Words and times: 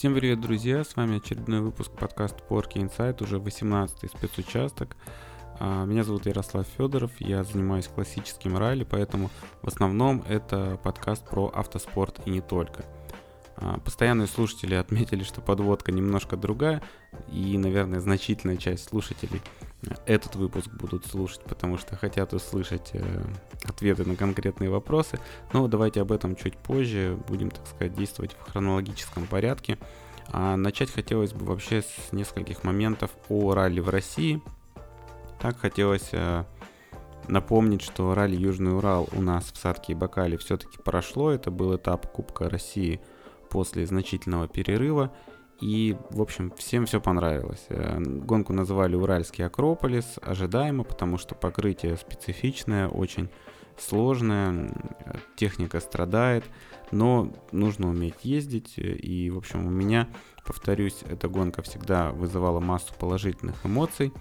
Всем 0.00 0.14
привет, 0.14 0.40
друзья! 0.40 0.82
С 0.82 0.96
вами 0.96 1.18
очередной 1.18 1.60
выпуск 1.60 1.92
подкаста 1.92 2.42
Porky 2.48 2.76
Insight, 2.76 3.22
уже 3.22 3.36
18-й 3.36 4.08
спецучасток. 4.08 4.96
А, 5.58 5.84
меня 5.84 6.04
зовут 6.04 6.24
Ярослав 6.24 6.66
Федоров, 6.78 7.10
я 7.18 7.44
занимаюсь 7.44 7.86
классическим 7.86 8.56
ралли, 8.56 8.84
поэтому 8.84 9.28
в 9.60 9.68
основном 9.68 10.24
это 10.26 10.80
подкаст 10.82 11.28
про 11.28 11.52
автоспорт 11.54 12.18
и 12.24 12.30
не 12.30 12.40
только. 12.40 12.86
А, 13.56 13.78
постоянные 13.80 14.26
слушатели 14.26 14.74
отметили, 14.74 15.22
что 15.22 15.42
подводка 15.42 15.92
немножко 15.92 16.38
другая, 16.38 16.82
и, 17.30 17.58
наверное, 17.58 18.00
значительная 18.00 18.56
часть 18.56 18.88
слушателей 18.88 19.42
этот 20.06 20.36
выпуск 20.36 20.68
будут 20.68 21.06
слушать, 21.06 21.42
потому 21.44 21.78
что 21.78 21.96
хотят 21.96 22.32
услышать 22.32 22.90
э, 22.92 23.22
ответы 23.64 24.04
на 24.04 24.16
конкретные 24.16 24.70
вопросы. 24.70 25.18
Но 25.52 25.68
давайте 25.68 26.00
об 26.02 26.12
этом 26.12 26.36
чуть 26.36 26.56
позже, 26.56 27.18
будем, 27.28 27.50
так 27.50 27.66
сказать, 27.66 27.94
действовать 27.94 28.32
в 28.32 28.50
хронологическом 28.50 29.26
порядке. 29.26 29.78
А 30.32 30.56
начать 30.56 30.90
хотелось 30.90 31.32
бы 31.32 31.46
вообще 31.46 31.82
с 31.82 32.12
нескольких 32.12 32.62
моментов 32.62 33.10
о 33.28 33.54
ралли 33.54 33.80
в 33.80 33.88
России. 33.88 34.42
Так 35.40 35.58
хотелось 35.58 36.10
э, 36.12 36.44
напомнить, 37.28 37.82
что 37.82 38.14
ралли 38.14 38.36
Южный 38.36 38.76
Урал 38.76 39.08
у 39.12 39.22
нас 39.22 39.50
в 39.52 39.56
Садке 39.56 39.92
и 39.92 39.96
Бакале 39.96 40.36
все-таки 40.36 40.78
прошло. 40.78 41.30
Это 41.30 41.50
был 41.50 41.74
этап 41.74 42.12
Кубка 42.12 42.48
России– 42.48 43.00
после 43.50 43.84
значительного 43.84 44.48
перерыва. 44.48 45.12
И, 45.60 45.96
в 46.10 46.22
общем, 46.22 46.52
всем 46.56 46.86
все 46.86 47.00
понравилось. 47.00 47.64
Э, 47.68 47.98
гонку 48.00 48.52
называли 48.52 48.94
Уральский 48.96 49.44
Акрополис, 49.44 50.18
ожидаемо, 50.22 50.84
потому 50.84 51.18
что 51.18 51.34
покрытие 51.34 51.96
специфичное, 51.96 52.88
очень 52.88 53.28
сложное, 53.78 54.72
техника 55.36 55.80
страдает, 55.80 56.44
но 56.90 57.32
нужно 57.52 57.88
уметь 57.88 58.24
ездить. 58.24 58.74
И, 58.76 59.30
в 59.30 59.38
общем, 59.38 59.66
у 59.66 59.70
меня, 59.70 60.08
повторюсь, 60.44 61.02
эта 61.08 61.28
гонка 61.28 61.62
всегда 61.62 62.10
вызывала 62.10 62.60
массу 62.60 62.94
положительных 62.98 63.64
эмоций. 63.64 64.12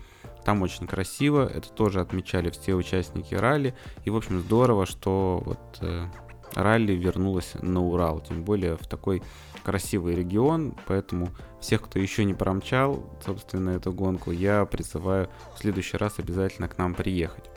Там 0.46 0.62
очень 0.62 0.88
красиво, 0.88 1.48
это 1.48 1.70
тоже 1.70 2.00
отмечали 2.00 2.50
все 2.50 2.74
участники 2.74 3.36
ралли. 3.36 3.76
И, 4.06 4.10
в 4.10 4.16
общем, 4.16 4.40
здорово, 4.40 4.86
что 4.86 5.42
вот 5.46 5.78
э, 5.82 6.06
ралли 6.56 6.94
вернулась 6.94 7.54
на 7.62 7.82
Урал, 7.82 8.22
тем 8.22 8.44
более 8.44 8.76
в 8.76 8.88
такой 8.88 9.22
красивый 9.64 10.16
регион, 10.16 10.76
поэтому 10.88 11.30
всех, 11.60 11.84
кто 11.84 12.00
еще 12.00 12.26
не 12.26 12.34
промчал, 12.34 13.04
собственно, 13.26 13.72
эту 13.72 13.92
гонку, 13.92 14.32
я 14.32 14.66
призываю 14.66 15.30
в 15.56 15.60
следующий 15.60 15.98
раз 15.98 16.20
обязательно 16.20 16.68
к 16.68 16.78
нам 16.78 16.94
приехать. 16.94 17.50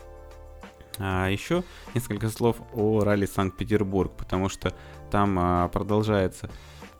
А 0.98 1.28
еще 1.28 1.64
несколько 1.94 2.28
слов 2.28 2.56
о 2.74 3.02
ралли 3.02 3.26
Санкт-Петербург, 3.26 4.12
потому 4.16 4.48
что 4.48 4.74
там 5.10 5.38
а, 5.38 5.68
продолжается 5.68 6.50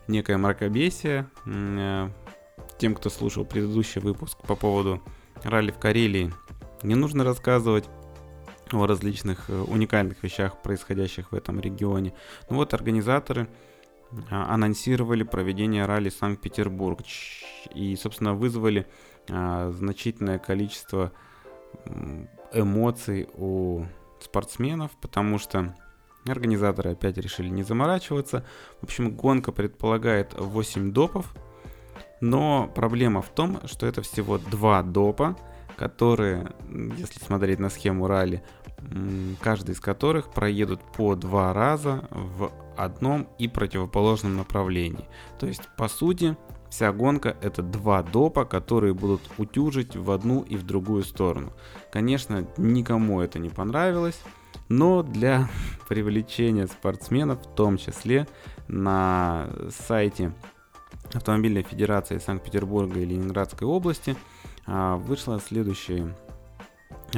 некое 0.08 0.38
мракобесие. 0.38 1.26
А, 1.46 2.10
тем, 2.78 2.94
кто 2.94 3.10
слушал 3.10 3.44
предыдущий 3.44 4.00
выпуск 4.00 4.38
по 4.46 4.56
поводу 4.56 5.02
ралли 5.44 5.70
в 5.70 5.78
Карелии, 5.78 6.32
не 6.82 6.94
нужно 6.94 7.22
рассказывать 7.22 7.84
о 8.80 8.86
различных 8.86 9.50
э, 9.50 9.60
уникальных 9.60 10.22
вещах, 10.22 10.62
происходящих 10.62 11.32
в 11.32 11.34
этом 11.34 11.60
регионе. 11.60 12.14
Ну 12.48 12.56
вот 12.56 12.74
организаторы 12.74 13.48
а, 14.30 14.54
анонсировали 14.54 15.22
проведение 15.22 15.86
ралли 15.86 16.10
Санкт-Петербург 16.10 17.00
и, 17.74 17.96
собственно, 17.96 18.34
вызвали 18.34 18.86
а, 19.30 19.70
значительное 19.70 20.38
количество 20.38 21.12
эмоций 22.52 23.28
у 23.34 23.84
спортсменов, 24.20 24.90
потому 25.00 25.38
что 25.38 25.74
организаторы 26.26 26.92
опять 26.92 27.16
решили 27.16 27.48
не 27.48 27.62
заморачиваться. 27.62 28.44
В 28.80 28.84
общем, 28.84 29.10
гонка 29.12 29.52
предполагает 29.52 30.34
8 30.38 30.92
допов, 30.92 31.34
но 32.20 32.70
проблема 32.74 33.22
в 33.22 33.30
том, 33.30 33.60
что 33.66 33.86
это 33.86 34.02
всего 34.02 34.38
2 34.38 34.82
допа, 34.82 35.36
которые, 35.82 36.54
если 36.96 37.18
смотреть 37.18 37.58
на 37.58 37.68
схему 37.68 38.06
ралли, 38.06 38.44
каждый 39.40 39.72
из 39.72 39.80
которых 39.80 40.30
проедут 40.30 40.80
по 40.96 41.16
два 41.16 41.52
раза 41.52 42.08
в 42.12 42.52
одном 42.76 43.28
и 43.40 43.48
противоположном 43.48 44.36
направлении. 44.36 45.08
То 45.40 45.48
есть, 45.48 45.62
по 45.76 45.88
сути, 45.88 46.36
вся 46.70 46.92
гонка 46.92 47.36
это 47.42 47.62
два 47.62 48.04
допа, 48.04 48.44
которые 48.44 48.94
будут 48.94 49.22
утюжить 49.38 49.96
в 49.96 50.12
одну 50.12 50.42
и 50.42 50.56
в 50.56 50.62
другую 50.62 51.02
сторону. 51.02 51.52
Конечно, 51.90 52.46
никому 52.56 53.20
это 53.20 53.40
не 53.40 53.48
понравилось, 53.48 54.20
но 54.68 55.02
для 55.02 55.50
привлечения 55.88 56.68
спортсменов, 56.68 57.44
в 57.44 57.56
том 57.56 57.76
числе 57.76 58.28
на 58.68 59.48
сайте 59.88 60.32
Автомобильной 61.12 61.62
Федерации 61.62 62.18
Санкт-Петербурга 62.18 63.00
и 63.00 63.04
Ленинградской 63.04 63.66
области, 63.66 64.16
вышло 64.66 65.40
следующее 65.40 66.14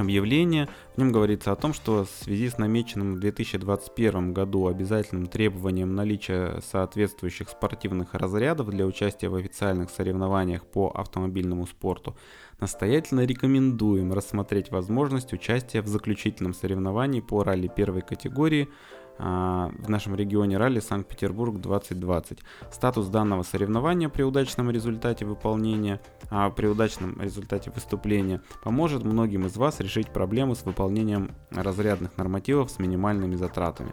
объявление. 0.00 0.68
В 0.94 0.98
нем 0.98 1.12
говорится 1.12 1.52
о 1.52 1.56
том, 1.56 1.72
что 1.72 2.04
в 2.04 2.24
связи 2.24 2.48
с 2.48 2.58
намеченным 2.58 3.14
в 3.14 3.20
2021 3.20 4.32
году 4.32 4.66
обязательным 4.66 5.26
требованием 5.26 5.94
наличия 5.94 6.60
соответствующих 6.60 7.48
спортивных 7.48 8.14
разрядов 8.14 8.70
для 8.70 8.86
участия 8.86 9.28
в 9.28 9.34
официальных 9.34 9.90
соревнованиях 9.90 10.64
по 10.64 10.88
автомобильному 10.88 11.66
спорту, 11.66 12.16
настоятельно 12.60 13.24
рекомендуем 13.24 14.12
рассмотреть 14.12 14.70
возможность 14.70 15.32
участия 15.32 15.82
в 15.82 15.88
заключительном 15.88 16.54
соревновании 16.54 17.20
по 17.20 17.42
ралли 17.42 17.68
первой 17.68 18.02
категории 18.02 18.68
а, 18.68 19.03
в 19.18 19.88
нашем 19.88 20.14
регионе 20.16 20.56
ралли 20.56 20.80
Санкт-Петербург 20.80 21.60
2020. 21.60 22.38
Статус 22.70 23.06
данного 23.08 23.42
соревнования 23.42 24.08
при 24.08 24.22
удачном 24.22 24.70
результате 24.70 25.24
выполнения, 25.24 26.00
а 26.30 26.50
при 26.50 26.66
удачном 26.66 27.20
результате 27.20 27.70
выступления 27.70 28.40
поможет 28.62 29.04
многим 29.04 29.46
из 29.46 29.56
вас 29.56 29.80
решить 29.80 30.08
проблемы 30.08 30.54
с 30.56 30.64
выполнением 30.64 31.30
разрядных 31.50 32.16
нормативов 32.16 32.70
с 32.70 32.78
минимальными 32.78 33.36
затратами. 33.36 33.92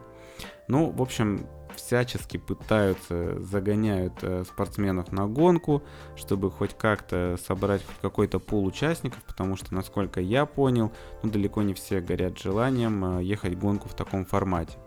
Ну, 0.67 0.89
в 0.89 1.01
общем, 1.01 1.45
всячески 1.75 2.37
пытаются, 2.37 3.39
загоняют 3.41 4.13
э, 4.21 4.43
спортсменов 4.45 5.11
на 5.11 5.27
гонку, 5.27 5.83
чтобы 6.15 6.51
хоть 6.51 6.77
как-то 6.77 7.37
собрать 7.45 7.85
хоть 7.85 7.97
какой-то 8.01 8.39
пул 8.39 8.65
участников, 8.65 9.23
потому 9.23 9.55
что, 9.55 9.73
насколько 9.73 10.21
я 10.21 10.45
понял, 10.45 10.91
ну, 11.23 11.29
далеко 11.29 11.61
не 11.61 11.73
все 11.73 12.01
горят 12.01 12.39
желанием 12.39 13.19
э, 13.19 13.23
ехать 13.23 13.57
гонку 13.57 13.89
в 13.89 13.95
таком 13.95 14.25
формате. 14.25 14.77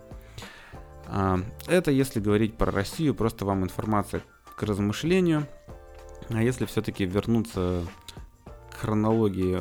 А, 1.07 1.39
это 1.67 1.91
если 1.91 2.19
говорить 2.19 2.57
про 2.57 2.71
Россию, 2.71 3.15
просто 3.15 3.45
вам 3.45 3.63
информация 3.63 4.21
к 4.55 4.63
размышлению. 4.63 5.47
А 6.29 6.41
если 6.41 6.65
все-таки 6.65 7.05
вернуться 7.05 7.83
к 8.71 8.75
хронологии 8.75 9.59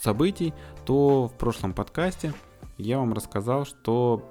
событий, 0.00 0.54
то 0.84 1.28
в 1.28 1.36
прошлом 1.36 1.72
подкасте 1.72 2.32
я 2.78 2.98
вам 2.98 3.12
рассказал, 3.12 3.64
что 3.64 4.22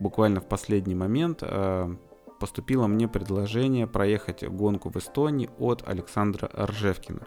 буквально 0.00 0.40
в 0.40 0.48
последний 0.48 0.94
момент 0.94 1.42
а, 1.42 1.94
поступило 2.38 2.86
мне 2.86 3.08
предложение 3.08 3.86
проехать 3.86 4.44
гонку 4.44 4.90
в 4.90 4.96
Эстонии 4.96 5.50
от 5.58 5.86
Александра 5.88 6.50
Ржевкина. 6.54 7.26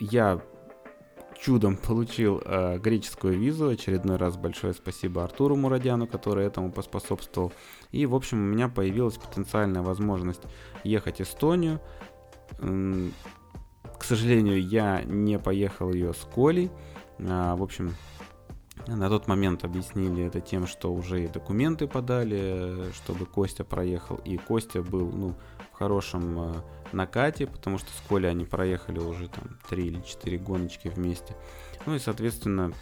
Я 0.00 0.42
чудом 1.38 1.76
получил 1.76 2.40
э, 2.44 2.78
греческую 2.78 3.38
визу. 3.38 3.68
Очередной 3.68 4.16
раз 4.16 4.36
большое 4.36 4.74
спасибо 4.74 5.24
Артуру 5.24 5.56
Мурадяну, 5.56 6.06
который 6.06 6.46
этому 6.46 6.72
поспособствовал. 6.72 7.52
И, 7.92 8.06
в 8.06 8.14
общем, 8.14 8.38
у 8.38 8.52
меня 8.54 8.68
появилась 8.68 9.16
потенциальная 9.16 9.82
возможность 9.82 10.42
ехать 10.84 11.18
в 11.18 11.20
Эстонию. 11.22 11.80
К 12.58 14.04
сожалению, 14.04 14.60
я 14.60 15.02
не 15.02 15.38
поехал 15.38 15.92
ее 15.92 16.12
с 16.12 16.26
Колей. 16.34 16.70
А, 17.20 17.56
в 17.56 17.62
общем, 17.62 17.94
на 18.86 19.08
тот 19.08 19.28
момент 19.28 19.64
объяснили 19.64 20.24
это 20.24 20.40
тем, 20.40 20.66
что 20.66 20.92
уже 20.92 21.24
и 21.24 21.28
документы 21.28 21.86
подали, 21.86 22.92
чтобы 22.92 23.26
Костя 23.26 23.64
проехал. 23.64 24.16
И 24.24 24.36
Костя 24.36 24.82
был, 24.82 25.10
ну, 25.10 25.34
в 25.72 25.76
хорошем 25.76 26.56
э, 26.94 26.96
накате, 26.96 27.46
потому 27.46 27.78
что 27.78 27.88
с 27.90 28.08
Колей 28.08 28.30
они 28.30 28.44
проехали 28.44 28.98
уже 28.98 29.28
там 29.28 29.58
3 29.68 29.86
или 29.86 30.00
4 30.00 30.38
гоночки 30.38 30.88
вместе. 30.88 31.36
Ну 31.86 31.94
и, 31.94 31.98
соответственно, 31.98 32.72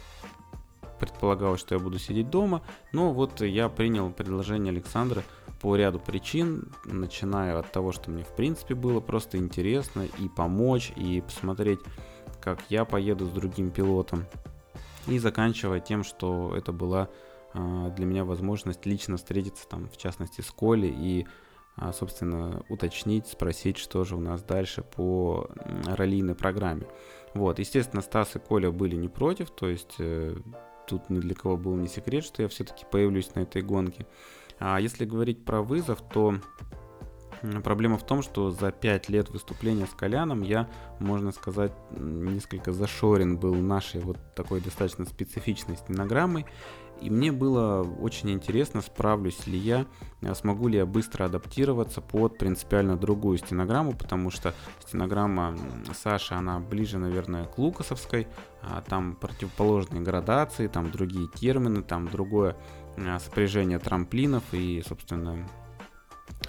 предполагалось, 0.99 1.59
что 1.59 1.75
я 1.75 1.79
буду 1.79 1.99
сидеть 1.99 2.29
дома. 2.29 2.61
Но 2.91 3.13
вот 3.13 3.41
я 3.41 3.69
принял 3.69 4.11
предложение 4.11 4.71
Александра 4.71 5.23
по 5.61 5.75
ряду 5.75 5.99
причин, 5.99 6.71
начиная 6.85 7.59
от 7.59 7.71
того, 7.71 7.91
что 7.91 8.11
мне 8.11 8.23
в 8.23 8.35
принципе 8.35 8.75
было 8.75 8.99
просто 8.99 9.37
интересно 9.37 10.05
и 10.19 10.29
помочь, 10.29 10.91
и 10.95 11.21
посмотреть, 11.21 11.79
как 12.41 12.59
я 12.69 12.85
поеду 12.85 13.25
с 13.25 13.29
другим 13.29 13.71
пилотом, 13.71 14.25
и 15.07 15.19
заканчивая 15.19 15.79
тем, 15.79 16.03
что 16.03 16.53
это 16.55 16.71
была 16.71 17.09
э, 17.53 17.91
для 17.95 18.05
меня 18.05 18.25
возможность 18.25 18.85
лично 18.85 19.17
встретиться 19.17 19.67
там, 19.67 19.89
в 19.89 19.97
частности, 19.97 20.41
с 20.41 20.51
Колей 20.51 20.93
и 20.95 21.25
а, 21.25 21.29
собственно, 21.93 22.63
уточнить, 22.69 23.27
спросить, 23.27 23.77
что 23.77 24.03
же 24.03 24.15
у 24.15 24.19
нас 24.19 24.43
дальше 24.43 24.83
по 24.83 25.49
раллийной 25.85 26.35
программе. 26.35 26.85
Вот, 27.33 27.59
естественно, 27.59 28.01
Стас 28.01 28.35
и 28.35 28.39
Коля 28.39 28.71
были 28.71 28.95
не 28.95 29.07
против, 29.07 29.49
то 29.49 29.67
есть 29.67 29.95
э, 29.97 30.35
тут 30.87 31.09
ни 31.09 31.19
для 31.19 31.33
кого 31.33 31.57
был 31.57 31.75
не 31.75 31.87
секрет, 31.87 32.23
что 32.23 32.43
я 32.43 32.47
все-таки 32.47 32.85
появлюсь 32.89 33.33
на 33.33 33.41
этой 33.41 33.63
гонке. 33.63 34.05
А 34.59 34.79
если 34.79 35.05
говорить 35.05 35.43
про 35.43 35.61
вызов, 35.61 36.01
то 36.13 36.35
Проблема 37.63 37.97
в 37.97 38.05
том, 38.05 38.21
что 38.21 38.51
за 38.51 38.71
5 38.71 39.09
лет 39.09 39.29
выступления 39.29 39.85
с 39.85 39.89
Коляном 39.89 40.43
я, 40.43 40.69
можно 40.99 41.33
сказать, 41.33 41.73
несколько 41.91 42.71
зашорен 42.71 43.37
был 43.37 43.55
нашей 43.55 43.99
вот 43.99 44.17
такой 44.33 44.61
достаточно 44.61 45.03
специфичной 45.03 45.75
стенограммой. 45.75 46.45
И 47.01 47.09
мне 47.09 47.31
было 47.31 47.81
очень 47.99 48.31
интересно, 48.31 48.81
справлюсь 48.81 49.45
ли 49.45 49.57
я, 49.57 49.85
а 50.21 50.33
смогу 50.35 50.69
ли 50.69 50.77
я 50.77 50.85
быстро 50.85 51.25
адаптироваться 51.25 51.99
под 51.99 52.37
принципиально 52.37 52.95
другую 52.95 53.37
стенограмму, 53.37 53.93
потому 53.93 54.31
что 54.31 54.53
стенограмма 54.85 55.57
Саши, 55.93 56.33
она 56.33 56.59
ближе, 56.59 56.97
наверное, 56.97 57.45
к 57.45 57.57
Лукасовской, 57.57 58.27
а 58.61 58.81
там 58.81 59.15
противоположные 59.15 60.01
градации, 60.01 60.67
там 60.67 60.91
другие 60.91 61.27
термины, 61.27 61.81
там 61.81 62.07
другое 62.07 62.55
а, 62.97 63.19
сопряжение 63.19 63.79
трамплинов 63.79 64.43
и, 64.53 64.81
собственно, 64.87 65.47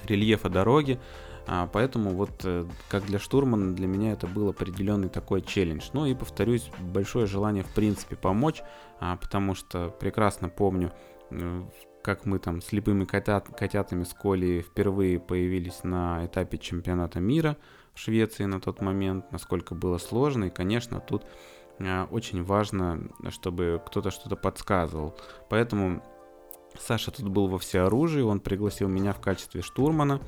рельефа 0.05 0.49
дороги. 0.49 1.01
А, 1.47 1.69
поэтому 1.71 2.11
вот 2.11 2.41
э, 2.45 2.65
как 2.89 3.05
для 3.05 3.19
штурмана 3.19 3.75
для 3.75 3.87
меня 3.87 4.13
это 4.13 4.27
был 4.27 4.49
определенный 4.49 5.09
такой 5.09 5.43
челлендж. 5.43 5.91
Ну 5.93 6.07
и 6.07 6.15
повторюсь, 6.15 6.71
большое 6.81 7.27
желание 7.27 7.63
в 7.63 7.75
принципе 7.75 8.17
помочь, 8.17 8.63
потому 9.21 9.55
что 9.55 9.91
прекрасно 10.01 10.49
помню, 10.49 10.93
как 12.03 12.27
мы 12.27 12.39
там 12.39 12.61
слепыми 12.61 13.05
котят, 13.05 13.49
котятами 13.49 14.05
с 14.05 14.13
Колей 14.13 14.61
впервые 14.61 15.19
появились 15.19 15.85
на 15.85 16.27
этапе 16.27 16.59
чемпионата 16.59 17.19
мира 17.19 17.57
в 17.95 17.99
Швеции 17.99 18.45
на 18.45 18.61
тот 18.61 18.83
момент, 18.83 19.33
насколько 19.33 19.75
было 19.75 19.99
сложно. 19.99 20.45
И, 20.45 20.51
конечно, 20.51 21.01
тут 21.01 21.25
э, 21.79 22.05
очень 22.11 22.45
важно, 22.45 23.09
чтобы 23.31 23.81
кто-то 23.87 24.11
что-то 24.11 24.37
подсказывал. 24.37 25.17
Поэтому 25.49 26.03
Саша 26.79 27.11
тут 27.11 27.29
был 27.29 27.47
во 27.47 27.59
всеоружии, 27.59 28.21
он 28.21 28.41
пригласил 28.41 28.89
меня 28.89 29.13
в 29.13 29.21
качестве 29.21 29.63
штурмана. 29.63 30.21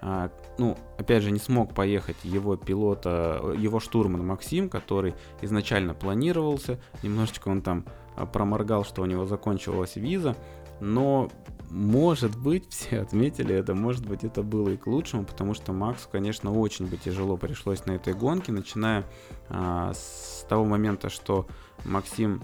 А, 0.00 0.30
ну, 0.58 0.76
опять 0.98 1.22
же, 1.22 1.30
не 1.30 1.38
смог 1.38 1.74
поехать 1.74 2.16
его 2.24 2.56
пилота, 2.56 3.54
его 3.56 3.80
штурман 3.80 4.26
Максим, 4.26 4.68
который 4.68 5.14
изначально 5.40 5.94
планировался. 5.94 6.78
Немножечко 7.02 7.48
он 7.48 7.62
там 7.62 7.86
а, 7.86 8.03
проморгал, 8.32 8.84
что 8.84 9.02
у 9.02 9.06
него 9.06 9.26
закончилась 9.26 9.96
виза. 9.96 10.36
Но, 10.80 11.30
может 11.70 12.36
быть, 12.38 12.64
все 12.70 13.00
отметили 13.00 13.54
это, 13.54 13.74
может 13.74 14.06
быть, 14.06 14.24
это 14.24 14.42
было 14.42 14.70
и 14.70 14.76
к 14.76 14.86
лучшему, 14.86 15.24
потому 15.24 15.54
что 15.54 15.72
Максу, 15.72 16.08
конечно, 16.10 16.52
очень 16.52 16.86
бы 16.86 16.96
тяжело 16.96 17.36
пришлось 17.36 17.86
на 17.86 17.92
этой 17.92 18.14
гонке, 18.14 18.52
начиная 18.52 19.04
а, 19.48 19.92
с 19.94 20.44
того 20.48 20.64
момента, 20.64 21.10
что 21.10 21.46
Максим 21.84 22.42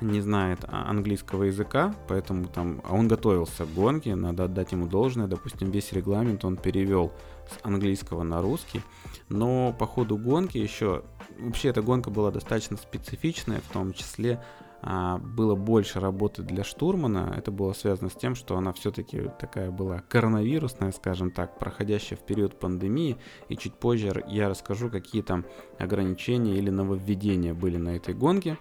не 0.00 0.20
знает 0.20 0.60
английского 0.68 1.44
языка, 1.44 1.94
поэтому 2.06 2.46
там, 2.46 2.80
а 2.84 2.94
он 2.94 3.08
готовился 3.08 3.64
к 3.64 3.74
гонке, 3.74 4.14
надо 4.14 4.44
отдать 4.44 4.72
ему 4.72 4.86
должное, 4.86 5.26
допустим, 5.26 5.70
весь 5.70 5.92
регламент 5.92 6.44
он 6.44 6.56
перевел 6.56 7.12
с 7.50 7.64
английского 7.64 8.22
на 8.22 8.40
русский, 8.40 8.82
но 9.28 9.74
по 9.76 9.86
ходу 9.86 10.16
гонки 10.16 10.58
еще, 10.58 11.02
вообще 11.38 11.68
эта 11.68 11.82
гонка 11.82 12.10
была 12.10 12.30
достаточно 12.30 12.76
специфичная, 12.76 13.60
в 13.60 13.72
том 13.72 13.92
числе 13.92 14.34
а, 14.34 14.67
было 14.82 15.56
больше 15.56 15.98
работы 16.00 16.42
для 16.42 16.62
штурмана. 16.62 17.34
Это 17.36 17.50
было 17.50 17.72
связано 17.72 18.10
с 18.10 18.14
тем, 18.14 18.34
что 18.34 18.56
она 18.56 18.72
все-таки 18.72 19.30
такая 19.40 19.70
была 19.70 19.98
коронавирусная, 20.08 20.92
скажем 20.92 21.30
так, 21.30 21.58
проходящая 21.58 22.18
в 22.18 22.22
период 22.22 22.58
пандемии. 22.58 23.16
И 23.48 23.56
чуть 23.56 23.74
позже 23.74 24.24
я 24.28 24.48
расскажу, 24.48 24.88
какие 24.88 25.22
там 25.22 25.44
ограничения 25.78 26.56
или 26.56 26.70
нововведения 26.70 27.54
были 27.54 27.76
на 27.76 27.96
этой 27.96 28.14
гонке. 28.14 28.56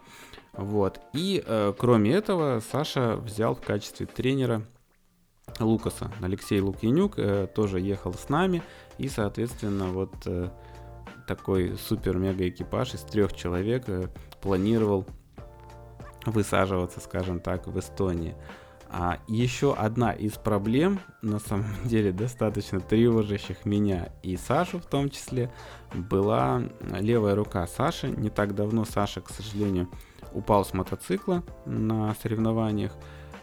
Вот. 0.53 0.99
И 1.13 1.43
э, 1.45 1.73
кроме 1.77 2.13
этого, 2.13 2.61
Саша 2.71 3.15
взял 3.17 3.53
в 3.53 3.61
качестве 3.61 4.07
тренера 4.07 4.63
Лукаса. 5.59 6.11
Алексей 6.21 6.59
Лукьянюк 6.59 7.17
э, 7.17 7.47
тоже 7.53 7.79
ехал 7.79 8.13
с 8.13 8.29
нами. 8.29 8.61
И, 8.97 9.07
соответственно, 9.07 9.87
вот 9.87 10.13
э, 10.25 10.49
такой 11.27 11.77
супер-мега 11.77 12.47
экипаж 12.49 12.93
из 12.93 13.01
трех 13.01 13.33
человек 13.33 13.83
э, 13.87 14.09
планировал 14.41 15.05
высаживаться, 16.25 16.99
скажем 16.99 17.39
так, 17.39 17.67
в 17.67 17.79
Эстонии. 17.79 18.35
А 18.89 19.19
еще 19.27 19.73
одна 19.73 20.11
из 20.13 20.33
проблем, 20.33 20.99
на 21.21 21.39
самом 21.39 21.73
деле 21.83 22.11
достаточно 22.11 22.79
тревожащих 22.79 23.65
меня 23.65 24.09
и 24.23 24.37
Сашу 24.37 24.79
в 24.79 24.85
том 24.85 25.09
числе, 25.09 25.51
была 25.93 26.61
левая 26.99 27.35
рука 27.35 27.67
Саши. 27.67 28.07
Не 28.09 28.29
так 28.29 28.55
давно 28.55 28.85
Саша, 28.85 29.21
к 29.21 29.29
сожалению, 29.29 29.89
упал 30.33 30.63
с 30.63 30.73
мотоцикла 30.73 31.43
на 31.65 32.15
соревнованиях 32.15 32.93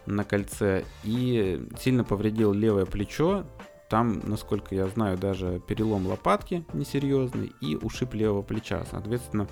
на 0.07 0.25
кольце 0.25 0.85
и 1.03 1.67
сильно 1.79 2.05
повредил 2.05 2.53
левое 2.53 2.87
плечо. 2.87 3.45
Там, 3.89 4.21
насколько 4.25 4.75
я 4.75 4.87
знаю, 4.89 5.19
даже 5.19 5.61
перелом 5.67 6.07
лопатки 6.07 6.65
несерьезный 6.73 7.53
и 7.61 7.77
ушиб 7.77 8.15
левого 8.15 8.43
плеча. 8.43 8.83
Соответственно, 8.91 9.47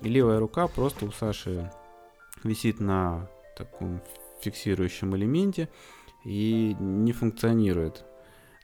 левая 0.00 0.40
рука 0.40 0.66
просто 0.66 1.04
у 1.04 1.12
Саши 1.12 1.70
висит 2.44 2.80
на 2.80 3.28
таком 3.56 4.00
фиксирующем 4.40 5.16
элементе 5.16 5.68
и 6.24 6.76
не 6.78 7.12
функционирует. 7.12 8.04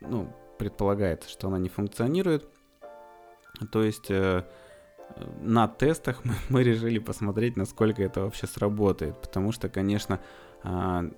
Ну, 0.00 0.32
предполагается, 0.58 1.28
что 1.28 1.48
она 1.48 1.58
не 1.58 1.69
функционирует. 1.69 2.48
То 3.70 3.82
есть 3.82 4.10
э, 4.10 4.44
на 5.40 5.69
тестах 5.69 6.20
мы, 6.24 6.34
мы 6.48 6.62
решили 6.62 6.98
посмотреть, 6.98 7.56
насколько 7.56 8.02
это 8.02 8.22
вообще 8.22 8.46
сработает. 8.46 9.20
Потому 9.20 9.52
что, 9.52 9.69
конечно, 9.69 10.20
э, 10.64 11.10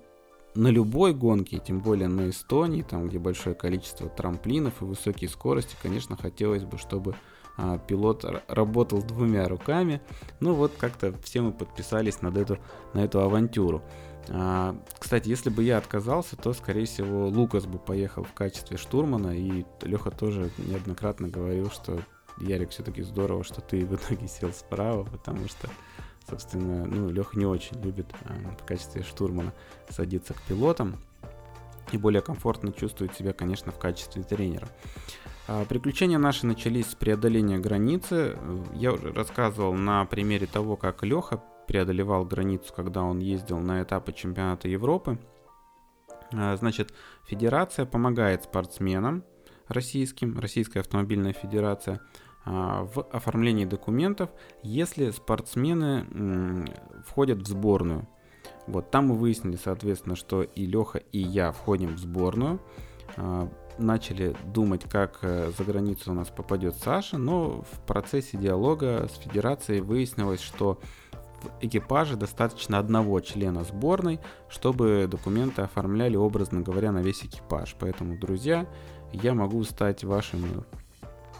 на 0.55 0.67
любой 0.67 1.13
гонке, 1.13 1.59
тем 1.59 1.79
более 1.79 2.07
на 2.07 2.29
Эстонии, 2.29 2.81
там, 2.81 3.07
где 3.07 3.19
большое 3.19 3.55
количество 3.55 4.09
трамплинов 4.09 4.81
и 4.81 4.85
высокие 4.85 5.29
скорости, 5.29 5.75
конечно, 5.81 6.15
хотелось 6.15 6.63
бы, 6.63 6.77
чтобы 6.77 7.15
а, 7.57 7.77
пилот 7.77 8.25
работал 8.47 9.01
двумя 9.01 9.47
руками. 9.47 10.01
Ну 10.39 10.53
вот 10.53 10.73
как-то 10.77 11.13
все 11.23 11.41
мы 11.41 11.51
подписались 11.51 12.21
над 12.21 12.37
эту, 12.37 12.57
на 12.93 12.99
эту 12.99 13.21
авантюру. 13.21 13.81
А, 14.29 14.75
кстати, 14.97 15.29
если 15.29 15.49
бы 15.49 15.63
я 15.63 15.77
отказался, 15.77 16.35
то, 16.35 16.53
скорее 16.53 16.85
всего, 16.85 17.27
Лукас 17.27 17.65
бы 17.65 17.77
поехал 17.77 18.23
в 18.23 18.33
качестве 18.33 18.77
штурмана, 18.77 19.37
и 19.37 19.65
Леха 19.81 20.11
тоже 20.11 20.49
неоднократно 20.57 21.27
говорил, 21.27 21.69
что 21.69 21.99
Ярик, 22.39 22.71
все-таки 22.71 23.01
здорово, 23.01 23.43
что 23.43 23.61
ты 23.61 23.85
в 23.85 23.95
итоге 23.95 24.27
сел 24.27 24.51
справа, 24.51 25.03
потому 25.03 25.47
что, 25.47 25.69
собственно, 26.29 26.85
ну, 26.85 27.09
Леха 27.09 27.37
не 27.37 27.45
очень 27.45 27.81
любит 27.81 28.07
а, 28.25 28.55
в 28.59 28.65
качестве 28.65 29.03
штурмана 29.03 29.53
садиться 29.89 30.33
к 30.33 30.41
пилотам 30.41 30.97
и 31.91 31.97
более 31.97 32.21
комфортно 32.21 32.73
чувствует 32.73 33.15
себя, 33.15 33.31
конечно, 33.31 33.71
в 33.71 33.79
качестве 33.79 34.23
тренера. 34.23 34.67
А, 35.47 35.63
приключения 35.65 36.17
наши 36.17 36.45
начались 36.47 36.91
с 36.91 36.95
преодоления 36.95 37.59
границы. 37.59 38.37
Я 38.73 38.93
уже 38.93 39.11
рассказывал 39.13 39.73
на 39.73 40.05
примере 40.05 40.47
того, 40.47 40.75
как 40.75 41.03
Леха 41.03 41.43
преодолевал 41.67 42.25
границу, 42.25 42.73
когда 42.73 43.03
он 43.03 43.19
ездил 43.19 43.59
на 43.59 43.83
этапы 43.83 44.11
чемпионата 44.11 44.67
Европы. 44.67 45.19
А, 46.33 46.55
значит, 46.55 46.93
федерация 47.27 47.85
помогает 47.85 48.43
спортсменам 48.43 49.23
российским, 49.67 50.39
Российская 50.39 50.79
автомобильная 50.79 51.33
федерация, 51.33 52.01
а, 52.43 52.83
в 52.83 53.01
оформлении 53.11 53.65
документов, 53.65 54.31
если 54.63 55.11
спортсмены 55.11 56.65
входят 57.05 57.39
в 57.39 57.47
сборную. 57.47 58.07
Вот 58.65 58.89
там 58.89 59.07
мы 59.07 59.15
выяснили, 59.15 59.57
соответственно, 59.63 60.15
что 60.15 60.41
и 60.41 60.65
Леха, 60.65 60.97
и 60.97 61.19
я 61.19 61.51
входим 61.51 61.95
в 61.95 61.99
сборную 61.99 62.59
начали 63.77 64.35
думать, 64.45 64.83
как 64.89 65.19
э, 65.21 65.51
за 65.57 65.63
границу 65.63 66.11
у 66.11 66.13
нас 66.13 66.29
попадет 66.29 66.75
Саша, 66.75 67.17
но 67.17 67.63
в 67.71 67.79
процессе 67.85 68.37
диалога 68.37 69.07
с 69.11 69.17
федерацией 69.17 69.81
выяснилось, 69.81 70.41
что 70.41 70.79
в 71.41 71.49
экипаже 71.61 72.15
достаточно 72.15 72.79
одного 72.79 73.19
члена 73.19 73.63
сборной, 73.63 74.19
чтобы 74.49 75.07
документы 75.09 75.61
оформляли, 75.61 76.15
образно 76.15 76.61
говоря, 76.61 76.91
на 76.91 76.99
весь 76.99 77.23
экипаж. 77.23 77.75
Поэтому, 77.79 78.17
друзья, 78.17 78.67
я 79.11 79.33
могу 79.33 79.63
стать 79.63 80.03
вашим, 80.03 80.65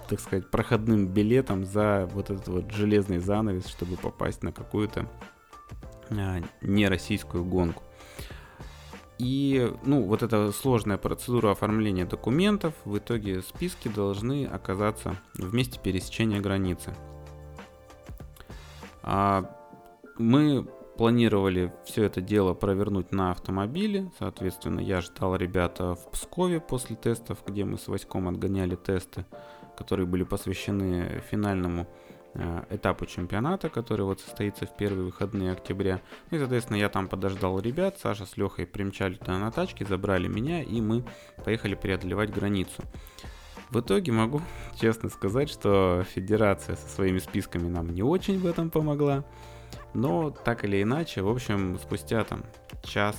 так 0.10 0.20
сказать, 0.20 0.52
проходным 0.52 1.08
билетом 1.08 1.66
за 1.66 2.10
вот 2.14 2.30
этот 2.30 2.48
вот 2.48 2.72
железный 2.72 3.20
занавес, 3.20 3.68
чтобы 3.68 3.98
попасть 3.98 4.44
на 4.44 4.52
какую-то 4.52 5.10
а, 6.10 6.42
нероссийскую 6.62 7.44
гонку. 7.44 7.84
И, 9.18 9.74
ну, 9.84 10.04
вот 10.04 10.24
эта 10.24 10.52
сложная 10.52 10.98
процедура 10.98 11.52
оформления 11.52 12.06
документов, 12.06 12.74
в 12.84 12.98
итоге 12.98 13.42
списки 13.42 13.88
должны 13.88 14.46
оказаться 14.46 15.16
в 15.36 15.54
месте 15.54 15.80
пересечения 15.82 16.42
границы. 16.42 16.94
А 19.04 19.50
мы 20.18 20.68
планировали 20.98 21.74
все 21.86 22.04
это 22.04 22.22
дело 22.22 22.54
провернуть 22.54 23.12
на 23.12 23.32
автомобиле. 23.32 24.12
Соответственно, 24.20 24.80
я 24.80 25.02
ждал 25.02 25.36
ребята 25.36 25.96
в 25.96 26.12
Пскове 26.12 26.60
после 26.60 26.96
тестов, 26.96 27.40
где 27.46 27.66
мы 27.66 27.78
с 27.78 27.88
Васьком 27.88 28.28
отгоняли 28.28 28.76
тесты, 28.76 29.26
которые 29.78 30.08
были 30.08 30.24
посвящены 30.24 31.22
финальному 31.30 31.88
этапу 32.70 33.06
чемпионата, 33.06 33.70
который 33.70 34.06
вот 34.06 34.20
состоится 34.20 34.66
в 34.66 34.76
первые 34.76 35.06
выходные 35.06 35.52
октября. 35.52 36.02
Ну 36.30 36.38
и, 36.38 36.40
соответственно, 36.40 36.78
я 36.78 36.90
там 36.90 37.08
подождал 37.08 37.60
ребят, 37.60 37.98
Саша 38.02 38.26
с 38.26 38.38
Лехой 38.38 38.66
примчали 38.66 39.16
туда 39.16 39.38
на 39.40 39.52
тачке, 39.52 39.86
забрали 39.86 40.28
меня, 40.28 40.62
и 40.62 40.82
мы 40.82 41.06
поехали 41.44 41.76
преодолевать 41.76 42.34
границу. 42.34 42.84
В 43.70 43.80
итоге 43.80 44.12
могу 44.12 44.42
честно 44.80 45.10
сказать, 45.10 45.50
что 45.50 46.04
федерация 46.14 46.76
со 46.76 46.88
своими 46.90 47.20
списками 47.20 47.68
нам 47.68 47.90
не 47.90 48.04
очень 48.04 48.40
в 48.40 48.46
этом 48.46 48.70
помогла. 48.70 49.26
Но 49.94 50.30
так 50.30 50.66
или 50.66 50.82
иначе, 50.82 51.22
в 51.22 51.30
общем, 51.30 51.80
спустя 51.80 52.24
там 52.24 52.44
час 52.84 53.16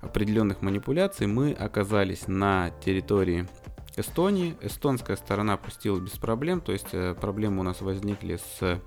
определенных 0.00 0.60
манипуляций 0.60 1.26
мы 1.26 1.52
оказались 1.52 2.26
на 2.26 2.70
территории 2.84 3.48
Эстонии. 3.96 4.56
Эстонская 4.60 5.16
сторона 5.16 5.56
пустила 5.56 5.98
без 5.98 6.12
проблем, 6.12 6.60
то 6.60 6.72
есть 6.72 6.88
э, 6.92 7.14
проблемы 7.14 7.60
у 7.60 7.62
нас 7.62 7.80
возникли 7.80 8.36
с 8.36 8.80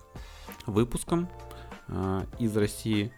выпуском 0.65 1.29
э, 1.87 2.21
из 2.39 2.55
России. 2.55 3.11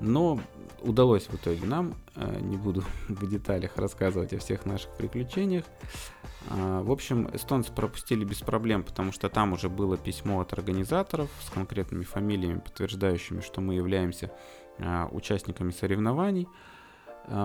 Но 0.00 0.38
удалось 0.82 1.26
в 1.28 1.34
итоге 1.34 1.66
нам, 1.66 1.94
э, 2.14 2.38
не 2.40 2.56
буду 2.56 2.82
в 3.08 3.28
деталях 3.28 3.76
рассказывать 3.76 4.32
о 4.32 4.38
всех 4.38 4.66
наших 4.66 4.94
приключениях. 4.96 5.64
Э, 6.50 6.82
в 6.82 6.90
общем, 6.90 7.28
эстонцы 7.32 7.72
пропустили 7.72 8.24
без 8.24 8.38
проблем, 8.38 8.82
потому 8.82 9.12
что 9.12 9.28
там 9.28 9.52
уже 9.52 9.68
было 9.68 9.96
письмо 9.96 10.40
от 10.40 10.52
организаторов 10.52 11.30
с 11.42 11.50
конкретными 11.50 12.04
фамилиями, 12.04 12.60
подтверждающими, 12.60 13.40
что 13.40 13.60
мы 13.60 13.74
являемся 13.74 14.30
э, 14.78 15.06
участниками 15.10 15.70
соревнований. 15.70 16.48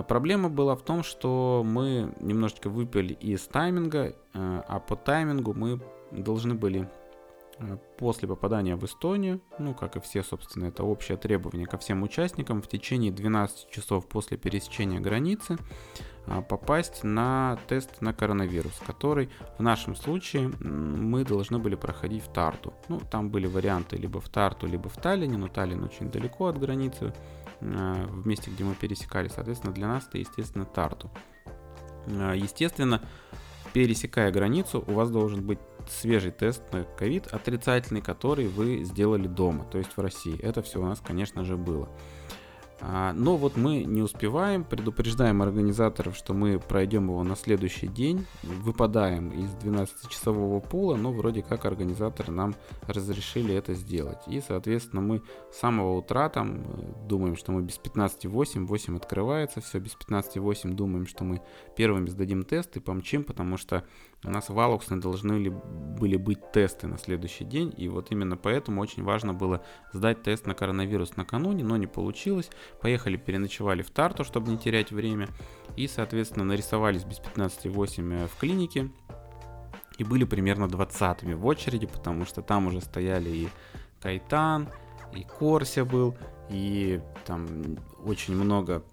Проблема 0.08 0.50
была 0.50 0.76
в 0.76 0.84
том, 0.84 1.04
что 1.04 1.64
мы 1.66 2.14
немножечко 2.20 2.70
выпали 2.70 3.14
из 3.14 3.42
тайминга, 3.48 4.16
а 4.34 4.80
по 4.80 4.96
таймингу 4.96 5.54
мы 5.54 5.82
должны 6.12 6.54
были 6.54 6.88
Э, 7.62 7.78
после 7.98 8.28
попадания 8.28 8.76
в 8.76 8.84
Эстонию, 8.86 9.40
ну, 9.60 9.76
как 9.76 9.96
и 9.96 10.00
все, 10.00 10.24
собственно, 10.24 10.66
это 10.66 10.84
общее 10.84 11.18
требование 11.18 11.68
ко 11.68 11.78
всем 11.78 12.02
участникам, 12.02 12.62
в 12.62 12.68
течение 12.68 13.12
12 13.12 13.70
часов 13.70 14.08
после 14.08 14.38
пересечения 14.38 15.00
границы 15.00 15.58
а, 15.58 15.64
попасть 16.48 17.04
на 17.04 17.58
тест 17.68 18.02
на 18.02 18.14
коронавирус, 18.14 18.80
который 18.86 19.30
в 19.58 19.64
нашем 19.64 19.96
случае 19.96 20.50
мы 20.60 21.26
должны 21.26 21.58
были 21.60 21.76
проходить 21.76 22.24
в 22.24 22.32
Тарту. 22.32 22.74
Ну, 22.90 23.00
там 23.00 23.30
были 23.30 23.48
варианты 23.48 23.98
либо 23.98 24.20
в 24.22 24.30
Тарту, 24.30 24.68
либо 24.68 24.90
в 24.90 24.96
Таллине, 24.98 25.38
но 25.38 25.48
Таллин 25.48 25.84
очень 25.84 26.12
далеко 26.12 26.48
от 26.48 26.60
границы, 26.60 27.14
э, 27.60 28.06
в 28.08 28.28
месте, 28.28 28.52
где 28.52 28.64
мы 28.64 28.76
пересекали, 28.76 29.28
соответственно, 29.28 29.74
для 29.74 29.88
нас 29.88 30.08
это, 30.08 30.18
естественно, 30.20 30.66
Тарту. 30.66 31.10
Э, 32.08 32.34
естественно, 32.36 33.02
пересекая 33.74 34.32
границу, 34.32 34.84
у 34.88 34.94
вас 34.94 35.10
должен 35.10 35.46
быть 35.46 35.60
свежий 35.90 36.32
тест 36.32 36.62
на 36.72 36.84
ковид 36.84 37.28
отрицательный, 37.28 38.02
который 38.02 38.48
вы 38.48 38.84
сделали 38.84 39.28
дома, 39.28 39.66
то 39.66 39.78
есть 39.78 39.96
в 39.96 40.02
России. 40.02 40.40
Это 40.40 40.62
все 40.62 40.80
у 40.80 40.86
нас, 40.86 41.00
конечно 41.00 41.44
же, 41.44 41.58
было. 41.58 41.90
А, 42.84 43.14
но 43.14 43.38
вот 43.38 43.58
мы 43.58 43.84
не 43.84 44.02
успеваем, 44.02 44.64
предупреждаем 44.64 45.42
организаторов, 45.42 46.16
что 46.16 46.34
мы 46.34 46.60
пройдем 46.60 47.06
его 47.10 47.24
на 47.24 47.36
следующий 47.36 47.88
день, 47.88 48.26
выпадаем 48.42 49.30
из 49.30 49.52
12-часового 49.56 50.60
пула, 50.62 50.96
но 50.96 51.12
вроде 51.12 51.44
как 51.44 51.66
организаторы 51.66 52.32
нам 52.32 52.56
разрешили 52.88 53.54
это 53.54 53.76
сделать. 53.76 54.28
И, 54.28 54.42
соответственно, 54.42 55.02
мы 55.02 55.22
с 55.52 55.60
самого 55.60 55.98
утра 55.98 56.30
там 56.30 56.58
э, 56.58 57.08
думаем, 57.08 57.36
что 57.36 57.52
мы 57.52 57.62
без 57.62 57.80
15.8, 57.80 58.66
8 58.66 58.98
открывается, 58.98 59.62
все, 59.62 59.80
без 59.80 59.96
15.8 59.96 60.74
думаем, 60.74 61.06
что 61.06 61.24
мы 61.24 61.42
первыми 61.76 62.10
сдадим 62.10 62.44
тест 62.44 62.76
и 62.78 62.80
помчим, 62.80 63.24
потому 63.24 63.58
что 63.58 63.84
у 64.24 64.30
нас 64.30 64.50
в 64.50 64.60
Алуксне 64.60 64.98
должны 64.98 65.34
ли, 65.34 65.50
были 65.50 66.16
быть 66.16 66.52
тесты 66.52 66.88
на 66.88 66.98
следующий 66.98 67.44
день, 67.44 67.74
и 67.76 67.88
вот 67.88 68.12
именно 68.12 68.38
поэтому 68.38 68.82
очень 68.82 69.04
важно 69.04 69.34
было 69.34 69.64
сдать 69.94 70.22
тест 70.22 70.46
на 70.46 70.54
коронавирус 70.54 71.18
накануне, 71.18 71.64
но 71.64 71.76
не 71.78 71.88
получилось. 71.88 72.50
Поехали, 72.82 73.18
переночевали 73.18 73.82
в 73.82 73.90
Тарту, 73.90 74.24
чтобы 74.24 74.52
не 74.52 74.58
терять 74.60 74.92
время, 74.92 75.28
и, 75.76 75.88
соответственно, 75.88 76.46
нарисовались 76.46 77.04
без 77.04 77.20
15,8 77.20 78.24
э, 78.24 78.28
в 78.28 78.40
клинике, 78.40 78.92
и 79.98 80.04
были 80.04 80.24
примерно 80.24 80.68
20 80.68 81.24
в 81.24 81.46
очереди, 81.46 81.88
потому 81.88 82.26
что 82.26 82.42
там 82.42 82.68
уже 82.68 82.82
стояли 82.82 83.30
и 83.30 83.50
Кайтан, 84.02 84.70
и 85.16 85.24
Корся 85.24 85.84
был, 85.84 86.16
и 86.50 87.02
там 87.26 87.48
очень 88.06 88.36
много 88.36 88.84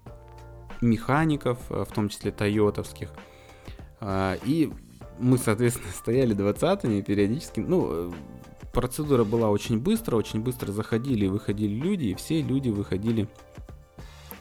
механиков, 0.80 1.58
э, 1.70 1.84
в 1.84 1.92
том 1.92 2.08
числе 2.08 2.30
тойотовских. 2.30 3.12
А, 4.00 4.36
и 4.44 4.72
мы, 5.18 5.38
соответственно, 5.38 5.92
стояли 5.92 6.34
20-ми 6.34 7.02
периодически, 7.02 7.60
ну, 7.60 7.88
э, 7.90 8.12
процедура 8.72 9.24
была 9.24 9.50
очень 9.50 9.78
быстро, 9.78 10.16
очень 10.16 10.40
быстро 10.40 10.72
заходили 10.72 11.26
и 11.26 11.28
выходили 11.28 11.74
люди, 11.74 12.04
и 12.06 12.14
все 12.14 12.42
люди 12.42 12.68
выходили 12.68 13.28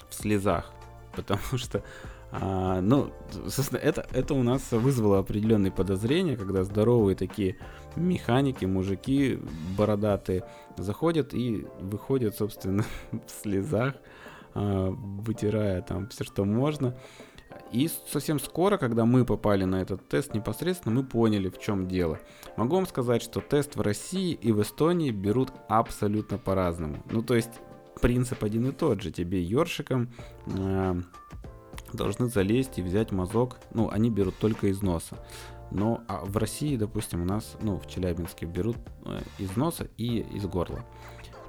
в 0.09 0.13
слезах, 0.13 0.71
потому 1.15 1.57
что, 1.57 1.83
а, 2.31 2.81
ну, 2.81 3.11
собственно, 3.47 3.79
это, 3.79 4.05
это 4.11 4.33
у 4.33 4.43
нас 4.43 4.71
вызвало 4.71 5.19
определенные 5.19 5.71
подозрения, 5.71 6.35
когда 6.35 6.63
здоровые 6.63 7.15
такие 7.15 7.57
механики, 7.95 8.65
мужики 8.65 9.39
бородатые 9.77 10.43
заходят 10.77 11.33
и 11.33 11.65
выходят, 11.79 12.35
собственно, 12.35 12.83
в 13.11 13.41
слезах, 13.41 13.95
а, 14.53 14.89
вытирая 14.91 15.81
там 15.81 16.07
все, 16.09 16.23
что 16.23 16.45
можно. 16.45 16.95
И 17.71 17.89
совсем 18.07 18.39
скоро, 18.39 18.77
когда 18.77 19.05
мы 19.05 19.25
попали 19.25 19.63
на 19.63 19.81
этот 19.81 20.07
тест 20.07 20.33
непосредственно, 20.33 20.95
мы 20.95 21.03
поняли, 21.03 21.49
в 21.49 21.59
чем 21.59 21.87
дело. 21.87 22.19
Могу 22.55 22.75
вам 22.75 22.87
сказать, 22.87 23.21
что 23.21 23.41
тест 23.41 23.75
в 23.75 23.81
России 23.81 24.33
и 24.33 24.51
в 24.51 24.61
Эстонии 24.61 25.11
берут 25.11 25.51
абсолютно 25.67 26.37
по-разному. 26.37 27.03
Ну, 27.11 27.21
то 27.21 27.35
есть 27.35 27.59
принцип 28.01 28.43
один 28.43 28.69
и 28.69 28.71
тот 28.71 29.01
же. 29.01 29.11
Тебе 29.11 29.41
ёршиком 29.43 30.11
э, 30.45 30.95
должны 31.93 32.27
залезть 32.27 32.79
и 32.79 32.81
взять 32.81 33.11
мазок. 33.11 33.57
Ну, 33.73 33.89
они 33.89 34.09
берут 34.09 34.37
только 34.37 34.67
из 34.67 34.81
носа. 34.81 35.17
Но 35.71 36.01
а 36.07 36.23
в 36.23 36.37
России, 36.37 36.77
допустим, 36.77 37.23
у 37.23 37.25
нас, 37.25 37.57
ну, 37.61 37.77
в 37.77 37.87
Челябинске 37.87 38.45
берут 38.45 38.77
э, 39.05 39.19
из 39.37 39.55
носа 39.55 39.87
и 39.97 40.19
из 40.19 40.45
горла. 40.45 40.85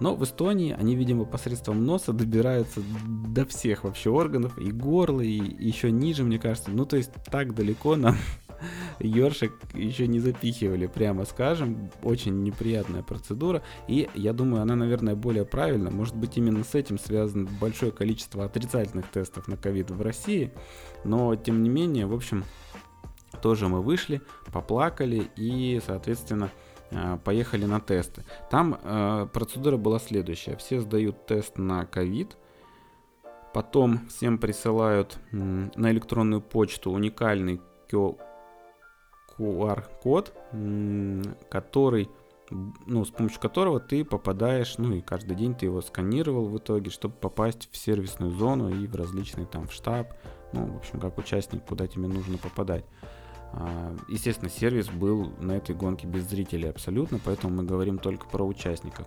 Но 0.00 0.14
в 0.14 0.24
Эстонии 0.24 0.74
они, 0.78 0.94
видимо, 0.94 1.24
посредством 1.24 1.84
носа 1.84 2.12
добираются 2.12 2.80
до 3.06 3.44
всех 3.46 3.84
вообще 3.84 4.10
органов, 4.10 4.58
и 4.58 4.70
горла, 4.70 5.20
и 5.20 5.38
еще 5.64 5.90
ниже, 5.90 6.24
мне 6.24 6.38
кажется. 6.38 6.70
Ну, 6.70 6.86
то 6.86 6.96
есть 6.96 7.10
так 7.30 7.54
далеко 7.54 7.96
нам 7.96 8.16
ёршик 9.00 9.52
еще 9.74 10.06
не 10.06 10.20
запихивали, 10.20 10.86
прямо 10.86 11.24
скажем. 11.24 11.90
Очень 12.02 12.42
неприятная 12.42 13.02
процедура. 13.02 13.62
И 13.86 14.08
я 14.14 14.32
думаю, 14.32 14.62
она, 14.62 14.76
наверное, 14.76 15.14
более 15.14 15.44
правильна. 15.44 15.90
Может 15.90 16.16
быть, 16.16 16.36
именно 16.36 16.64
с 16.64 16.74
этим 16.74 16.98
связано 16.98 17.48
большое 17.60 17.92
количество 17.92 18.44
отрицательных 18.44 19.10
тестов 19.10 19.48
на 19.48 19.56
ковид 19.56 19.90
в 19.90 20.00
России. 20.00 20.52
Но, 21.04 21.34
тем 21.36 21.62
не 21.62 21.68
менее, 21.68 22.06
в 22.06 22.14
общем, 22.14 22.44
тоже 23.42 23.68
мы 23.68 23.82
вышли, 23.82 24.20
поплакали 24.52 25.30
и, 25.36 25.80
соответственно, 25.84 26.50
поехали 27.24 27.64
на 27.64 27.80
тесты. 27.80 28.24
Там 28.50 28.78
э, 28.82 29.26
процедура 29.32 29.76
была 29.76 29.98
следующая. 29.98 30.56
Все 30.56 30.80
сдают 30.80 31.26
тест 31.26 31.58
на 31.58 31.84
ковид, 31.86 32.36
потом 33.52 34.08
всем 34.08 34.38
присылают 34.38 35.18
э, 35.32 35.36
на 35.36 35.90
электронную 35.90 36.40
почту 36.40 36.90
уникальный 36.92 37.60
QR-код, 39.38 40.32
э, 40.52 41.22
который 41.50 42.08
ну, 42.86 43.04
с 43.04 43.10
помощью 43.10 43.40
которого 43.40 43.78
ты 43.80 44.04
попадаешь, 44.04 44.78
ну 44.78 44.92
и 44.92 45.00
каждый 45.00 45.36
день 45.36 45.54
ты 45.54 45.66
его 45.66 45.82
сканировал 45.82 46.48
в 46.48 46.56
итоге, 46.56 46.90
чтобы 46.90 47.14
попасть 47.14 47.68
в 47.70 47.76
сервисную 47.76 48.32
зону 48.32 48.70
и 48.70 48.86
в 48.86 48.96
различный 48.96 49.44
там 49.44 49.68
в 49.68 49.72
штаб, 49.72 50.14
ну, 50.52 50.66
в 50.66 50.76
общем, 50.76 50.98
как 51.00 51.18
участник, 51.18 51.64
куда 51.66 51.86
тебе 51.86 52.08
нужно 52.08 52.38
попадать. 52.38 52.84
А, 53.52 53.96
естественно, 54.08 54.50
сервис 54.50 54.88
был 54.88 55.32
на 55.38 55.52
этой 55.52 55.74
гонке 55.74 56.06
без 56.06 56.28
зрителей 56.28 56.68
абсолютно, 56.68 57.18
поэтому 57.24 57.56
мы 57.56 57.64
говорим 57.64 57.98
только 57.98 58.26
про 58.26 58.44
участников. 58.44 59.06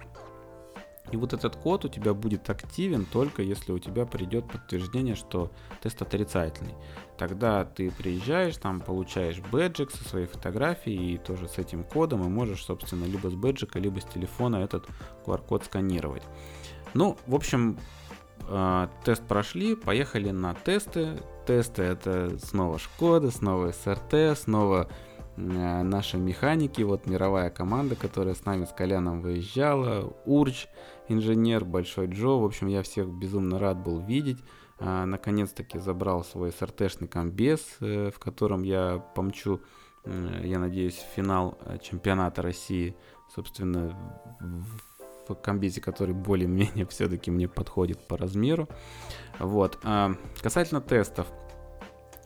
И 1.12 1.18
вот 1.18 1.34
этот 1.34 1.58
код 1.58 1.84
у 1.84 1.90
тебя 1.90 2.14
будет 2.14 2.50
активен 2.50 3.06
только 3.06 3.42
если 3.42 3.72
у 3.74 3.80
тебя 3.80 4.06
придет 4.06 4.50
подтверждение, 4.50 5.16
что 5.16 5.52
тест 5.82 6.02
отрицательный. 6.02 6.76
Тогда 7.18 7.66
ты 7.66 7.92
приезжаешь, 7.92 8.56
там 8.58 8.80
получаешь 8.80 9.40
бэджик 9.52 9.92
со 9.92 10.08
своей 10.08 10.28
фотографией 10.28 11.16
и 11.16 11.18
тоже 11.18 11.48
с 11.50 11.58
этим 11.58 11.84
кодом 11.84 12.24
и 12.24 12.30
можешь, 12.30 12.64
собственно, 12.64 13.06
либо 13.06 13.30
с 13.30 13.36
бэджика, 13.36 13.80
либо 13.80 14.00
с 14.00 14.06
телефона 14.06 14.58
этот 14.58 14.88
QR-код 15.26 15.66
сканировать. 15.66 16.24
Ну, 16.94 17.18
в 17.28 17.36
общем, 17.36 17.78
тест 19.04 19.24
прошли, 19.28 19.76
поехали 19.76 20.32
на 20.32 20.54
тесты. 20.54 21.22
Тесты 21.46 21.84
это 21.84 22.38
снова 22.40 22.78
Шкода, 22.80 23.32
снова 23.32 23.72
СРТ, 23.72 24.38
снова 24.38 24.88
э, 25.36 25.82
наши 25.84 26.18
механики, 26.18 26.82
вот 26.82 27.08
мировая 27.08 27.50
команда, 27.50 27.96
которая 27.96 28.36
с 28.36 28.46
нами 28.46 28.66
с 28.66 28.70
Коляном 28.70 29.22
выезжала, 29.22 30.14
Урч, 30.26 30.68
инженер, 31.08 31.66
Большой 31.66 32.08
Джо, 32.08 32.40
в 32.40 32.46
общем, 32.46 32.68
я 32.68 32.84
всех 32.84 33.08
безумно 33.08 33.60
рад 33.60 33.78
был 33.78 34.00
видеть. 34.00 34.38
А, 34.80 35.06
наконец-таки 35.06 35.78
забрал 35.78 36.24
свой 36.24 36.52
СРТшный 36.52 37.08
комбез, 37.08 37.62
э, 37.82 38.12
в 38.14 38.20
котором 38.20 38.64
я 38.64 38.98
помчу, 39.16 39.62
э, 40.06 40.42
я 40.44 40.60
надеюсь, 40.60 41.04
финал 41.16 41.58
чемпионата 41.82 42.42
России, 42.42 42.96
собственно, 43.34 43.96
в 44.40 44.91
комбезе, 45.42 45.82
который 45.82 46.14
более-менее 46.14 46.86
все-таки 46.90 47.32
мне 47.32 47.48
подходит 47.48 48.00
по 48.08 48.18
размеру. 48.18 48.68
Вот. 49.40 49.80
А, 49.84 50.14
касательно 50.42 50.82
тестов. 50.82 51.28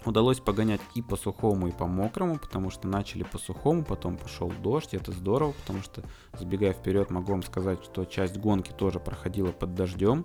Удалось 0.06 0.40
погонять 0.40 0.82
и 0.94 1.02
по 1.02 1.16
сухому, 1.16 1.68
и 1.68 1.72
по 1.72 1.88
мокрому, 1.88 2.38
потому 2.38 2.70
что 2.70 2.88
начали 2.88 3.24
по 3.24 3.40
сухому, 3.40 3.84
потом 3.84 4.18
пошел 4.18 4.52
дождь, 4.62 4.94
это 4.94 5.12
здорово, 5.12 5.54
потому 5.54 5.82
что, 5.82 6.04
забегая 6.38 6.74
вперед, 6.74 7.10
могу 7.10 7.32
вам 7.32 7.42
сказать, 7.42 7.84
что 7.84 8.06
часть 8.06 8.38
гонки 8.38 8.72
тоже 8.72 9.00
проходила 9.00 9.52
под 9.52 9.74
дождем. 9.74 10.24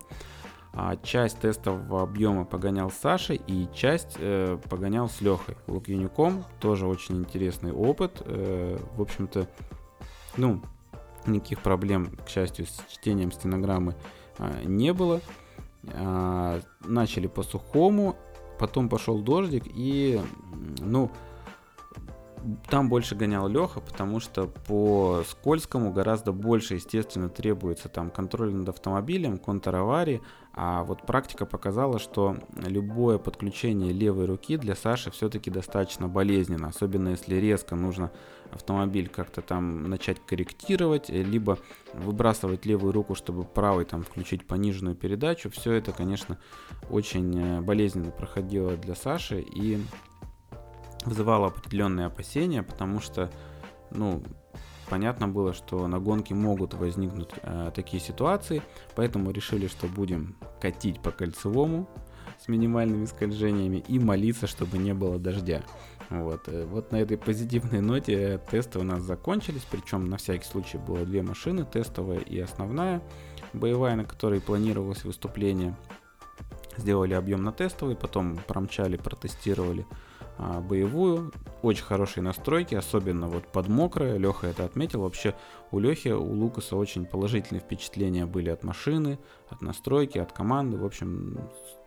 А 0.72 0.96
часть 0.96 1.40
тестового 1.40 2.02
объема 2.02 2.44
погонял 2.44 2.90
с 2.90 2.94
Сашей 2.94 3.40
и 3.46 3.68
часть 3.74 4.16
э, 4.18 4.56
погонял 4.68 5.08
с 5.08 5.20
Лехой 5.20 5.56
Лукьянюком. 5.66 6.44
Тоже 6.60 6.86
очень 6.86 7.16
интересный 7.16 7.72
опыт. 7.72 8.22
Э, 8.24 8.78
в 8.96 9.02
общем-то, 9.02 9.48
ну, 10.36 10.62
никаких 11.30 11.60
проблем, 11.62 12.10
к 12.24 12.28
счастью, 12.28 12.66
с 12.66 12.84
чтением 12.90 13.32
стенограммы 13.32 13.96
э, 14.38 14.62
не 14.64 14.92
было. 14.92 15.20
Э, 15.84 16.60
начали 16.84 17.26
по 17.26 17.42
сухому, 17.42 18.16
потом 18.58 18.88
пошел 18.88 19.18
дождик 19.20 19.64
и, 19.66 20.20
ну, 20.80 21.10
там 22.68 22.88
больше 22.88 23.14
гонял 23.14 23.48
Леха, 23.48 23.80
потому 23.80 24.20
что 24.20 24.46
по 24.46 25.22
скользкому 25.28 25.92
гораздо 25.92 26.32
больше, 26.32 26.74
естественно, 26.74 27.28
требуется 27.28 27.88
там 27.88 28.10
контроль 28.10 28.52
над 28.52 28.68
автомобилем, 28.68 29.38
контраварии, 29.38 30.20
а 30.52 30.82
вот 30.82 31.06
практика 31.06 31.46
показала, 31.46 31.98
что 31.98 32.36
любое 32.56 33.18
подключение 33.18 33.92
левой 33.92 34.26
руки 34.26 34.56
для 34.56 34.74
Саши 34.74 35.10
все-таки 35.10 35.50
достаточно 35.50 36.08
болезненно, 36.08 36.68
особенно 36.68 37.10
если 37.10 37.36
резко 37.36 37.76
нужно 37.76 38.10
автомобиль 38.50 39.08
как-то 39.08 39.42
там 39.42 39.88
начать 39.88 40.18
корректировать, 40.26 41.08
либо 41.08 41.58
выбрасывать 41.94 42.66
левую 42.66 42.92
руку, 42.92 43.14
чтобы 43.14 43.44
правой 43.44 43.84
там 43.84 44.02
включить 44.02 44.46
пониженную 44.46 44.96
передачу. 44.96 45.50
Все 45.50 45.72
это, 45.72 45.92
конечно, 45.92 46.36
очень 46.90 47.38
э, 47.38 47.60
болезненно 47.60 48.10
проходило 48.10 48.76
для 48.76 48.96
Саши 48.96 49.40
и 49.40 49.80
вызывало 51.04 51.48
определенные 51.48 52.06
опасения, 52.06 52.62
потому 52.62 53.00
что, 53.00 53.30
ну, 53.90 54.22
понятно 54.88 55.28
было, 55.28 55.54
что 55.54 55.86
на 55.86 55.98
гонке 55.98 56.34
могут 56.34 56.74
возникнуть 56.74 57.30
э, 57.42 57.70
такие 57.74 58.02
ситуации, 58.02 58.62
поэтому 58.96 59.30
решили, 59.30 59.66
что 59.68 59.86
будем 59.86 60.36
катить 60.60 61.00
по 61.00 61.10
кольцевому 61.10 61.88
с 62.38 62.48
минимальными 62.48 63.06
скольжениями 63.06 63.84
и 63.86 63.98
молиться, 63.98 64.46
чтобы 64.46 64.78
не 64.78 64.94
было 64.94 65.18
дождя. 65.18 65.62
Вот, 66.10 66.48
э, 66.48 66.66
вот 66.66 66.90
на 66.92 66.96
этой 66.96 67.16
позитивной 67.16 67.80
ноте 67.80 68.40
тесты 68.50 68.78
у 68.78 68.82
нас 68.82 69.02
закончились, 69.02 69.66
причем 69.70 70.08
на 70.10 70.16
всякий 70.16 70.44
случай 70.46 70.76
было 70.76 71.06
две 71.06 71.22
машины, 71.22 71.64
тестовая 71.64 72.18
и 72.18 72.38
основная, 72.40 73.00
боевая, 73.52 73.94
на 73.94 74.04
которой 74.04 74.40
планировалось 74.40 75.04
выступление. 75.04 75.76
Сделали 76.76 77.14
объем 77.14 77.42
на 77.42 77.52
тестовый, 77.52 77.94
потом 77.94 78.38
промчали, 78.46 78.96
протестировали 78.96 79.86
а, 80.42 80.60
боевую. 80.62 81.32
Очень 81.60 81.84
хорошие 81.84 82.24
настройки, 82.24 82.74
особенно 82.74 83.28
вот 83.28 83.46
под 83.46 83.68
мокрое. 83.68 84.16
Леха 84.16 84.46
это 84.46 84.64
отметил. 84.64 85.02
Вообще 85.02 85.34
у 85.70 85.78
Лехи, 85.78 86.08
у 86.08 86.32
Лукаса 86.32 86.76
очень 86.76 87.04
положительные 87.04 87.60
впечатления 87.60 88.24
были 88.24 88.48
от 88.48 88.64
машины, 88.64 89.18
от 89.50 89.60
настройки, 89.60 90.16
от 90.16 90.32
команды. 90.32 90.78
В 90.78 90.86
общем, 90.86 91.38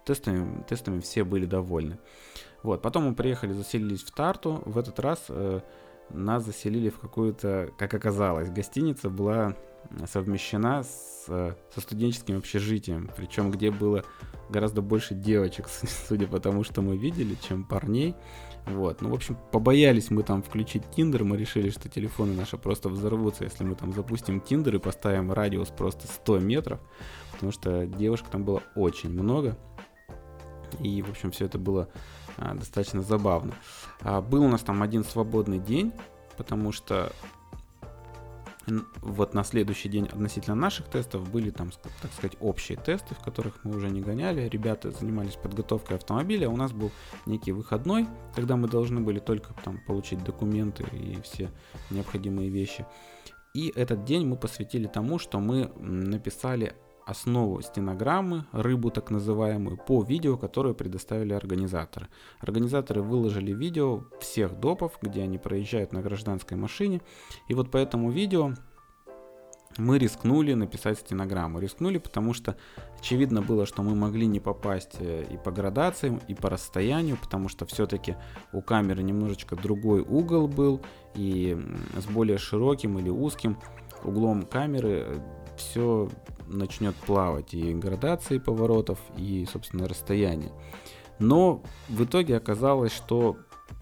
тестами, 0.06 0.64
тестами 0.70 1.00
все 1.00 1.24
были 1.24 1.48
довольны. 1.48 1.98
Вот, 2.62 2.84
потом 2.84 3.06
мы 3.06 3.16
приехали, 3.16 3.54
заселились 3.54 4.04
в 4.04 4.12
Тарту. 4.12 4.62
В 4.66 4.78
этот 4.78 5.00
раз 5.00 5.26
э, 5.30 5.62
нас 6.12 6.46
заселили 6.46 6.90
в 6.90 7.00
какую-то, 7.00 7.72
как 7.80 7.96
оказалось, 7.96 8.52
гостиница 8.52 9.10
была 9.10 9.56
совмещена 10.12 10.84
с, 10.84 11.26
со 11.26 11.82
студенческим 11.82 12.38
общежитием, 12.38 13.10
причем 13.16 13.52
где 13.52 13.72
было 13.72 14.04
гораздо 14.50 14.82
больше 14.82 15.16
девочек, 15.16 15.68
судя 16.08 16.28
по 16.28 16.40
тому, 16.40 16.64
что 16.64 16.82
мы 16.82 16.98
видели, 16.98 17.36
чем 17.48 17.64
парней. 17.64 18.16
Вот. 18.66 19.02
Ну, 19.02 19.10
в 19.10 19.14
общем, 19.14 19.38
побоялись 19.52 20.10
мы 20.10 20.24
там 20.24 20.42
включить 20.42 20.84
Тиндер, 20.92 21.26
мы 21.26 21.36
решили, 21.36 21.70
что 21.70 21.90
телефоны 21.90 22.34
наши 22.34 22.58
просто 22.58 22.88
взорвутся, 22.88 23.44
если 23.44 23.64
мы 23.64 23.76
там 23.76 23.92
запустим 23.92 24.40
Тиндер 24.40 24.76
и 24.76 24.80
поставим 24.80 25.34
радиус 25.34 25.70
просто 25.70 26.08
100 26.08 26.40
метров, 26.40 26.80
потому 27.34 27.52
что 27.52 27.86
девушек 27.86 28.28
там 28.30 28.46
было 28.46 28.64
очень 28.76 29.10
много. 29.10 29.58
И, 30.80 31.02
в 31.02 31.10
общем, 31.10 31.32
все 31.32 31.46
это 31.46 31.60
было 31.60 31.90
а, 32.38 32.56
достаточно 32.56 33.02
забавно. 33.02 33.54
А, 34.02 34.22
был 34.22 34.44
у 34.44 34.48
нас 34.48 34.62
там 34.62 34.82
один 34.82 35.04
свободный 35.04 35.60
день, 35.60 35.92
потому 36.38 36.72
что 36.72 37.12
вот 39.02 39.34
на 39.34 39.44
следующий 39.44 39.90
день 39.90 40.06
относительно 40.06 40.56
наших 40.56 40.88
тестов 40.88 41.30
были 41.30 41.50
там, 41.50 41.72
так 42.02 42.12
сказать, 42.14 42.38
общие 42.40 42.78
тесты, 42.78 43.14
в 43.16 43.20
которых 43.20 43.64
мы 43.64 43.76
уже 43.76 43.90
не 43.90 44.02
гоняли. 44.02 44.48
Ребята 44.48 44.92
занимались 44.92 45.36
подготовкой 45.36 45.98
автомобиля. 45.98 46.50
У 46.50 46.56
нас 46.56 46.72
был 46.72 46.92
некий 47.26 47.52
выходной, 47.52 48.08
когда 48.36 48.56
мы 48.56 48.68
должны 48.68 49.02
были 49.02 49.20
только 49.20 49.54
там 49.64 49.80
получить 49.86 50.24
документы 50.24 50.86
и 50.92 51.20
все 51.22 51.52
необходимые 51.90 52.50
вещи. 52.50 52.86
И 53.54 53.72
этот 53.76 54.06
день 54.06 54.26
мы 54.26 54.36
посвятили 54.36 54.88
тому, 54.88 55.20
что 55.20 55.40
мы 55.40 55.72
написали 55.78 56.76
основу 57.06 57.62
стенограммы, 57.62 58.46
рыбу 58.52 58.90
так 58.92 59.12
называемую, 59.12 59.78
по 59.78 60.04
видео, 60.04 60.38
которое 60.38 60.74
предоставили 60.74 61.34
организаторы. 61.34 62.08
Организаторы 62.40 63.02
выложили 63.02 63.52
видео 63.52 64.04
всех 64.20 64.60
допов, 64.60 64.98
где 65.02 65.24
они 65.24 65.38
проезжают 65.38 65.92
на 65.94 66.02
гражданской 66.02 66.58
машине. 66.58 67.02
И 67.48 67.54
вот 67.54 67.72
по 67.72 67.78
этому 67.78 68.12
видео 68.12 68.54
мы 69.78 69.98
рискнули 69.98 70.54
написать 70.54 71.00
стенограмму. 71.00 71.60
Рискнули, 71.60 71.98
потому 71.98 72.34
что 72.34 72.56
очевидно 73.00 73.42
было, 73.42 73.66
что 73.66 73.82
мы 73.82 73.96
могли 73.96 74.28
не 74.28 74.40
попасть 74.40 74.98
э, 75.00 75.26
и 75.32 75.38
по 75.38 75.52
градациям, 75.52 76.22
и 76.28 76.36
по 76.36 76.50
расстоянию, 76.50 77.18
потому 77.18 77.50
что 77.50 77.66
все-таки 77.66 78.16
у 78.52 78.62
камеры 78.62 79.02
немножечко 79.04 79.56
другой 79.56 80.02
угол 80.02 80.48
был, 80.48 80.82
и 81.16 81.58
с 81.98 82.06
более 82.06 82.38
широким 82.38 83.00
или 83.00 83.10
узким 83.10 83.58
углом 84.04 84.44
камеры 84.44 85.06
э, 85.08 85.20
все 85.58 86.10
начнет 86.54 86.96
плавать 86.96 87.54
и 87.54 87.74
градации 87.74 88.38
поворотов, 88.38 89.00
и, 89.18 89.48
собственно, 89.52 89.88
расстояние. 89.88 90.52
Но 91.20 91.62
в 91.90 92.04
итоге 92.04 92.38
оказалось, 92.38 92.92
что 92.92 93.38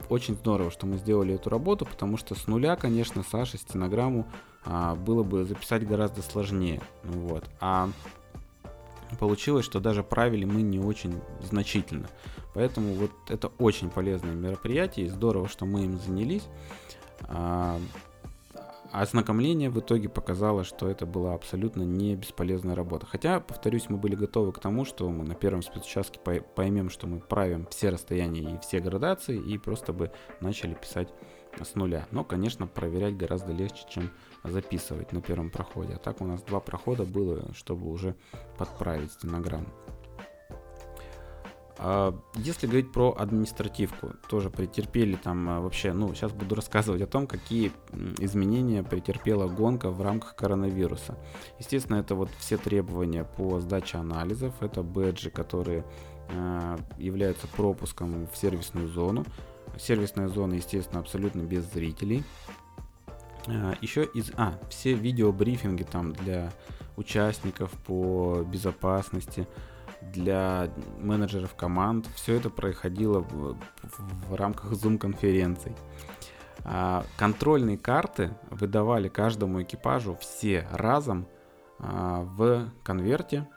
очень 0.09 0.35
здорово, 0.35 0.71
что 0.71 0.85
мы 0.85 0.97
сделали 0.97 1.35
эту 1.35 1.49
работу, 1.49 1.85
потому 1.85 2.17
что 2.17 2.35
с 2.35 2.47
нуля, 2.47 2.75
конечно, 2.75 3.23
Саше 3.23 3.57
стенограмму 3.57 4.27
а, 4.65 4.95
было 4.95 5.23
бы 5.23 5.45
записать 5.45 5.87
гораздо 5.87 6.21
сложнее. 6.21 6.81
Вот. 7.03 7.45
А 7.59 7.89
получилось, 9.19 9.65
что 9.65 9.79
даже 9.79 10.03
правили 10.03 10.45
мы 10.45 10.61
не 10.61 10.79
очень 10.79 11.19
значительно. 11.41 12.07
Поэтому 12.53 12.93
вот 12.93 13.11
это 13.29 13.51
очень 13.59 13.89
полезное 13.89 14.33
мероприятие, 14.33 15.05
и 15.05 15.09
здорово, 15.09 15.47
что 15.47 15.65
мы 15.65 15.85
им 15.85 15.97
занялись. 15.97 16.43
А, 17.23 17.79
ознакомление 18.91 19.69
в 19.69 19.79
итоге 19.79 20.09
показало, 20.09 20.63
что 20.63 20.87
это 20.87 21.05
была 21.05 21.33
абсолютно 21.33 21.83
не 21.83 22.15
бесполезная 22.15 22.75
работа. 22.75 23.05
Хотя, 23.05 23.39
повторюсь, 23.39 23.89
мы 23.89 23.97
были 23.97 24.15
готовы 24.15 24.51
к 24.51 24.59
тому, 24.59 24.85
что 24.85 25.09
мы 25.09 25.23
на 25.23 25.35
первом 25.35 25.61
спецучастке 25.61 26.19
поймем, 26.19 26.89
что 26.89 27.07
мы 27.07 27.19
правим 27.19 27.67
все 27.69 27.89
расстояния 27.89 28.55
и 28.55 28.59
все 28.59 28.79
градации, 28.79 29.39
и 29.39 29.57
просто 29.57 29.93
бы 29.93 30.11
начали 30.39 30.73
писать 30.73 31.09
с 31.61 31.75
нуля. 31.75 32.07
Но, 32.11 32.23
конечно, 32.23 32.67
проверять 32.67 33.17
гораздо 33.17 33.51
легче, 33.51 33.83
чем 33.89 34.09
записывать 34.43 35.11
на 35.11 35.21
первом 35.21 35.49
проходе. 35.49 35.93
А 35.93 35.97
так 35.97 36.21
у 36.21 36.25
нас 36.25 36.41
два 36.43 36.59
прохода 36.59 37.03
было, 37.03 37.53
чтобы 37.53 37.89
уже 37.89 38.15
подправить 38.57 39.11
стенограмму. 39.11 39.67
А, 41.83 42.15
если 42.35 42.67
говорить 42.67 42.91
про 42.91 43.15
административку, 43.17 44.13
тоже 44.29 44.51
претерпели 44.51 45.15
там 45.15 45.49
а, 45.49 45.59
вообще, 45.61 45.93
ну, 45.93 46.13
сейчас 46.13 46.31
буду 46.31 46.53
рассказывать 46.53 47.01
о 47.01 47.07
том, 47.07 47.25
какие 47.25 47.71
изменения 48.19 48.83
претерпела 48.83 49.47
гонка 49.47 49.89
в 49.89 49.99
рамках 49.99 50.35
коронавируса. 50.35 51.17
Естественно, 51.57 51.97
это 51.97 52.13
вот 52.13 52.29
все 52.37 52.57
требования 52.57 53.23
по 53.23 53.59
сдаче 53.59 53.97
анализов, 53.97 54.53
это 54.61 54.83
бэджи, 54.83 55.31
которые 55.31 55.83
э, 56.29 56.77
являются 56.99 57.47
пропуском 57.47 58.27
в 58.31 58.37
сервисную 58.37 58.87
зону. 58.87 59.25
Сервисная 59.79 60.27
зона, 60.27 60.53
естественно, 60.55 60.99
абсолютно 60.99 61.41
без 61.41 61.63
зрителей. 61.65 62.23
Еще 63.81 64.03
из... 64.03 64.31
А, 64.35 64.53
все 64.69 64.93
видеобрифинги 64.93 65.81
там 65.81 66.13
для 66.13 66.51
участников 66.95 67.71
по 67.87 68.45
безопасности, 68.45 69.47
для 70.01 70.69
менеджеров 70.99 71.55
команд. 71.55 72.07
Все 72.15 72.35
это 72.35 72.49
происходило 72.49 73.19
в, 73.19 73.57
в, 73.83 74.35
рамках 74.35 74.71
Zoom-конференций. 74.71 75.75
А, 76.63 77.05
контрольные 77.17 77.77
карты 77.77 78.33
выдавали 78.49 79.07
каждому 79.07 79.61
экипажу 79.61 80.17
все 80.19 80.67
разом 80.71 81.27
а, 81.79 82.21
в 82.23 82.69
конверте 82.83 83.47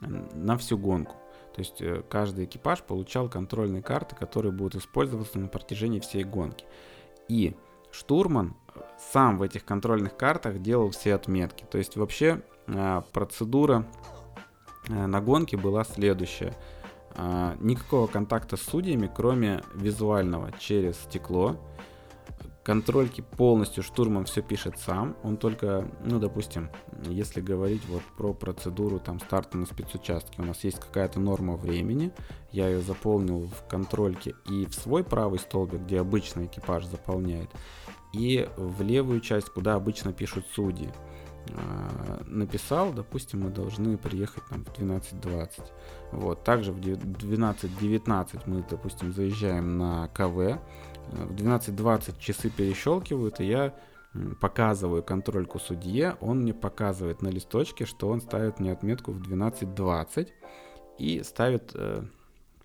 на 0.00 0.56
всю 0.56 0.78
гонку. 0.78 1.16
То 1.54 1.60
есть 1.60 1.82
э, 1.82 2.02
каждый 2.08 2.46
экипаж 2.46 2.82
получал 2.82 3.28
контрольные 3.28 3.82
карты, 3.82 4.16
которые 4.16 4.52
будут 4.52 4.76
использоваться 4.76 5.38
на 5.38 5.48
протяжении 5.48 6.00
всей 6.00 6.24
гонки. 6.24 6.64
И 7.28 7.54
штурман 7.90 8.56
сам 9.12 9.36
в 9.36 9.42
этих 9.42 9.64
контрольных 9.64 10.16
картах 10.16 10.62
делал 10.62 10.90
все 10.90 11.14
отметки. 11.14 11.64
То 11.70 11.76
есть 11.76 11.96
вообще 11.96 12.42
а, 12.66 13.02
процедура 13.12 13.86
Э, 13.86 14.11
на 14.88 15.20
гонке 15.20 15.56
была 15.56 15.84
следующая. 15.84 16.54
А, 17.14 17.56
никакого 17.60 18.06
контакта 18.06 18.56
с 18.56 18.62
судьями, 18.62 19.10
кроме 19.14 19.62
визуального 19.74 20.50
через 20.58 20.96
стекло. 20.96 21.56
Контрольки 22.64 23.22
полностью 23.22 23.82
штурман 23.82 24.24
все 24.24 24.40
пишет 24.40 24.78
сам. 24.78 25.16
Он 25.24 25.36
только, 25.36 25.88
ну, 26.04 26.20
допустим, 26.20 26.70
если 27.06 27.40
говорить 27.40 27.82
вот 27.88 28.02
про 28.16 28.32
процедуру 28.32 29.00
там 29.00 29.18
старта 29.18 29.58
на 29.58 29.66
спецучастке, 29.66 30.40
у 30.40 30.44
нас 30.44 30.62
есть 30.62 30.78
какая-то 30.78 31.18
норма 31.18 31.56
времени, 31.56 32.12
я 32.52 32.68
ее 32.68 32.80
заполнил 32.80 33.48
в 33.48 33.68
контрольке 33.68 34.34
и 34.48 34.64
в 34.66 34.74
свой 34.74 35.02
правый 35.02 35.40
столбик, 35.40 35.80
где 35.80 35.98
обычно 35.98 36.46
экипаж 36.46 36.84
заполняет, 36.84 37.50
и 38.14 38.48
в 38.56 38.80
левую 38.82 39.20
часть, 39.20 39.48
куда 39.48 39.74
обычно 39.74 40.12
пишут 40.12 40.46
судьи. 40.54 40.88
Написал, 42.26 42.92
допустим, 42.92 43.42
мы 43.42 43.50
должны 43.50 43.98
приехать 43.98 44.44
там 44.48 44.64
в 44.64 44.68
12.20. 44.72 45.62
Вот. 46.12 46.44
Также 46.44 46.72
в 46.72 46.78
12.19 46.78 48.42
мы, 48.46 48.64
допустим, 48.68 49.12
заезжаем 49.12 49.76
на 49.76 50.08
КВ. 50.08 50.60
В 51.10 51.34
12.20 51.34 52.18
часы 52.18 52.48
перещелкивают, 52.48 53.40
и 53.40 53.44
я 53.44 53.74
показываю 54.40 55.02
контрольку 55.02 55.58
судье, 55.58 56.16
он 56.20 56.42
мне 56.42 56.52
показывает 56.52 57.22
на 57.22 57.28
листочке, 57.28 57.86
что 57.86 58.08
он 58.08 58.20
ставит 58.20 58.60
мне 58.60 58.72
отметку 58.72 59.12
в 59.12 59.20
12.20 59.22 60.28
и 60.98 61.22
ставит 61.22 61.72
э, 61.74 62.02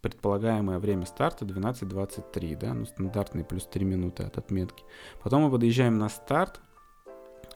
предполагаемое 0.02 0.80
время 0.80 1.06
старта 1.06 1.46
12.23, 1.46 2.58
да, 2.58 2.74
ну 2.74 2.86
стандартный 2.86 3.46
плюс 3.46 3.66
3 3.66 3.86
минуты 3.86 4.24
от 4.24 4.38
отметки. 4.38 4.84
Потом 5.24 5.44
мы 5.44 5.52
подъезжаем 5.52 5.98
на 5.98 6.10
старт, 6.10 6.60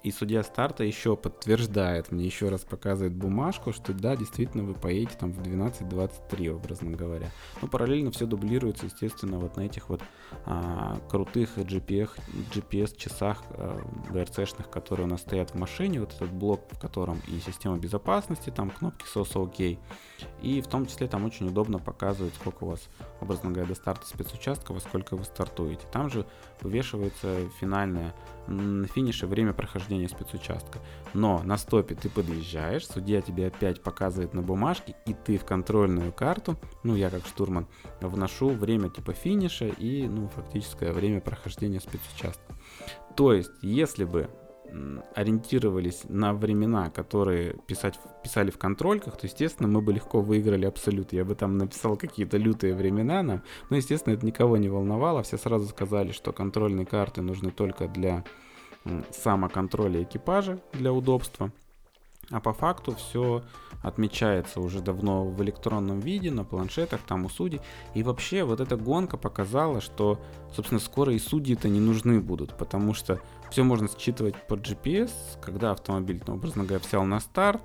и 0.03 0.11
судья 0.11 0.41
старта 0.43 0.83
еще 0.83 1.15
подтверждает, 1.15 2.11
мне 2.11 2.25
еще 2.25 2.49
раз 2.49 2.61
показывает 2.61 3.13
бумажку, 3.13 3.71
что 3.71 3.93
да, 3.93 4.15
действительно 4.15 4.63
вы 4.63 4.73
поедете 4.73 5.15
там 5.19 5.31
в 5.31 5.41
12.23, 5.41 6.49
образно 6.49 6.91
говоря. 6.91 7.29
Но 7.61 7.67
параллельно 7.67 8.11
все 8.11 8.25
дублируется, 8.25 8.85
естественно, 8.85 9.37
вот 9.37 9.57
на 9.57 9.61
этих 9.61 9.89
вот 9.89 10.01
а, 10.45 10.99
крутых 11.09 11.57
GPS, 11.57 12.09
GPS 12.53 12.97
часах 12.97 13.43
а, 13.51 13.79
которые 14.71 15.05
у 15.05 15.09
нас 15.09 15.21
стоят 15.21 15.51
в 15.51 15.55
машине, 15.55 15.99
вот 15.99 16.13
этот 16.13 16.31
блок, 16.31 16.61
в 16.71 16.79
котором 16.79 17.21
и 17.27 17.39
система 17.39 17.77
безопасности, 17.77 18.49
там 18.49 18.71
кнопки 18.71 19.05
SOS 19.05 19.33
OK, 19.33 19.77
и 20.41 20.61
в 20.61 20.67
том 20.67 20.85
числе 20.85 21.07
там 21.07 21.25
очень 21.25 21.47
удобно 21.47 21.79
показывать, 21.79 22.33
сколько 22.35 22.63
у 22.63 22.67
вас, 22.67 22.81
образно 23.19 23.51
говоря, 23.51 23.67
до 23.67 23.75
старта 23.75 24.05
спецучастка, 24.05 24.73
во 24.73 24.79
сколько 24.79 25.15
вы 25.15 25.23
стартуете. 25.23 25.85
Там 25.91 26.09
же 26.09 26.25
вывешивается 26.61 27.49
финальное 27.59 28.13
на 28.47 28.87
финише 28.87 29.27
время 29.27 29.53
прохождения 29.53 30.09
спецучастка. 30.09 30.79
Но 31.13 31.41
на 31.43 31.57
стопе 31.57 31.95
ты 31.95 32.09
подъезжаешь, 32.09 32.87
судья 32.87 33.21
тебе 33.21 33.47
опять 33.47 33.81
показывает 33.81 34.33
на 34.33 34.41
бумажке, 34.41 34.95
и 35.05 35.13
ты 35.13 35.37
в 35.37 35.45
контрольную 35.45 36.11
карту, 36.11 36.57
ну 36.83 36.95
я 36.95 37.09
как 37.09 37.25
штурман, 37.25 37.67
вношу 38.01 38.49
время 38.49 38.89
типа 38.89 39.13
финиша 39.13 39.67
и 39.67 40.07
ну 40.07 40.27
фактическое 40.29 40.93
время 40.93 41.21
прохождения 41.21 41.79
спецучастка. 41.79 42.55
То 43.15 43.33
есть, 43.33 43.51
если 43.61 44.05
бы 44.05 44.29
ориентировались 45.15 46.03
на 46.07 46.33
времена, 46.33 46.89
которые 46.89 47.55
писать, 47.67 47.99
писали 48.23 48.51
в 48.51 48.57
контрольках, 48.57 49.17
то, 49.17 49.27
естественно, 49.27 49.67
мы 49.67 49.81
бы 49.81 49.93
легко 49.93 50.21
выиграли 50.21 50.65
абсолют. 50.65 51.13
Я 51.13 51.25
бы 51.25 51.35
там 51.35 51.57
написал 51.57 51.97
какие-то 51.97 52.37
лютые 52.37 52.73
времена 52.73 53.23
нам, 53.23 53.43
но, 53.69 53.77
естественно, 53.77 54.13
это 54.13 54.25
никого 54.25 54.57
не 54.57 54.69
волновало. 54.69 55.23
Все 55.23 55.37
сразу 55.37 55.67
сказали, 55.67 56.11
что 56.11 56.31
контрольные 56.31 56.85
карты 56.85 57.21
нужны 57.21 57.51
только 57.51 57.87
для 57.87 58.23
самоконтроля 59.11 60.03
экипажа, 60.03 60.59
для 60.73 60.91
удобства. 60.91 61.51
А 62.31 62.39
по 62.39 62.53
факту 62.53 62.95
все 62.95 63.43
отмечается 63.81 64.59
уже 64.59 64.81
давно 64.81 65.25
в 65.25 65.41
электронном 65.43 65.99
виде, 65.99 66.31
на 66.31 66.43
планшетах, 66.43 67.01
там 67.01 67.25
у 67.25 67.29
судей. 67.29 67.61
И 67.93 68.03
вообще 68.03 68.43
вот 68.43 68.59
эта 68.59 68.77
гонка 68.77 69.17
показала, 69.17 69.81
что, 69.81 70.19
собственно, 70.55 70.79
скоро 70.79 71.13
и 71.13 71.19
судьи-то 71.19 71.67
не 71.67 71.79
нужны 71.79 72.19
будут, 72.19 72.57
потому 72.57 72.93
что 72.93 73.19
все 73.49 73.63
можно 73.63 73.89
считывать 73.89 74.35
по 74.47 74.53
GPS, 74.53 75.11
когда 75.41 75.71
автомобиль, 75.71 76.21
ну, 76.25 76.35
образно 76.35 76.63
говоря, 76.63 76.83
взял 76.85 77.03
на 77.03 77.19
старт, 77.19 77.61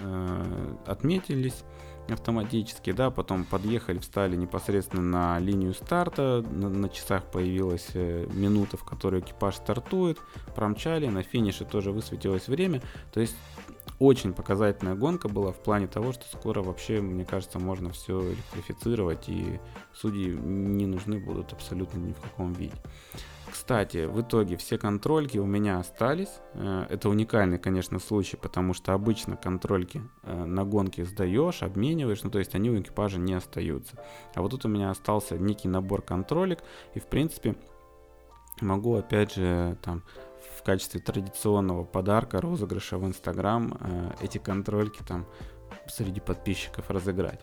э, 0.00 0.74
отметились 0.86 1.64
автоматически, 2.12 2.92
да, 2.92 3.10
потом 3.10 3.44
подъехали, 3.44 3.98
встали 3.98 4.36
непосредственно 4.36 5.02
на 5.02 5.38
линию 5.38 5.74
старта, 5.74 6.44
на, 6.50 6.68
на 6.68 6.88
часах 6.88 7.24
появилась 7.30 7.88
э, 7.94 8.26
минута, 8.32 8.76
в 8.76 8.84
которой 8.84 9.20
экипаж 9.20 9.56
стартует, 9.56 10.18
промчали, 10.54 11.06
на 11.06 11.22
финише 11.22 11.64
тоже 11.64 11.92
высветилось 11.92 12.48
время, 12.48 12.82
то 13.12 13.20
есть 13.20 13.36
очень 14.00 14.32
показательная 14.32 14.94
гонка 14.94 15.28
была 15.28 15.52
в 15.52 15.62
плане 15.62 15.86
того, 15.86 16.12
что 16.12 16.24
скоро 16.32 16.62
вообще, 16.62 17.02
мне 17.02 17.26
кажется, 17.26 17.58
можно 17.58 17.90
все 17.90 18.32
электрифицировать 18.32 19.28
и 19.28 19.60
судьи 19.94 20.30
не 20.30 20.86
нужны 20.86 21.18
будут 21.18 21.52
абсолютно 21.52 21.98
ни 21.98 22.12
в 22.12 22.20
каком 22.20 22.54
виде. 22.54 22.74
Кстати, 23.50 24.06
в 24.06 24.22
итоге 24.22 24.56
все 24.56 24.78
контрольки 24.78 25.36
у 25.36 25.44
меня 25.44 25.78
остались. 25.78 26.30
Э, 26.54 26.86
это 26.88 27.10
уникальный, 27.10 27.58
конечно, 27.58 27.98
случай, 27.98 28.38
потому 28.38 28.72
что 28.72 28.94
обычно 28.94 29.36
контрольки 29.36 30.00
э, 30.22 30.44
на 30.44 30.64
гонке 30.64 31.04
сдаешь, 31.04 31.62
обмениваешь, 31.62 32.22
ну 32.22 32.30
то 32.30 32.38
есть 32.38 32.54
они 32.54 32.70
у 32.70 32.80
экипажа 32.80 33.18
не 33.18 33.34
остаются. 33.34 34.02
А 34.34 34.40
вот 34.40 34.52
тут 34.52 34.64
у 34.64 34.68
меня 34.68 34.90
остался 34.90 35.36
некий 35.36 35.68
набор 35.68 36.00
контролек, 36.00 36.60
и 36.94 37.00
в 37.00 37.06
принципе 37.06 37.54
могу 38.62 38.94
опять 38.94 39.34
же 39.34 39.76
там 39.82 40.04
в 40.60 40.62
качестве 40.62 41.00
традиционного 41.00 41.84
подарка, 41.84 42.40
розыгрыша 42.40 42.98
в 42.98 43.06
Инстаграм 43.06 43.78
э, 43.80 44.10
эти 44.20 44.36
контрольки 44.36 45.02
там 45.02 45.26
среди 45.88 46.20
подписчиков 46.20 46.90
разыграть. 46.90 47.40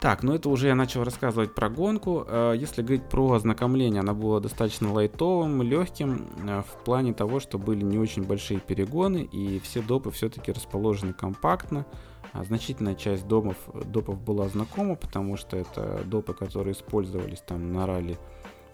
Так, 0.00 0.22
ну 0.22 0.34
это 0.34 0.50
уже 0.50 0.68
я 0.68 0.74
начал 0.74 1.02
рассказывать 1.04 1.54
про 1.54 1.70
гонку. 1.70 2.24
Э, 2.28 2.54
если 2.54 2.82
говорить 2.82 3.08
про 3.08 3.32
ознакомление, 3.32 4.00
она 4.00 4.12
была 4.12 4.40
достаточно 4.40 4.92
лайтовым, 4.92 5.62
легким, 5.62 6.28
э, 6.46 6.62
в 6.62 6.84
плане 6.84 7.14
того, 7.14 7.40
что 7.40 7.58
были 7.58 7.82
не 7.82 7.98
очень 7.98 8.24
большие 8.24 8.60
перегоны, 8.60 9.22
и 9.22 9.58
все 9.60 9.80
допы 9.80 10.10
все-таки 10.10 10.52
расположены 10.52 11.14
компактно. 11.14 11.86
А 12.32 12.44
значительная 12.44 12.94
часть 12.94 13.26
домов, 13.26 13.56
допов 13.86 14.20
была 14.20 14.48
знакома, 14.48 14.96
потому 14.96 15.38
что 15.38 15.56
это 15.56 16.02
допы, 16.04 16.34
которые 16.34 16.74
использовались 16.74 17.40
там 17.40 17.72
на 17.72 17.86
ралли 17.86 18.18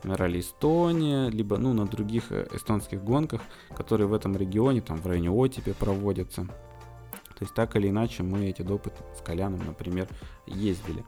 на 0.05 0.17
ралли 0.17 0.41
Эстония, 0.41 1.29
либо 1.29 1.59
ну, 1.59 1.73
на 1.73 1.87
других 1.87 2.31
э, 2.31 2.47
эстонских 2.53 3.03
гонках, 3.03 3.41
которые 3.75 4.07
в 4.07 4.13
этом 4.13 4.37
регионе, 4.37 4.81
там 4.81 4.99
в 4.99 5.07
районе 5.07 5.31
Отипе 5.31 5.75
проводятся. 5.75 6.47
То 7.39 7.43
есть 7.43 7.55
так 7.55 7.75
или 7.75 7.89
иначе 7.89 8.23
мы 8.23 8.47
эти 8.47 8.63
допы 8.63 8.93
с 9.17 9.21
Коляном, 9.21 9.67
например, 9.67 10.09
ездили. 10.47 11.05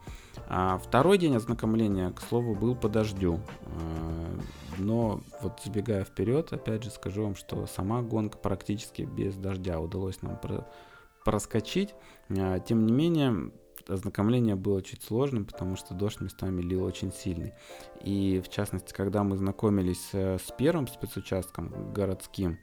А 0.49 0.77
второй 0.77 1.17
день 1.17 1.35
ознакомления, 1.35 2.11
к 2.11 2.21
слову, 2.21 2.53
был 2.53 2.75
по 2.75 2.89
дождю. 2.89 3.39
А, 3.65 4.39
но 4.77 5.21
вот 5.41 5.61
забегая 5.63 6.03
вперед, 6.03 6.51
опять 6.51 6.83
же 6.83 6.89
скажу 6.89 7.23
вам, 7.23 7.35
что 7.35 7.65
сама 7.65 8.01
гонка 8.01 8.37
практически 8.37 9.03
без 9.03 9.35
дождя 9.35 9.79
удалось 9.79 10.21
нам 10.21 10.37
про 10.37 10.67
проскочить. 11.23 11.93
А, 12.29 12.59
тем 12.59 12.85
не 12.85 12.93
менее, 12.93 13.51
ознакомление 13.89 14.55
было 14.55 14.81
чуть 14.81 15.03
сложным, 15.03 15.45
потому 15.45 15.75
что 15.75 15.93
дождь 15.93 16.21
местами 16.21 16.61
лил 16.61 16.83
очень 16.83 17.11
сильный. 17.11 17.53
И 18.01 18.41
в 18.43 18.49
частности, 18.49 18.93
когда 18.93 19.23
мы 19.23 19.37
знакомились 19.37 20.09
э, 20.13 20.37
с 20.37 20.51
первым 20.57 20.87
спецучастком 20.87 21.93
городским, 21.93 22.59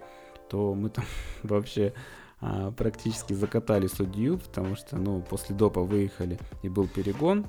то 0.49 0.75
мы 0.75 0.91
там 0.91 1.05
вообще 1.43 1.95
а, 2.41 2.71
практически 2.73 3.33
закатали 3.33 3.87
судью, 3.87 4.39
потому 4.39 4.77
что, 4.77 4.97
ну, 4.97 5.23
после 5.23 5.57
допа 5.57 5.81
выехали 5.81 6.39
и 6.63 6.69
был 6.69 6.87
перегон, 6.87 7.47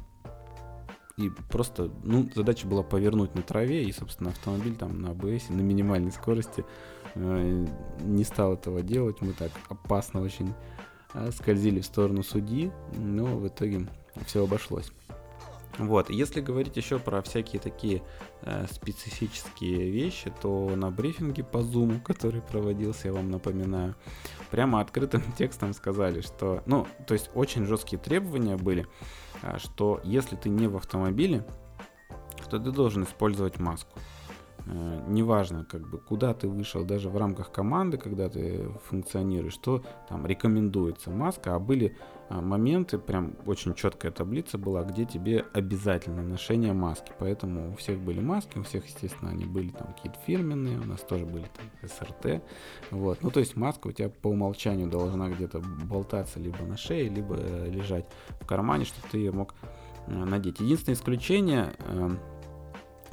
и 1.18 1.30
просто, 1.50 1.92
ну, 2.04 2.30
задача 2.34 2.68
была 2.68 2.84
повернуть 2.84 3.36
на 3.36 3.42
траве, 3.42 3.84
и, 3.84 3.92
собственно, 3.92 4.32
автомобиль 4.32 4.76
там 4.76 5.02
на 5.02 5.12
АБС 5.12 5.50
на 5.50 5.62
минимальной 5.62 6.12
скорости 6.12 6.66
э, 7.16 7.68
не 8.02 8.24
стал 8.24 8.54
этого 8.54 8.82
делать. 8.82 9.22
Мы 9.22 9.34
так 9.34 9.52
опасно 9.70 10.22
очень 10.22 10.54
скользили 11.32 11.80
в 11.80 11.86
сторону 11.86 12.24
судьи, 12.24 12.72
но 12.98 13.26
в 13.26 13.48
итоге 13.48 13.88
все 14.26 14.44
обошлось. 14.44 14.92
Вот, 15.78 16.10
если 16.10 16.40
говорить 16.40 16.78
еще 16.78 17.00
про 17.00 17.22
всякие 17.22 17.60
такие 17.60 18.02
э, 18.44 18.66
специфические 18.72 19.92
вещи, 19.92 20.32
то 20.42 20.74
на 20.76 20.90
брифинге 20.90 21.44
по 21.44 21.58
Zoom, 21.58 22.02
который 22.02 22.42
проводился, 22.42 23.10
я 23.10 23.14
вам 23.14 23.30
напоминаю, 23.30 23.96
прямо 24.52 24.80
открытым 24.80 25.22
текстом 25.38 25.74
сказали, 25.74 26.22
что, 26.22 26.64
ну, 26.66 26.88
то 27.06 27.14
есть 27.14 27.30
очень 27.34 27.66
жесткие 27.66 28.02
требования 28.02 28.56
были, 28.56 28.88
э, 29.42 29.58
что 29.58 30.00
если 30.06 30.38
ты 30.38 30.48
не 30.48 30.68
в 30.68 30.78
автомобиле, 30.78 31.46
то 32.50 32.58
ты 32.58 32.72
должен 32.72 33.04
использовать 33.04 33.60
маску. 33.60 34.00
Э, 34.68 35.04
неважно, 35.08 35.66
как 35.66 35.88
бы, 35.88 36.00
куда 36.00 36.34
ты 36.34 36.48
вышел, 36.48 36.84
даже 36.84 37.10
в 37.10 37.18
рамках 37.18 37.52
команды, 37.52 37.98
когда 37.98 38.30
ты 38.30 38.68
функционируешь, 38.86 39.54
что 39.54 39.84
там 40.10 40.26
рекомендуется 40.26 41.12
маска, 41.12 41.56
а 41.56 41.60
были 41.60 41.96
а, 42.30 42.42
моменты, 42.42 42.98
прям 42.98 43.36
очень 43.46 43.76
четкая 43.76 44.12
таблица 44.12 44.58
была, 44.58 44.84
где 44.84 45.06
тебе 45.06 45.46
обязательно 45.54 46.24
ношение 46.24 46.74
маски. 46.74 47.12
Поэтому 47.20 47.74
у 47.74 47.76
всех 47.76 48.00
были 48.00 48.20
маски, 48.20 48.58
у 48.58 48.64
всех, 48.64 48.86
естественно, 48.88 49.30
они 49.30 49.46
были 49.46 49.70
там 49.70 49.94
какие-то 49.94 50.18
фирменные, 50.26 50.80
у 50.80 50.86
нас 50.86 51.02
тоже 51.02 51.26
были 51.26 51.46
там 51.46 51.90
СРТ. 51.90 52.42
Вот. 52.90 53.22
Ну, 53.22 53.30
то 53.30 53.40
есть 53.40 53.56
маска 53.56 53.88
у 53.88 53.92
тебя 53.92 54.10
по 54.10 54.30
умолчанию 54.30 54.90
должна 54.90 55.30
где-то 55.30 55.60
болтаться 55.60 56.40
либо 56.40 56.64
на 56.64 56.78
шее, 56.78 57.10
либо 57.10 57.36
лежать 57.68 58.06
в 58.42 58.46
кармане, 58.48 58.86
чтобы 58.86 59.08
ты 59.12 59.20
ее 59.20 59.32
мог 59.32 59.54
надеть. 60.08 60.60
Единственное 60.60 60.96
исключение, 60.96 61.74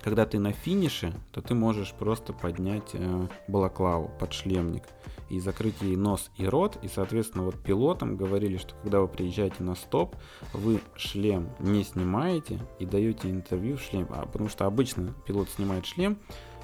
когда 0.02 0.26
ты 0.26 0.38
на 0.38 0.52
финише, 0.52 1.12
то 1.32 1.40
ты 1.40 1.54
можешь 1.54 1.92
просто 1.92 2.32
поднять 2.32 2.90
э, 2.94 3.26
балаклаву, 3.48 4.10
подшлемник 4.18 4.84
и 5.32 5.40
закрыть 5.40 5.80
ей 5.80 5.96
нос 5.96 6.30
и 6.36 6.46
рот. 6.46 6.78
И, 6.82 6.88
соответственно, 6.88 7.44
вот 7.44 7.58
пилотам 7.58 8.16
говорили, 8.16 8.58
что 8.58 8.74
когда 8.82 9.00
вы 9.00 9.08
приезжаете 9.08 9.62
на 9.62 9.74
стоп, 9.74 10.16
вы 10.52 10.80
шлем 10.94 11.48
не 11.58 11.84
снимаете 11.84 12.58
и 12.78 12.84
даете 12.84 13.30
интервью 13.30 13.76
в 13.76 13.82
шлем. 13.82 14.06
А, 14.10 14.26
потому 14.26 14.50
что 14.50 14.66
обычно 14.66 15.14
пилот 15.26 15.48
снимает 15.48 15.86
шлем, 15.86 16.18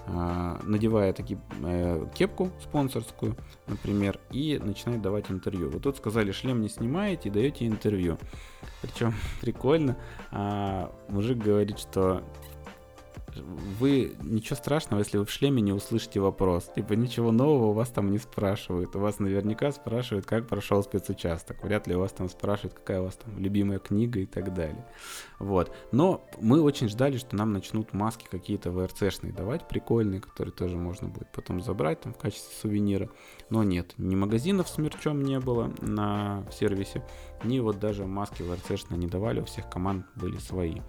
а, 0.07 0.59
надевая 0.65 1.13
таки, 1.13 1.39
э, 1.63 2.07
кепку 2.15 2.51
спонсорскую, 2.63 3.37
например, 3.67 4.19
и 4.31 4.59
начинает 4.63 5.03
давать 5.03 5.31
интервью. 5.31 5.71
Вот 5.71 5.83
тут 5.83 5.97
сказали, 5.97 6.33
шлем 6.33 6.61
не 6.61 6.69
снимаете 6.69 7.29
и 7.29 7.33
даете 7.33 7.67
интервью. 7.67 8.19
Причем 8.83 9.15
прикольно, 9.41 9.97
а, 10.31 10.95
мужик 11.09 11.39
говорит, 11.39 11.79
что 11.79 12.23
вы 13.39 14.17
ничего 14.23 14.57
страшного, 14.57 15.01
если 15.01 15.19
вы 15.19 15.25
в 15.25 15.31
шлеме 15.31 15.63
не 15.63 15.73
услышите 15.73 16.21
вопрос. 16.21 16.71
Типа 16.75 16.95
ничего 16.95 17.33
нового 17.33 17.67
у 17.67 17.73
вас 17.73 17.89
там 17.91 18.11
не 18.11 18.19
спрашивают. 18.19 18.95
У 18.97 19.01
вас 19.01 19.19
наверняка 19.19 19.73
спрашивают, 19.73 20.27
как 20.27 20.47
прошел 20.47 20.83
спецучасток. 20.83 21.63
Вряд 21.63 21.87
ли 21.87 21.95
у 21.95 22.01
вас 22.01 22.13
там 22.13 22.29
спрашивают, 22.29 22.75
какая 22.75 23.01
у 23.01 23.05
вас 23.05 23.17
там 23.17 23.39
любимая 23.39 23.79
книга 23.79 24.21
и 24.21 24.27
так 24.27 24.55
далее. 24.55 24.85
Вот. 25.39 25.75
Но 25.93 26.25
мы 26.41 26.61
очень 26.61 26.89
ждали, 26.89 27.17
что 27.17 27.37
нам 27.37 27.53
начнут 27.53 27.93
маски 27.93 28.27
какие-то 28.31 28.71
ВРЦшные 28.71 29.33
давать, 29.33 29.69
прикольные, 29.69 30.21
которые 30.21 30.53
тоже 30.53 30.77
можно 30.77 31.09
будет 31.09 31.29
потом 31.33 31.61
забрать 31.61 32.01
там 32.01 32.13
в 32.13 32.19
качестве 32.19 32.55
сувенира. 32.61 33.09
Но 33.51 33.63
нет, 33.63 33.95
ни 33.99 34.15
магазинов 34.15 34.69
с 34.69 34.79
мерчом 34.79 35.23
не 35.23 35.39
было 35.41 35.73
на 35.81 36.45
сервисе, 36.51 37.05
ни 37.45 37.61
вот 37.61 37.79
даже 37.79 38.07
маски 38.07 38.43
WRC 38.43 38.64
шные 38.64 38.99
не 38.99 39.07
давали, 39.07 39.41
у 39.41 39.45
всех 39.45 39.71
команд 39.71 40.07
были 40.17 40.39
свои. 40.39 40.81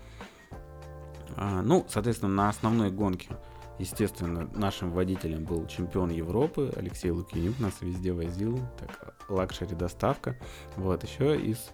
А, 1.35 1.61
ну, 1.61 1.85
соответственно, 1.89 2.33
на 2.33 2.49
основной 2.49 2.91
гонке, 2.91 3.29
естественно, 3.77 4.49
нашим 4.53 4.91
водителем 4.91 5.45
был 5.45 5.65
чемпион 5.67 6.09
Европы 6.09 6.71
Алексей 6.75 7.11
Лукьянюк, 7.11 7.59
нас 7.59 7.73
везде 7.81 8.11
возил, 8.13 8.59
так, 8.79 9.15
luxury 9.29 9.75
доставка. 9.75 10.35
Вот, 10.75 11.03
еще 11.03 11.39
из 11.39 11.71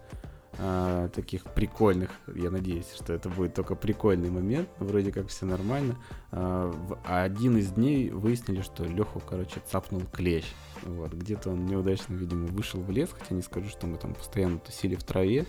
э, 0.58 1.10
таких 1.14 1.44
прикольных, 1.44 2.12
я 2.34 2.52
надеюсь, 2.52 2.94
что 2.96 3.14
это 3.14 3.30
будет 3.30 3.54
только 3.54 3.76
прикольный 3.76 4.30
момент, 4.30 4.70
вроде 4.80 5.12
как 5.12 5.28
все 5.28 5.46
нормально. 5.46 5.96
Э, 6.32 6.72
в 6.74 7.00
один 7.04 7.58
из 7.58 7.72
дней 7.72 8.10
выяснили, 8.10 8.62
что 8.62 8.84
Леху, 8.84 9.20
короче, 9.20 9.62
цапнул 9.66 10.02
клещ. 10.12 10.46
Вот, 10.86 11.14
где-то 11.14 11.50
он 11.50 11.66
неудачно, 11.66 12.14
видимо, 12.14 12.48
вышел 12.48 12.80
в 12.80 12.92
лес, 12.92 13.10
хотя 13.12 13.34
не 13.34 13.42
скажу, 13.42 13.70
что 13.70 13.88
мы 13.88 13.98
там 13.98 14.14
постоянно 14.14 14.60
тусили 14.60 14.96
в 14.96 15.04
траве. 15.04 15.46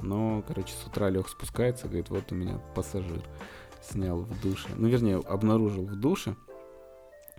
Но, 0.00 0.44
короче, 0.46 0.74
с 0.74 0.86
утра 0.86 1.08
Лех 1.08 1.28
спускается, 1.28 1.86
говорит, 1.86 2.10
вот 2.10 2.30
у 2.30 2.34
меня 2.34 2.58
пассажир 2.74 3.22
снял 3.82 4.20
в 4.20 4.40
душе. 4.42 4.68
Ну, 4.76 4.88
вернее, 4.88 5.18
обнаружил 5.18 5.86
в 5.86 5.96
душе. 5.96 6.36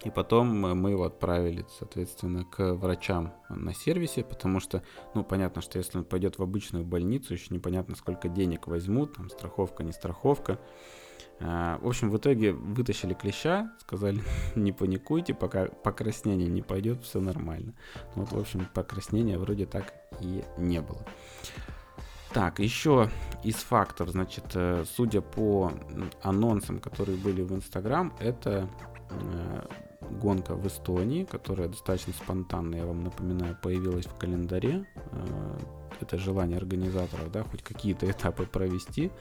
И 0.03 0.09
потом 0.09 0.59
мы 0.59 0.91
его 0.91 1.05
отправили, 1.05 1.65
соответственно, 1.79 2.43
к 2.43 2.73
врачам 2.73 3.33
на 3.49 3.73
сервисе, 3.73 4.23
потому 4.23 4.59
что, 4.59 4.83
ну, 5.13 5.23
понятно, 5.23 5.61
что 5.61 5.77
если 5.77 5.99
он 5.99 6.03
пойдет 6.03 6.37
в 6.37 6.43
обычную 6.43 6.83
больницу, 6.83 7.33
еще 7.33 7.53
непонятно, 7.53 7.95
сколько 7.95 8.27
денег 8.27 8.67
возьмут, 8.67 9.13
там, 9.13 9.29
страховка, 9.29 9.83
не 9.83 9.93
страховка. 9.93 10.59
А, 11.39 11.79
в 11.81 11.87
общем, 11.87 12.09
в 12.09 12.17
итоге 12.17 12.53
вытащили 12.53 13.13
клеща, 13.13 13.71
сказали, 13.79 14.21
не 14.55 14.71
паникуйте, 14.71 15.33
пока 15.33 15.65
покраснение 15.65 16.47
не 16.47 16.61
пойдет, 16.61 17.03
все 17.03 17.19
нормально. 17.19 17.73
Ну, 18.15 18.23
вот, 18.23 18.31
в 18.31 18.39
общем, 18.39 18.67
покраснения 18.73 19.37
вроде 19.37 19.65
так 19.65 19.93
и 20.21 20.43
не 20.57 20.81
было. 20.81 21.05
Так, 22.33 22.59
еще 22.59 23.09
из 23.43 23.55
фактов, 23.55 24.09
значит, 24.09 24.45
э, 24.55 24.83
судя 24.85 25.21
по 25.21 25.71
анонсам, 26.21 26.79
которые 26.79 27.17
были 27.17 27.41
в 27.41 27.53
Инстаграм, 27.53 28.13
это 28.19 28.67
э, 29.09 29.61
гонка 30.21 30.55
в 30.55 30.67
Эстонии, 30.67 31.23
которая 31.23 31.69
достаточно 31.69 32.11
спонтанно, 32.11 32.75
я 32.75 32.85
вам 32.85 33.05
напоминаю, 33.05 33.57
появилась 33.61 34.05
в 34.05 34.17
календаре. 34.17 34.85
Э, 35.11 35.57
это 36.01 36.17
желание 36.17 36.57
организаторов, 36.57 37.31
да, 37.31 37.43
хоть 37.43 37.63
какие-то 37.63 38.05
этапы 38.11 38.45
провести. 38.45 39.11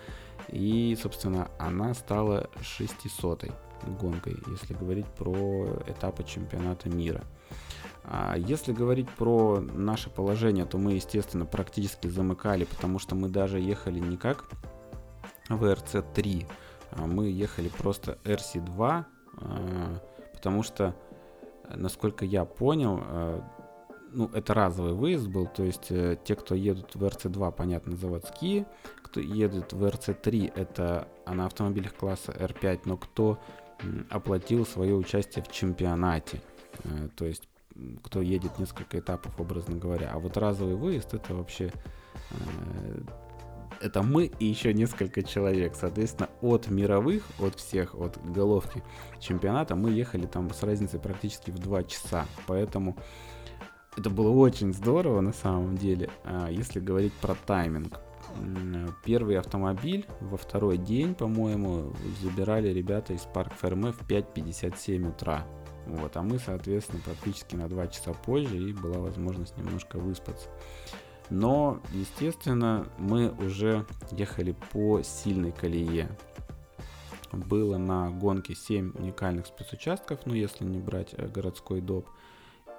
И, 0.48 0.96
собственно, 1.00 1.50
она 1.59 1.94
стала 1.94 2.48
600-й 2.61 3.52
гонкой, 4.00 4.37
если 4.48 4.74
говорить 4.74 5.07
про 5.07 5.66
этапы 5.87 6.24
чемпионата 6.24 6.88
мира. 6.88 7.22
А 8.04 8.37
если 8.37 8.72
говорить 8.72 9.09
про 9.11 9.61
наше 9.61 10.11
положение, 10.11 10.66
то 10.66 10.78
мы, 10.78 10.92
естественно, 10.92 11.46
практически 11.46 12.07
замыкали, 12.07 12.64
потому 12.64 12.98
что 12.98 13.14
мы 13.14 13.28
даже 13.28 13.59
ехали 13.61 13.98
не 13.98 14.16
как 14.16 14.44
VRC3, 15.48 16.46
а 16.92 17.07
мы 17.07 17.28
ехали 17.28 17.68
просто 17.68 18.18
RC2, 18.24 18.78
а, 18.78 19.04
потому 20.35 20.62
что, 20.62 20.94
насколько 21.74 22.24
я 22.24 22.44
понял, 22.44 23.42
ну, 24.14 24.30
это 24.33 24.54
разовый 24.54 24.92
выезд 24.92 25.26
был, 25.26 25.46
то 25.46 25.64
есть 25.64 25.90
э, 25.90 26.16
те, 26.24 26.37
кто 26.37 26.54
едут 26.54 26.94
в 26.94 27.04
RC2, 27.04 27.52
понятно, 27.52 27.96
заводские, 27.96 28.66
кто 29.14 29.20
едет 29.20 29.72
в 29.72 29.85
RC3, 29.85 30.53
это 30.57 31.07
на 31.24 31.46
автомобилях 31.46 31.94
класса 31.94 32.33
R5, 32.33 32.81
но 32.87 32.96
кто 32.96 33.38
оплатил 34.11 34.66
свое 34.66 34.96
участие 34.96 35.44
в 35.44 35.53
чемпионате, 35.53 36.42
э, 36.83 37.09
то 37.14 37.24
есть 37.24 37.48
кто 38.03 38.22
едет 38.22 38.59
несколько 38.59 38.98
этапов, 38.98 39.38
образно 39.38 39.77
говоря. 39.77 40.11
А 40.12 40.18
вот 40.18 40.37
разовый 40.37 40.74
выезд 40.74 41.14
это 41.14 41.33
вообще 41.33 41.70
э, 42.31 43.00
это 43.81 44.03
мы 44.03 44.24
и 44.24 44.46
еще 44.46 44.74
несколько 44.74 45.22
человек. 45.22 45.77
Соответственно, 45.77 46.29
от 46.40 46.66
мировых, 46.68 47.22
от 47.38 47.55
всех, 47.55 47.94
от 47.94 48.18
головки 48.24 48.83
чемпионата 49.20 49.77
мы 49.77 49.90
ехали 49.90 50.27
там 50.27 50.53
с 50.53 50.61
разницей 50.64 50.98
практически 50.98 51.53
в 51.53 51.61
2 51.61 51.85
часа. 51.85 52.27
Поэтому 52.48 52.96
это 53.96 54.11
было 54.11 54.31
очень 54.31 54.74
здорово 54.74 55.20
на 55.20 55.33
самом 55.33 55.77
деле, 55.77 56.11
а, 56.24 56.48
если 56.50 56.81
говорить 56.81 57.12
про 57.12 57.37
тайминг. 57.37 58.00
Первый 59.05 59.38
автомобиль 59.38 60.07
во 60.20 60.37
второй 60.37 60.79
день, 60.79 61.14
по-моему, 61.14 61.92
забирали 62.23 62.68
ребята 62.68 63.12
из 63.12 63.23
Парк 63.23 63.53
Ферме 63.61 63.92
в 63.92 64.03
5.57 64.09 65.09
утра. 65.09 65.47
Вот, 65.87 66.16
а 66.16 66.23
мы, 66.23 66.38
соответственно, 66.38 67.03
практически 67.05 67.57
на 67.57 67.68
2 67.68 67.88
часа 67.88 68.12
позже, 68.14 68.57
и 68.57 68.73
была 68.73 68.99
возможность 68.99 69.57
немножко 69.59 69.99
выспаться. 69.99 70.49
Но, 71.31 71.81
естественно, 71.92 72.87
мы 72.99 73.31
уже 73.31 73.87
ехали 74.11 74.55
по 74.73 75.03
сильной 75.03 75.53
колее. 75.53 76.09
Было 77.33 77.79
на 77.79 78.11
гонке 78.11 78.55
7 78.55 78.92
уникальных 78.94 79.47
спецучастков, 79.47 80.20
ну 80.27 80.35
если 80.35 80.64
не 80.64 80.79
брать 80.79 81.14
э, 81.14 81.27
городской 81.27 81.81
доп. 81.81 82.09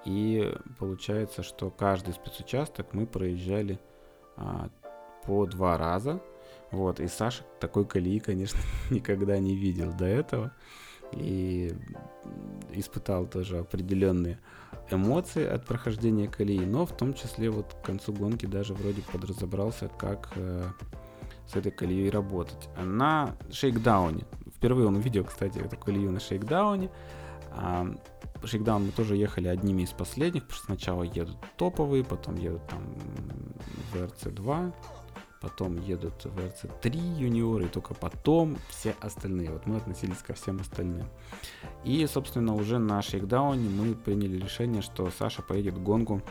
И 0.04 0.54
получается, 0.78 1.42
что 1.42 1.70
каждый 1.70 2.14
спецучасток 2.14 2.94
мы 2.94 3.06
проезжали 3.06 3.80
а, 4.36 4.70
по 5.26 5.46
два 5.46 5.76
раза. 5.76 6.20
Вот, 6.70 7.00
и 7.00 7.06
Саша 7.06 7.44
такой 7.60 7.84
колеи, 7.84 8.18
конечно, 8.18 8.58
никогда 8.90 9.38
не 9.38 9.56
видел 9.56 9.92
до 9.92 10.04
этого 10.04 10.52
и 11.12 11.72
испытал 12.72 13.26
тоже 13.26 13.58
определенные 13.58 14.38
эмоции 14.90 15.46
от 15.46 15.64
прохождения 15.64 16.28
колеи, 16.28 16.64
но 16.64 16.86
в 16.86 16.96
том 16.96 17.14
числе 17.14 17.50
вот 17.50 17.74
к 17.74 17.86
концу 17.86 18.12
гонки 18.12 18.46
даже 18.46 18.74
вроде 18.74 19.02
подразобрался, 19.02 19.88
как 19.88 20.32
э, 20.34 20.64
с 21.46 21.56
этой 21.56 21.72
колеей 21.72 22.10
работать. 22.10 22.68
На 22.76 23.36
шейкдауне, 23.50 24.24
впервые 24.56 24.88
он 24.88 24.96
увидел, 24.96 25.24
кстати, 25.24 25.58
эту 25.58 25.76
колею 25.76 26.10
на 26.12 26.20
шейкдауне, 26.20 26.90
а, 27.52 27.86
шейкдаун 28.44 28.86
мы 28.86 28.92
тоже 28.92 29.16
ехали 29.16 29.48
одними 29.48 29.82
из 29.82 29.90
последних, 29.90 30.42
потому 30.42 30.56
что 30.56 30.66
сначала 30.66 31.02
едут 31.02 31.36
топовые, 31.56 32.04
потом 32.04 32.36
едут 32.36 32.66
там 32.68 32.82
VRC2, 33.92 34.72
потом 35.40 35.78
едут 35.78 36.24
в 36.24 36.38
RC3 36.38 37.18
юниоры, 37.18 37.66
и 37.66 37.68
только 37.68 37.94
потом 37.94 38.56
все 38.68 38.94
остальные. 39.00 39.50
Вот 39.50 39.66
мы 39.66 39.76
относились 39.76 40.18
ко 40.18 40.34
всем 40.34 40.60
остальным. 40.60 41.06
И, 41.84 42.06
собственно, 42.06 42.54
уже 42.54 42.78
на 42.78 43.02
шейкдауне 43.02 43.68
мы 43.68 43.94
приняли 43.94 44.38
решение, 44.38 44.82
что 44.82 45.10
Саша 45.10 45.42
поедет 45.42 45.74
в 45.74 45.82
гонку 45.82 46.22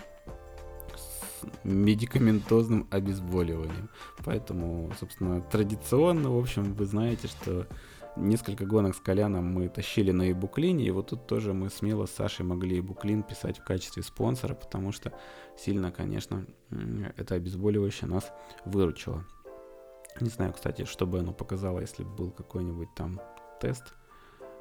медикаментозным 1.63 2.87
обезболиванием. 2.91 3.89
Поэтому, 4.23 4.91
собственно, 4.99 5.41
традиционно, 5.41 6.31
в 6.31 6.39
общем, 6.39 6.73
вы 6.73 6.85
знаете, 6.85 7.27
что 7.27 7.67
несколько 8.15 8.65
гонок 8.65 8.95
с 8.95 8.99
Коляном 8.99 9.45
мы 9.45 9.69
тащили 9.69 10.11
на 10.11 10.31
Ибуклине, 10.31 10.85
и 10.85 10.91
вот 10.91 11.07
тут 11.07 11.27
тоже 11.27 11.53
мы 11.53 11.69
смело 11.69 12.05
с 12.05 12.11
Сашей 12.11 12.45
могли 12.45 12.79
Ибуклин 12.79 13.23
писать 13.23 13.59
в 13.59 13.63
качестве 13.63 14.03
спонсора, 14.03 14.53
потому 14.53 14.91
что 14.91 15.13
сильно, 15.57 15.91
конечно, 15.91 16.45
это 17.17 17.35
обезболивающее 17.35 18.09
нас 18.09 18.31
выручило. 18.65 19.25
Не 20.21 20.29
знаю, 20.29 20.53
кстати, 20.53 20.85
что 20.85 21.05
бы 21.05 21.19
оно 21.19 21.33
показало, 21.33 21.79
если 21.79 22.03
бы 22.03 22.09
был 22.09 22.31
какой-нибудь 22.31 22.89
там 22.95 23.19
тест 23.59 23.93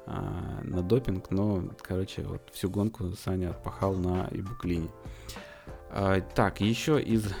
а, 0.05 0.61
на 0.63 0.81
допинг, 0.81 1.31
но, 1.31 1.63
короче, 1.81 2.23
вот 2.23 2.49
всю 2.51 2.69
гонку 2.69 3.11
Саня 3.11 3.51
отпахал 3.51 3.95
на 3.95 4.27
Ибуклине. 4.31 4.89
А, 5.91 6.19
так, 6.19 6.59
еще 6.59 7.01
из 7.01 7.31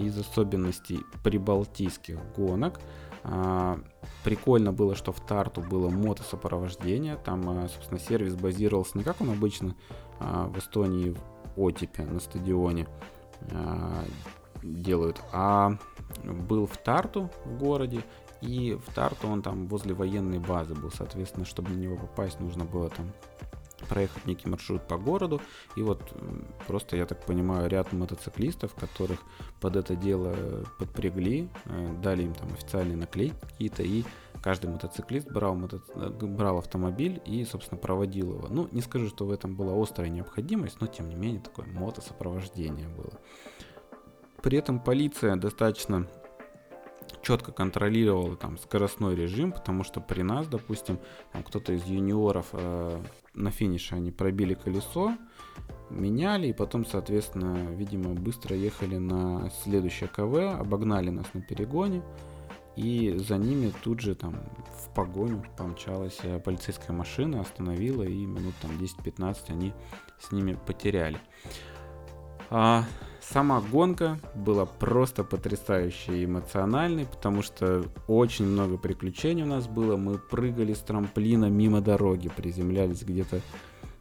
из 0.00 0.18
особенностей 0.18 1.00
прибалтийских 1.22 2.18
гонок. 2.34 2.80
А, 3.22 3.78
прикольно 4.24 4.72
было, 4.72 4.94
что 4.94 5.12
в 5.12 5.20
Тарту 5.20 5.60
было 5.60 5.90
мотосопровождение. 5.90 7.16
Там, 7.16 7.48
а, 7.48 7.68
собственно, 7.68 8.00
сервис 8.00 8.34
базировался 8.34 8.96
не 8.96 9.04
как 9.04 9.20
он 9.20 9.30
обычно 9.30 9.74
а, 10.18 10.46
в 10.46 10.58
Эстонии 10.58 11.10
в 11.10 11.20
Отипе 11.56 12.04
на 12.04 12.20
стадионе 12.20 12.86
а, 13.52 14.04
делают, 14.62 15.20
а 15.32 15.76
был 16.24 16.66
в 16.66 16.76
Тарту 16.76 17.30
в 17.44 17.58
городе, 17.58 18.02
и 18.40 18.78
в 18.86 18.94
Тарту 18.94 19.28
он 19.28 19.42
там 19.42 19.66
возле 19.66 19.94
военной 19.94 20.38
базы 20.38 20.74
был, 20.74 20.90
соответственно, 20.90 21.44
чтобы 21.44 21.70
на 21.70 21.78
него 21.78 21.96
попасть, 21.96 22.40
нужно 22.40 22.64
было 22.64 22.88
там 22.88 23.12
проехать 23.86 24.26
некий 24.26 24.48
маршрут 24.48 24.86
по 24.86 24.96
городу. 24.96 25.40
И 25.76 25.82
вот 25.82 26.00
просто, 26.66 26.96
я 26.96 27.06
так 27.06 27.24
понимаю, 27.24 27.68
ряд 27.68 27.92
мотоциклистов, 27.92 28.74
которых 28.74 29.20
под 29.60 29.76
это 29.76 29.96
дело 29.96 30.34
подпрягли, 30.78 31.48
э, 31.64 32.00
дали 32.02 32.22
им 32.24 32.34
там 32.34 32.52
официальные 32.52 32.96
наклейки 32.96 33.34
какие-то, 33.40 33.82
и 33.82 34.04
каждый 34.42 34.70
мотоциклист 34.70 35.30
брал, 35.30 35.54
мото... 35.54 35.80
брал 35.94 36.58
автомобиль 36.58 37.20
и, 37.24 37.44
собственно, 37.44 37.80
проводил 37.80 38.34
его. 38.34 38.48
Ну, 38.48 38.68
не 38.72 38.80
скажу, 38.80 39.08
что 39.08 39.26
в 39.26 39.30
этом 39.30 39.54
была 39.54 39.80
острая 39.80 40.08
необходимость, 40.08 40.80
но, 40.80 40.86
тем 40.86 41.08
не 41.08 41.16
менее, 41.16 41.40
такое 41.40 41.66
мотосопровождение 41.66 42.88
было. 42.88 43.12
При 44.42 44.56
этом 44.56 44.80
полиция 44.80 45.36
достаточно 45.36 46.06
четко 47.22 47.52
контролировала 47.52 48.36
там 48.36 48.58
скоростной 48.58 49.14
режим, 49.14 49.52
потому 49.52 49.84
что 49.84 50.00
при 50.00 50.22
нас, 50.22 50.46
допустим, 50.46 50.98
кто-то 51.46 51.72
из 51.72 51.84
юниоров 51.84 52.46
э, 52.52 53.02
на 53.34 53.50
финише 53.50 53.94
они 53.94 54.10
пробили 54.10 54.54
колесо, 54.54 55.16
меняли 55.90 56.48
и 56.48 56.52
потом, 56.52 56.86
соответственно, 56.86 57.68
видимо, 57.70 58.14
быстро 58.14 58.56
ехали 58.56 58.96
на 58.96 59.50
следующее 59.62 60.08
КВ, 60.08 60.52
обогнали 60.58 61.10
нас 61.10 61.26
на 61.34 61.42
перегоне, 61.42 62.02
и 62.76 63.14
за 63.18 63.36
ними 63.36 63.72
тут 63.82 64.00
же 64.00 64.14
там 64.14 64.36
в 64.74 64.94
погоню 64.94 65.44
помчалась 65.56 66.18
э, 66.22 66.38
полицейская 66.38 66.96
машина, 66.96 67.40
остановила, 67.40 68.04
и 68.04 68.24
минут 68.24 68.54
там 68.62 68.70
10-15 68.72 69.36
они 69.48 69.72
с 70.18 70.32
ними 70.32 70.58
потеряли. 70.66 71.18
А, 72.48 72.84
сама 73.20 73.60
гонка 73.60 74.18
была 74.34 74.66
просто 74.66 75.24
потрясающей 75.24 76.22
и 76.22 76.24
эмоциональной, 76.24 77.06
потому 77.06 77.42
что 77.42 77.84
очень 78.08 78.46
много 78.46 78.76
приключений 78.76 79.42
у 79.42 79.46
нас 79.46 79.66
было. 79.66 79.96
Мы 79.96 80.18
прыгали 80.18 80.74
с 80.74 80.80
трамплина 80.80 81.46
мимо 81.46 81.80
дороги, 81.80 82.28
приземлялись 82.28 83.02
где-то 83.02 83.40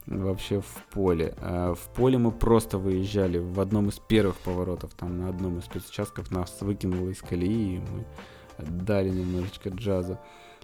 вообще 0.06 0.62
в 0.62 0.86
поле. 0.92 1.36
А 1.42 1.74
в 1.74 1.94
поле 1.94 2.18
мы 2.18 2.32
просто 2.32 2.78
выезжали 2.78 3.38
в 3.38 3.60
одном 3.60 3.90
из 3.90 4.00
первых 4.00 4.36
поворотов, 4.38 4.94
там 4.94 5.20
на 5.20 5.30
одном 5.30 5.60
из 5.60 5.66
спецучастков 5.66 6.32
нас 6.32 6.58
выкинуло 6.62 7.10
из 7.10 7.22
колеи, 7.22 7.78
и 7.78 7.80
мы 7.80 8.06
дали 8.58 9.10
немножечко 9.10 9.70
джаза. 9.70 10.20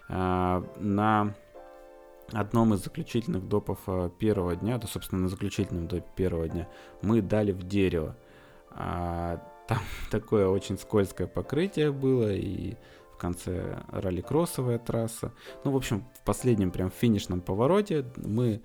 А, 0.10 0.64
на 0.78 1.34
одном 2.32 2.74
из 2.74 2.84
заключительных 2.84 3.48
допов 3.48 3.80
а, 3.88 4.10
первого 4.10 4.56
дня, 4.56 4.78
да, 4.78 4.88
собственно, 4.88 5.22
на 5.22 5.30
заключительном 5.30 5.88
допе 5.88 6.06
первого 6.16 6.48
дня, 6.48 6.68
мы 7.02 7.22
дали 7.22 7.52
в 7.52 7.64
дерево. 7.64 8.16
А, 8.76 9.42
там 9.68 9.80
такое 10.12 10.48
очень 10.48 10.78
скользкое 10.78 11.28
покрытие 11.28 11.92
было, 11.92 12.32
и 12.32 12.76
в 13.14 13.18
конце 13.18 13.82
ралли-кроссовая 13.92 14.78
трасса. 14.78 15.32
Ну, 15.64 15.72
в 15.72 15.76
общем, 15.78 16.06
в 16.20 16.24
последнем 16.24 16.72
прям 16.72 16.92
финишном 16.92 17.42
повороте 17.42 18.06
мы 18.18 18.62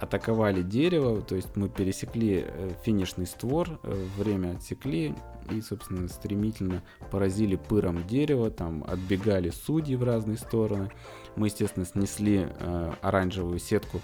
атаковали 0.00 0.62
дерево, 0.62 1.22
то 1.22 1.34
есть 1.34 1.56
мы 1.56 1.70
пересекли 1.70 2.44
э, 2.46 2.72
финишный 2.84 3.26
створ, 3.26 3.80
э, 3.82 4.06
время 4.18 4.56
отсекли 4.56 5.14
и, 5.50 5.60
собственно, 5.62 6.06
стремительно 6.08 6.82
поразили 7.10 7.56
пыром 7.56 8.06
дерево, 8.06 8.50
там 8.50 8.84
отбегали 8.86 9.48
судьи 9.48 9.96
в 9.96 10.04
разные 10.04 10.36
стороны. 10.36 10.90
Мы, 11.36 11.46
естественно, 11.46 11.86
снесли 11.86 12.48
э, 12.48 12.92
оранжевую 13.00 13.58
сетку 13.58 14.02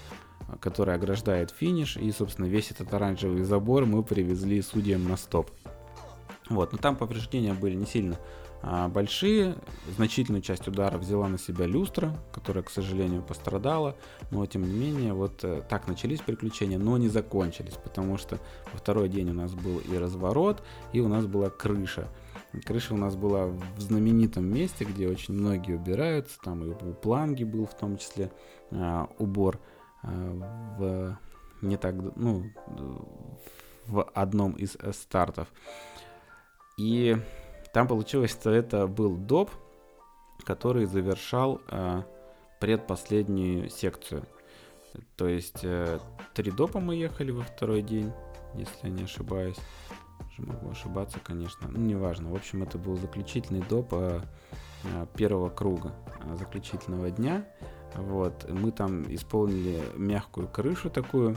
которая 0.60 0.96
ограждает 0.96 1.50
финиш, 1.50 1.96
и, 1.96 2.10
собственно, 2.12 2.46
весь 2.46 2.70
этот 2.70 2.92
оранжевый 2.92 3.44
забор 3.44 3.86
мы 3.86 4.02
привезли 4.02 4.60
судьям 4.62 5.08
на 5.08 5.16
стоп. 5.16 5.50
Вот, 6.48 6.72
но 6.72 6.78
там 6.78 6.96
повреждения 6.96 7.54
были 7.54 7.74
не 7.74 7.86
сильно 7.86 8.18
а, 8.66 8.88
большие. 8.88 9.56
Значительную 9.96 10.42
часть 10.42 10.66
удара 10.68 10.96
взяла 10.96 11.28
на 11.28 11.38
себя 11.38 11.66
люстра, 11.66 12.16
которая, 12.32 12.62
к 12.64 12.70
сожалению, 12.70 13.22
пострадала. 13.22 13.96
Но, 14.30 14.44
тем 14.46 14.62
не 14.62 14.72
менее, 14.72 15.12
вот 15.12 15.44
э, 15.44 15.62
так 15.68 15.86
начались 15.86 16.20
приключения, 16.20 16.78
но 16.78 16.96
не 16.96 17.08
закончились, 17.08 17.74
потому 17.74 18.16
что 18.16 18.38
во 18.72 18.78
второй 18.78 19.10
день 19.10 19.30
у 19.30 19.34
нас 19.34 19.52
был 19.52 19.78
и 19.78 19.96
разворот, 19.98 20.62
и 20.94 21.00
у 21.00 21.08
нас 21.08 21.26
была 21.26 21.50
крыша. 21.50 22.08
Крыша 22.64 22.94
у 22.94 22.96
нас 22.96 23.16
была 23.16 23.46
в 23.46 23.80
знаменитом 23.80 24.46
месте, 24.46 24.84
где 24.84 25.08
очень 25.08 25.34
многие 25.34 25.76
убираются. 25.76 26.38
Там 26.42 26.64
и 26.64 26.68
у 26.68 26.94
Планги 26.94 27.44
был 27.44 27.66
в 27.66 27.76
том 27.76 27.98
числе 27.98 28.30
а, 28.70 29.10
убор. 29.18 29.60
В 30.04 31.18
не 31.64 31.76
так, 31.76 31.94
ну, 32.16 32.44
в 33.86 34.02
одном 34.02 34.52
из 34.52 34.76
э, 34.76 34.92
стартов. 34.92 35.48
И 36.76 37.16
там 37.72 37.88
получилось, 37.88 38.32
что 38.32 38.50
это 38.50 38.86
был 38.86 39.16
доп, 39.16 39.50
который 40.44 40.86
завершал 40.86 41.60
э, 41.68 42.02
предпоследнюю 42.60 43.70
секцию. 43.70 44.24
То 45.16 45.28
есть 45.28 45.60
э, 45.62 45.98
три 46.34 46.50
допа 46.50 46.80
мы 46.80 46.96
ехали 46.96 47.30
во 47.30 47.42
второй 47.42 47.82
день, 47.82 48.12
если 48.54 48.88
я 48.88 48.90
не 48.90 49.04
ошибаюсь. 49.04 49.58
Могу 50.38 50.70
ошибаться, 50.70 51.20
конечно. 51.22 51.68
Ну, 51.68 51.78
неважно. 51.78 52.30
В 52.30 52.34
общем, 52.34 52.62
это 52.64 52.76
был 52.76 52.96
заключительный 52.96 53.62
доп 53.68 53.94
первого 55.16 55.48
круга, 55.48 55.94
заключительного 56.34 57.10
дня. 57.10 57.46
Вот, 57.96 58.50
мы 58.50 58.70
там 58.72 59.02
исполнили 59.14 59.82
мягкую 59.96 60.48
крышу 60.48 60.90
такую. 60.90 61.36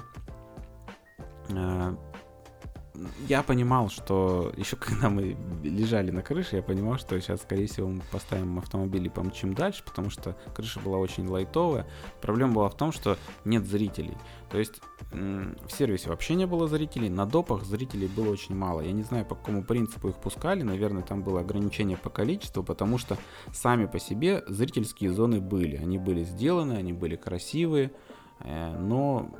Я 3.28 3.44
понимал, 3.44 3.90
что 3.90 4.52
еще 4.58 4.76
когда 4.76 5.10
мы 5.10 5.38
лежали 5.64 6.12
на 6.12 6.22
крыше, 6.22 6.58
я 6.58 6.64
понимал, 6.64 6.98
что 6.98 7.20
сейчас, 7.20 7.42
скорее 7.42 7.68
всего, 7.68 7.88
мы 7.90 8.02
поставим 8.12 8.58
автомобиль 8.60 9.06
и 9.06 9.10
помчим 9.10 9.54
дальше, 9.54 9.84
потому 9.86 10.10
что 10.10 10.36
крыша 10.56 10.80
была 10.80 10.98
очень 10.98 11.28
лайтовая. 11.28 11.88
Проблема 12.22 12.54
была 12.54 12.70
в 12.70 12.78
том, 12.78 12.92
что 12.92 13.18
нет 13.46 13.66
зрителей. 13.66 14.18
То 14.50 14.58
есть 14.58 14.82
в 15.12 15.70
сервисе 15.70 16.10
вообще 16.10 16.36
не 16.36 16.46
было 16.46 16.68
зрителей, 16.68 17.10
на 17.10 17.26
допах 17.26 17.64
зрителей 17.64 18.08
было 18.08 18.30
очень 18.30 18.56
мало. 18.56 18.82
Я 18.82 18.92
не 18.92 19.04
знаю, 19.04 19.26
по 19.26 19.36
какому 19.36 19.64
принципу 19.64 20.10
их 20.10 20.16
пускали, 20.18 20.64
наверное, 20.64 21.04
там 21.04 21.22
было 21.24 21.42
ограничение 21.42 21.98
по 21.98 22.10
количеству, 22.10 22.64
потому 22.64 22.98
что 22.98 23.18
сами 23.54 23.86
по 23.86 24.00
себе 24.00 24.44
зрительские 24.48 25.12
зоны 25.12 25.40
были. 25.40 25.78
Они 25.78 25.98
были 25.98 26.24
сделаны, 26.24 26.74
они 26.74 26.94
были 26.94 27.16
красивые, 27.16 27.92
э, 28.40 28.78
но 28.80 29.32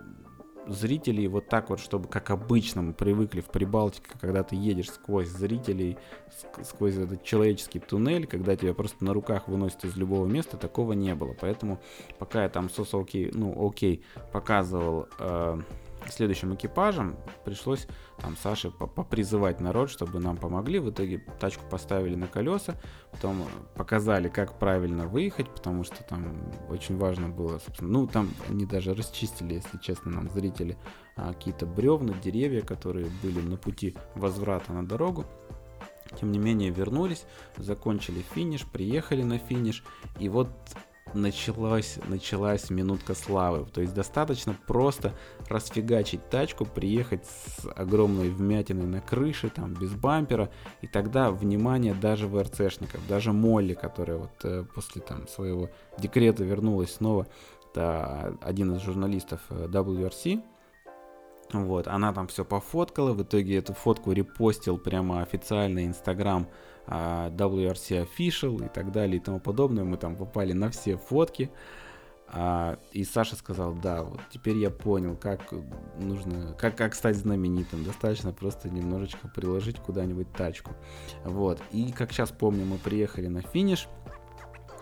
зрителей 0.68 1.28
вот 1.28 1.48
так 1.48 1.70
вот, 1.70 1.80
чтобы 1.80 2.08
как 2.08 2.30
обычно 2.30 2.82
мы 2.82 2.94
привыкли 2.94 3.42
в 3.42 3.48
Прибалтике, 3.48 4.10
когда 4.20 4.44
ты 4.44 4.56
едешь 4.56 4.90
сквозь 4.90 5.28
зрителей, 5.28 5.98
сквозь 6.64 6.96
этот 6.96 7.24
человеческий 7.24 7.80
туннель, 7.80 8.28
когда 8.28 8.56
тебя 8.56 8.74
просто 8.74 9.04
на 9.04 9.14
руках 9.14 9.48
выносят 9.48 9.86
из 9.86 9.96
любого 9.98 10.26
места, 10.26 10.58
такого 10.58 10.94
не 10.94 11.16
было. 11.16 11.36
Поэтому 11.40 11.80
пока 12.20 12.44
я 12.44 12.50
там 12.50 12.70
сос 12.70 12.94
окей, 12.94 13.32
ну 13.34 13.68
окей, 13.68 14.04
показывал 14.32 15.08
э, 15.20 15.62
следующим 16.14 16.54
экипажем 16.56 17.18
пришлось 17.46 17.88
там 18.20 18.36
Саше 18.38 18.72
попризывать 18.72 19.60
народ, 19.60 19.90
чтобы 19.90 20.20
нам 20.20 20.38
помогли. 20.38 20.80
В 20.80 20.90
итоге 20.90 21.20
тачку 21.40 21.64
поставили 21.70 22.16
на 22.16 22.28
колеса, 22.28 22.76
потом 23.12 23.46
показали, 23.76 24.28
как 24.28 24.60
правильно 24.60 25.08
выехать, 25.08 25.50
потому 25.50 25.84
что 25.84 26.04
там 26.04 26.52
очень 26.70 26.98
важно 26.98 27.30
было, 27.30 27.60
собственно, 27.60 27.92
ну 27.92 28.08
там 28.08 28.30
они 28.50 28.66
даже 28.66 28.94
расчистили, 28.94 29.56
если 29.56 29.78
честно, 29.78 30.12
нам 30.12 30.30
зрители 30.30 30.78
а, 31.16 31.34
какие-то 31.34 31.66
бревна, 31.66 32.14
деревья, 32.14 32.62
которые 32.62 33.10
были 33.24 33.42
на 33.42 33.58
пути 33.58 33.96
возврата 34.16 34.74
на 34.74 34.86
дорогу. 34.86 35.26
Тем 36.20 36.32
не 36.32 36.40
менее 36.40 36.70
вернулись, 36.70 37.26
закончили 37.58 38.24
финиш, 38.34 38.66
приехали 38.66 39.24
на 39.24 39.38
финиш, 39.38 39.84
и 40.20 40.30
вот 40.30 40.50
началась, 41.18 42.00
началась 42.08 42.70
минутка 42.70 43.14
славы. 43.14 43.66
То 43.66 43.82
есть 43.82 43.94
достаточно 43.94 44.56
просто 44.68 45.14
расфигачить 45.50 46.30
тачку, 46.30 46.66
приехать 46.66 47.26
с 47.26 47.68
огромной 47.76 48.30
вмятиной 48.30 48.86
на 48.86 49.02
крыше, 49.02 49.50
там, 49.50 49.74
без 49.74 49.94
бампера, 49.94 50.50
и 50.82 50.88
тогда 50.88 51.32
внимание 51.32 51.94
даже 51.94 52.28
ВРЦшников, 52.28 53.06
даже 53.08 53.34
Молли, 53.34 53.74
которая 53.74 54.18
вот 54.18 54.32
э, 54.44 54.64
после 54.74 55.02
там 55.02 55.28
своего 55.28 55.70
декрета 55.98 56.44
вернулась 56.44 56.94
снова, 56.94 57.28
это 57.72 58.38
один 58.42 58.76
из 58.76 58.82
журналистов 58.82 59.42
э, 59.50 59.68
WRC, 59.68 60.42
вот, 61.54 61.88
она 61.88 62.12
там 62.14 62.28
все 62.28 62.44
пофоткала, 62.44 63.14
в 63.14 63.24
итоге 63.24 63.58
эту 63.58 63.74
фотку 63.74 64.12
репостил 64.12 64.78
прямо 64.78 65.22
официально 65.22 65.86
Инстаграм 65.86 66.48
WRC 66.88 68.08
Official 68.08 68.66
и 68.66 68.70
так 68.70 68.92
далее 68.92 69.18
и 69.18 69.20
тому 69.20 69.40
подобное. 69.40 69.84
Мы 69.84 69.98
там 69.98 70.16
попали 70.16 70.54
на 70.54 70.70
все 70.70 70.98
фотки. 70.98 71.52
А, 72.30 72.78
и 72.92 73.06
Саша 73.06 73.36
сказал, 73.38 73.74
да, 73.74 74.04
вот 74.04 74.20
теперь 74.30 74.58
я 74.58 74.70
понял, 74.70 75.16
как 75.16 75.54
нужно, 75.98 76.54
как, 76.60 76.76
как 76.76 76.94
стать 76.94 77.16
знаменитым. 77.16 77.84
Достаточно 77.84 78.34
просто 78.34 78.70
немножечко 78.70 79.30
приложить 79.30 79.80
куда-нибудь 79.80 80.32
тачку. 80.34 80.72
Вот. 81.24 81.62
И 81.72 81.92
как 81.92 82.12
сейчас 82.12 82.32
помню, 82.32 82.66
мы 82.66 82.78
приехали 82.78 83.28
на 83.28 83.42
финиш. 83.42 83.88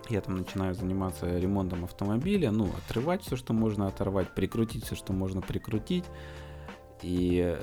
Я 0.10 0.22
там 0.22 0.38
начинаю 0.38 0.76
заниматься 0.76 1.38
ремонтом 1.40 1.84
автомобиля, 1.84 2.52
ну, 2.52 2.70
отрывать 2.78 3.24
все, 3.24 3.36
что 3.36 3.54
можно 3.54 3.88
оторвать, 3.88 4.30
прикрутить 4.36 4.86
все, 4.86 4.96
что 4.96 5.14
можно 5.14 5.42
прикрутить. 5.42 6.06
И 7.02 7.58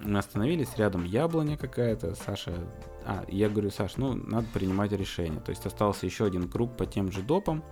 мы 0.00 0.18
остановились, 0.18 0.76
рядом 0.76 1.04
яблоня 1.04 1.56
какая-то, 1.56 2.14
Саша... 2.14 2.52
А, 3.10 3.24
я 3.28 3.48
говорю, 3.48 3.70
Саш, 3.70 3.96
ну, 3.96 4.12
надо 4.12 4.46
принимать 4.52 4.92
решение. 4.92 5.40
То 5.40 5.48
есть 5.48 5.64
остался 5.64 6.04
еще 6.04 6.26
один 6.26 6.46
круг 6.46 6.76
по 6.76 6.84
тем 6.84 7.10
же 7.10 7.22
допам, 7.22 7.64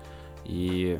и 0.46 0.98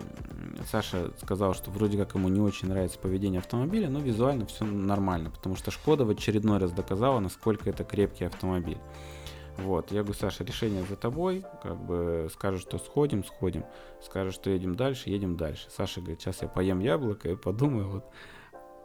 Саша 0.71 1.11
сказал, 1.23 1.55
что 1.55 1.71
вроде 1.71 1.97
как 1.97 2.15
ему 2.15 2.29
не 2.29 2.41
очень 2.41 2.69
нравится 2.69 2.99
поведение 2.99 3.39
автомобиля, 3.39 3.89
но 3.89 3.99
визуально 3.99 4.45
все 4.45 4.67
нормально, 4.67 5.31
потому 5.31 5.57
что 5.57 5.71
Шкода 5.71 6.05
в 6.05 6.11
очередной 6.11 6.59
раз 6.59 6.73
доказала, 6.73 7.19
насколько 7.19 7.71
это 7.71 7.83
крепкий 7.83 8.27
автомобиль. 8.27 8.77
Вот, 9.57 9.91
я 9.91 10.03
говорю, 10.03 10.19
Саша, 10.19 10.45
решение 10.45 10.85
за 10.85 10.97
тобой, 10.97 11.43
как 11.63 11.83
бы 11.83 12.29
скажешь, 12.31 12.61
что 12.61 12.77
сходим, 12.77 13.25
сходим, 13.25 13.65
скажешь, 14.03 14.35
что 14.35 14.51
едем 14.51 14.75
дальше, 14.75 15.09
едем 15.09 15.39
дальше. 15.39 15.69
Саша 15.71 16.01
говорит, 16.03 16.21
сейчас 16.21 16.43
я 16.43 16.49
поем 16.49 16.81
яблоко 16.81 17.31
и 17.31 17.37
подумаю, 17.37 17.89
вот 17.89 18.05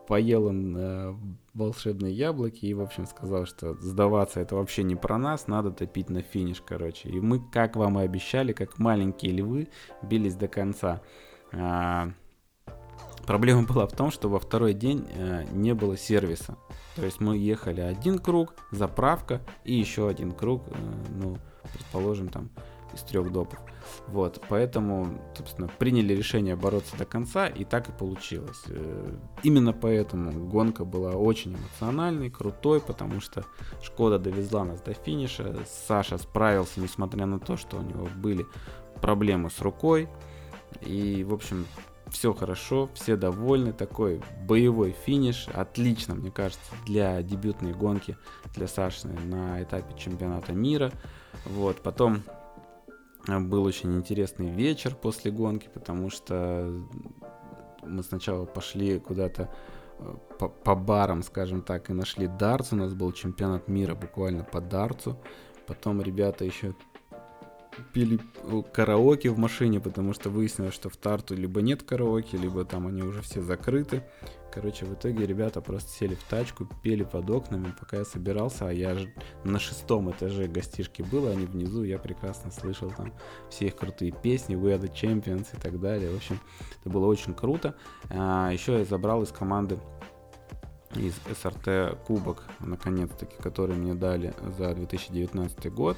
поел 0.07 0.45
он 0.45 0.75
э, 0.77 1.15
волшебные 1.53 2.13
яблоки 2.13 2.65
и, 2.65 2.73
в 2.73 2.81
общем, 2.81 3.05
сказал, 3.05 3.45
что 3.45 3.75
сдаваться 3.75 4.39
это 4.39 4.55
вообще 4.55 4.83
не 4.83 4.95
про 4.95 5.17
нас, 5.17 5.47
надо 5.47 5.71
топить 5.71 6.09
на 6.09 6.21
финиш, 6.21 6.61
короче. 6.65 7.09
И 7.09 7.19
мы, 7.19 7.39
как 7.39 7.75
вам 7.75 7.99
и 7.99 8.03
обещали, 8.03 8.53
как 8.53 8.79
маленькие 8.79 9.33
львы, 9.33 9.69
бились 10.01 10.35
до 10.35 10.47
конца. 10.47 11.01
А, 11.51 12.11
проблема 13.25 13.63
была 13.63 13.87
в 13.87 13.93
том, 13.93 14.11
что 14.11 14.29
во 14.29 14.39
второй 14.39 14.73
день 14.73 15.07
а, 15.15 15.43
не 15.51 15.73
было 15.73 15.97
сервиса. 15.97 16.57
То 16.95 17.05
есть 17.05 17.19
мы 17.19 17.37
ехали 17.37 17.81
один 17.81 18.19
круг, 18.19 18.55
заправка 18.71 19.41
и 19.63 19.73
еще 19.73 20.09
один 20.09 20.31
круг, 20.31 20.63
а, 20.67 20.77
ну, 21.15 21.37
предположим, 21.73 22.29
там 22.29 22.49
из 22.93 23.01
трех 23.01 23.31
допов. 23.31 23.59
Вот, 24.07 24.41
поэтому, 24.49 25.19
собственно, 25.35 25.67
приняли 25.67 26.13
решение 26.13 26.55
бороться 26.55 26.97
до 26.97 27.05
конца, 27.05 27.47
и 27.47 27.63
так 27.63 27.89
и 27.89 27.91
получилось. 27.91 28.61
Э, 28.67 29.15
именно 29.43 29.73
поэтому 29.73 30.31
гонка 30.47 30.85
была 30.85 31.11
очень 31.11 31.55
эмоциональной, 31.55 32.29
крутой, 32.29 32.79
потому 32.79 33.21
что 33.21 33.43
Шкода 33.81 34.19
довезла 34.19 34.63
нас 34.63 34.81
до 34.81 34.93
финиша, 34.93 35.57
Саша 35.87 36.17
справился, 36.17 36.79
несмотря 36.79 37.25
на 37.25 37.39
то, 37.39 37.57
что 37.57 37.77
у 37.77 37.81
него 37.81 38.07
были 38.15 38.45
проблемы 39.01 39.49
с 39.49 39.59
рукой, 39.61 40.07
и, 40.81 41.23
в 41.23 41.33
общем, 41.33 41.65
все 42.11 42.33
хорошо, 42.33 42.89
все 42.93 43.15
довольны, 43.15 43.73
такой 43.73 44.21
боевой 44.45 44.91
финиш, 45.05 45.47
отлично, 45.53 46.13
мне 46.13 46.29
кажется, 46.29 46.73
для 46.85 47.21
дебютной 47.21 47.73
гонки 47.73 48.17
для 48.53 48.67
Саши 48.67 49.07
на 49.07 49.63
этапе 49.63 49.97
чемпионата 49.97 50.51
мира. 50.51 50.91
Вот, 51.45 51.81
потом 51.81 52.23
был 53.27 53.63
очень 53.63 53.95
интересный 53.95 54.49
вечер 54.49 54.95
после 54.95 55.31
гонки, 55.31 55.69
потому 55.73 56.09
что 56.09 56.73
мы 57.83 58.03
сначала 58.03 58.45
пошли 58.45 58.99
куда-то 58.99 59.49
э, 59.99 60.15
по, 60.39 60.49
по 60.49 60.75
барам, 60.75 61.23
скажем 61.23 61.61
так, 61.61 61.89
и 61.89 61.93
нашли 61.93 62.27
дартс. 62.27 62.73
У 62.73 62.75
нас 62.75 62.93
был 62.93 63.11
чемпионат 63.11 63.67
мира 63.67 63.95
буквально 63.95 64.43
по 64.43 64.61
дартсу. 64.61 65.17
Потом 65.67 66.01
ребята 66.01 66.45
еще 66.45 66.75
пили 67.93 68.19
караоке 68.73 69.29
в 69.29 69.37
машине, 69.37 69.79
потому 69.79 70.13
что 70.13 70.29
выяснилось, 70.29 70.73
что 70.73 70.89
в 70.89 70.97
Тарту 70.97 71.35
либо 71.35 71.61
нет 71.61 71.83
караоке, 71.83 72.37
либо 72.37 72.65
там 72.65 72.87
они 72.87 73.01
уже 73.01 73.21
все 73.21 73.41
закрыты. 73.41 74.03
Короче, 74.51 74.85
в 74.85 74.93
итоге 74.93 75.25
ребята 75.25 75.61
просто 75.61 75.89
сели 75.91 76.15
в 76.15 76.23
тачку, 76.23 76.67
пели 76.83 77.03
под 77.03 77.29
окнами, 77.29 77.73
пока 77.79 77.97
я 77.97 78.05
собирался, 78.05 78.67
а 78.67 78.73
я 78.73 78.95
же 78.95 79.13
на 79.45 79.59
шестом 79.59 80.11
этаже 80.11 80.47
гостишки 80.47 81.01
был, 81.01 81.27
они 81.27 81.45
внизу, 81.45 81.83
я 81.83 81.97
прекрасно 81.97 82.51
слышал 82.51 82.91
там 82.91 83.13
все 83.49 83.67
их 83.67 83.77
крутые 83.77 84.11
песни, 84.11 84.57
We 84.57 84.77
are 84.77 84.81
the 84.81 84.91
Champions 84.91 85.47
и 85.53 85.61
так 85.61 85.79
далее. 85.79 86.11
В 86.11 86.17
общем, 86.17 86.39
это 86.81 86.89
было 86.89 87.05
очень 87.05 87.33
круто. 87.33 87.75
А, 88.09 88.51
еще 88.51 88.79
я 88.79 88.85
забрал 88.85 89.23
из 89.23 89.31
команды 89.31 89.79
из 90.95 91.13
СРТ 91.37 91.97
кубок, 92.05 92.43
наконец-таки, 92.59 93.35
который 93.41 93.75
мне 93.75 93.93
дали 93.93 94.33
за 94.57 94.73
2019 94.73 95.73
год, 95.73 95.97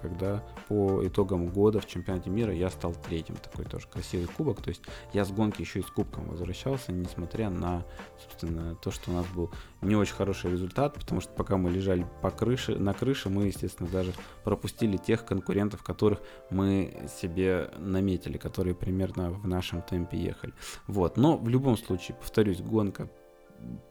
когда 0.00 0.42
по 0.68 1.06
итогам 1.06 1.48
года 1.48 1.80
в 1.80 1.86
чемпионате 1.86 2.30
мира 2.30 2.52
я 2.52 2.70
стал 2.70 2.94
третьим. 2.94 3.36
Такой 3.36 3.64
тоже 3.64 3.86
красивый 3.88 4.26
кубок. 4.26 4.62
То 4.62 4.68
есть 4.68 4.82
я 5.12 5.24
с 5.24 5.30
гонки 5.30 5.62
еще 5.62 5.80
и 5.80 5.82
с 5.82 5.86
кубком 5.86 6.28
возвращался, 6.28 6.92
несмотря 6.92 7.50
на, 7.50 7.84
собственно, 8.22 8.74
то, 8.76 8.90
что 8.90 9.10
у 9.10 9.14
нас 9.14 9.26
был 9.34 9.50
не 9.82 9.96
очень 9.96 10.14
хороший 10.14 10.50
результат, 10.50 10.94
потому 10.94 11.20
что 11.20 11.32
пока 11.32 11.56
мы 11.56 11.70
лежали 11.70 12.06
по 12.22 12.30
крыше, 12.30 12.76
на 12.76 12.94
крыше, 12.94 13.28
мы, 13.28 13.44
естественно, 13.44 13.88
даже 13.88 14.12
пропустили 14.44 14.96
тех 14.96 15.24
конкурентов, 15.24 15.82
которых 15.82 16.20
мы 16.50 17.08
себе 17.20 17.70
наметили, 17.78 18.38
которые 18.38 18.74
примерно 18.74 19.30
в 19.30 19.46
нашем 19.46 19.82
темпе 19.82 20.18
ехали. 20.18 20.52
Вот. 20.86 21.16
Но 21.16 21.36
в 21.36 21.48
любом 21.48 21.76
случае, 21.76 22.16
повторюсь, 22.16 22.60
гонка 22.60 23.08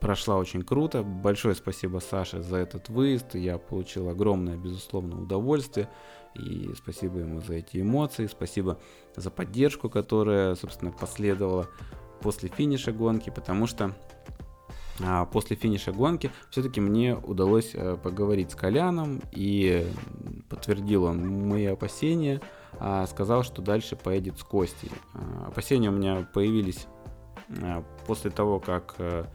прошла 0.00 0.36
очень 0.36 0.62
круто. 0.62 1.02
Большое 1.02 1.54
спасибо 1.54 1.98
Саше 1.98 2.42
за 2.42 2.56
этот 2.58 2.88
выезд. 2.88 3.34
Я 3.34 3.58
получил 3.58 4.08
огромное, 4.08 4.56
безусловно, 4.56 5.20
удовольствие. 5.20 5.88
И 6.34 6.70
спасибо 6.76 7.20
ему 7.20 7.40
за 7.40 7.54
эти 7.54 7.80
эмоции. 7.80 8.26
Спасибо 8.26 8.78
за 9.16 9.30
поддержку, 9.30 9.88
которая, 9.88 10.54
собственно, 10.56 10.90
последовала 10.90 11.68
после 12.20 12.48
финиша 12.48 12.92
гонки, 12.92 13.30
потому 13.30 13.66
что 13.66 13.94
а, 15.02 15.26
после 15.26 15.56
финиша 15.56 15.92
гонки 15.92 16.30
все-таки 16.50 16.80
мне 16.80 17.16
удалось 17.16 17.72
а, 17.74 17.96
поговорить 17.96 18.52
с 18.52 18.54
Коляном 18.54 19.20
и 19.32 19.86
подтвердил 20.48 21.04
он 21.04 21.48
мои 21.48 21.66
опасения, 21.66 22.40
а, 22.78 23.06
сказал, 23.06 23.42
что 23.42 23.62
дальше 23.62 23.96
поедет 23.96 24.38
с 24.38 24.44
Костей. 24.44 24.90
А, 25.14 25.48
опасения 25.48 25.88
у 25.88 25.92
меня 25.92 26.26
появились 26.32 26.86
после 28.06 28.30
того, 28.30 28.60
как 28.60 28.94
а, 28.98 29.26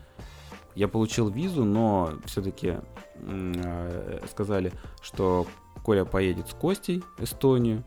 я 0.79 0.87
получил 0.87 1.29
визу, 1.29 1.65
но 1.65 2.13
все-таки 2.23 2.77
э, 3.15 4.19
сказали, 4.31 4.71
что 5.01 5.45
Коля 5.83 6.05
поедет 6.05 6.47
с 6.47 6.53
Костей 6.53 7.03
в 7.17 7.23
Эстонию. 7.23 7.83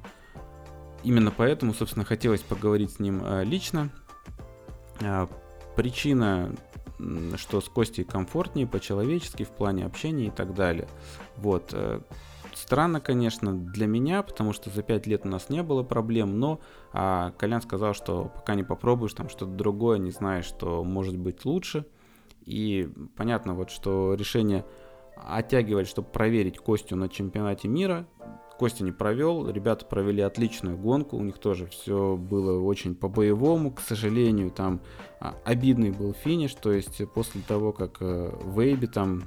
Именно 1.03 1.31
поэтому, 1.31 1.73
собственно, 1.73 2.05
хотелось 2.05 2.43
поговорить 2.43 2.93
с 2.93 2.99
ним 2.99 3.23
э, 3.25 3.45
лично. 3.45 3.89
Э, 5.01 5.27
причина, 5.75 6.55
что 7.37 7.63
с 7.63 7.69
Костей 7.71 8.05
комфортнее, 8.05 8.67
по-человечески, 8.67 9.45
в 9.45 9.51
плане 9.53 9.87
общения 9.87 10.27
и 10.27 10.31
так 10.31 10.55
далее. 10.55 10.87
Вот. 11.39 11.71
Э, 11.73 12.03
странно, 12.55 13.01
конечно, 13.01 13.55
для 13.55 13.87
меня, 13.87 14.23
потому 14.23 14.53
что 14.53 14.69
за 14.69 14.83
пять 14.83 15.07
лет 15.07 15.23
у 15.25 15.29
нас 15.29 15.49
не 15.49 15.63
было 15.63 15.83
проблем, 15.83 16.39
но 16.39 16.61
а, 16.93 17.33
Колян 17.39 17.63
сказал, 17.63 17.95
что 17.95 18.31
пока 18.35 18.55
не 18.55 18.65
попробуешь 18.65 19.15
там 19.15 19.31
что-то 19.31 19.53
другое, 19.53 19.97
не 19.97 20.11
знаешь, 20.11 20.45
что 20.45 20.85
может 20.85 21.17
быть 21.17 21.47
лучше– 21.47 21.87
и 22.45 22.89
понятно, 23.17 23.55
вот, 23.55 23.71
что 23.71 24.15
решение 24.15 24.65
оттягивать, 25.17 25.89
чтобы 25.89 26.09
проверить 26.09 26.59
Костю 26.59 26.97
на 26.97 27.09
чемпионате 27.09 27.69
мира. 27.69 28.07
Костя 28.59 28.85
не 28.85 28.93
провел, 28.93 29.49
ребята 29.49 29.85
провели 29.87 30.23
отличную 30.23 30.77
гонку, 30.77 31.17
у 31.17 31.23
них 31.23 31.39
тоже 31.39 31.67
все 31.67 32.17
было 32.17 32.61
очень 32.61 32.95
по-боевому, 32.95 33.73
к 33.73 33.81
сожалению, 33.81 34.51
там 34.51 34.81
а, 35.21 35.35
обидный 35.45 35.91
был 35.91 36.13
финиш, 36.13 36.55
то 36.55 36.71
есть 36.71 37.03
после 37.13 37.41
того, 37.41 37.73
как 37.73 37.97
э, 38.01 38.31
Вейби 38.55 38.87
там 38.87 39.25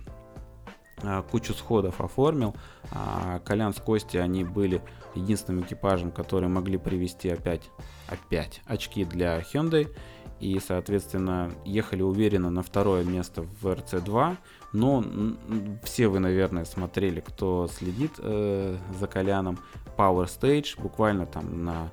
а, 1.04 1.22
кучу 1.24 1.54
сходов 1.54 2.00
оформил, 2.00 2.56
а 2.92 3.40
Колян 3.40 3.74
с 3.74 3.82
Костей, 3.82 4.22
они 4.22 4.46
были 4.46 4.82
единственным 5.16 5.64
экипажем, 5.64 6.12
которые 6.12 6.50
могли 6.50 6.78
привести 6.78 7.30
опять, 7.30 7.70
опять 8.08 8.62
очки 8.66 9.04
для 9.04 9.40
Hyundai, 9.42 9.94
и, 10.40 10.60
соответственно, 10.60 11.52
ехали 11.64 12.02
уверенно 12.02 12.50
на 12.50 12.62
второе 12.62 13.04
место 13.04 13.44
в 13.62 13.66
RC2, 13.66 14.38
но 14.74 15.04
все 15.84 16.08
вы, 16.08 16.20
наверное, 16.20 16.66
смотрели, 16.66 17.22
кто 17.22 17.68
следит 17.72 18.14
э, 18.20 18.78
за 19.00 19.08
Коляном, 19.08 19.58
Power 19.98 20.26
Stage, 20.26 20.82
буквально 20.82 21.26
там 21.26 21.64
на 21.64 21.92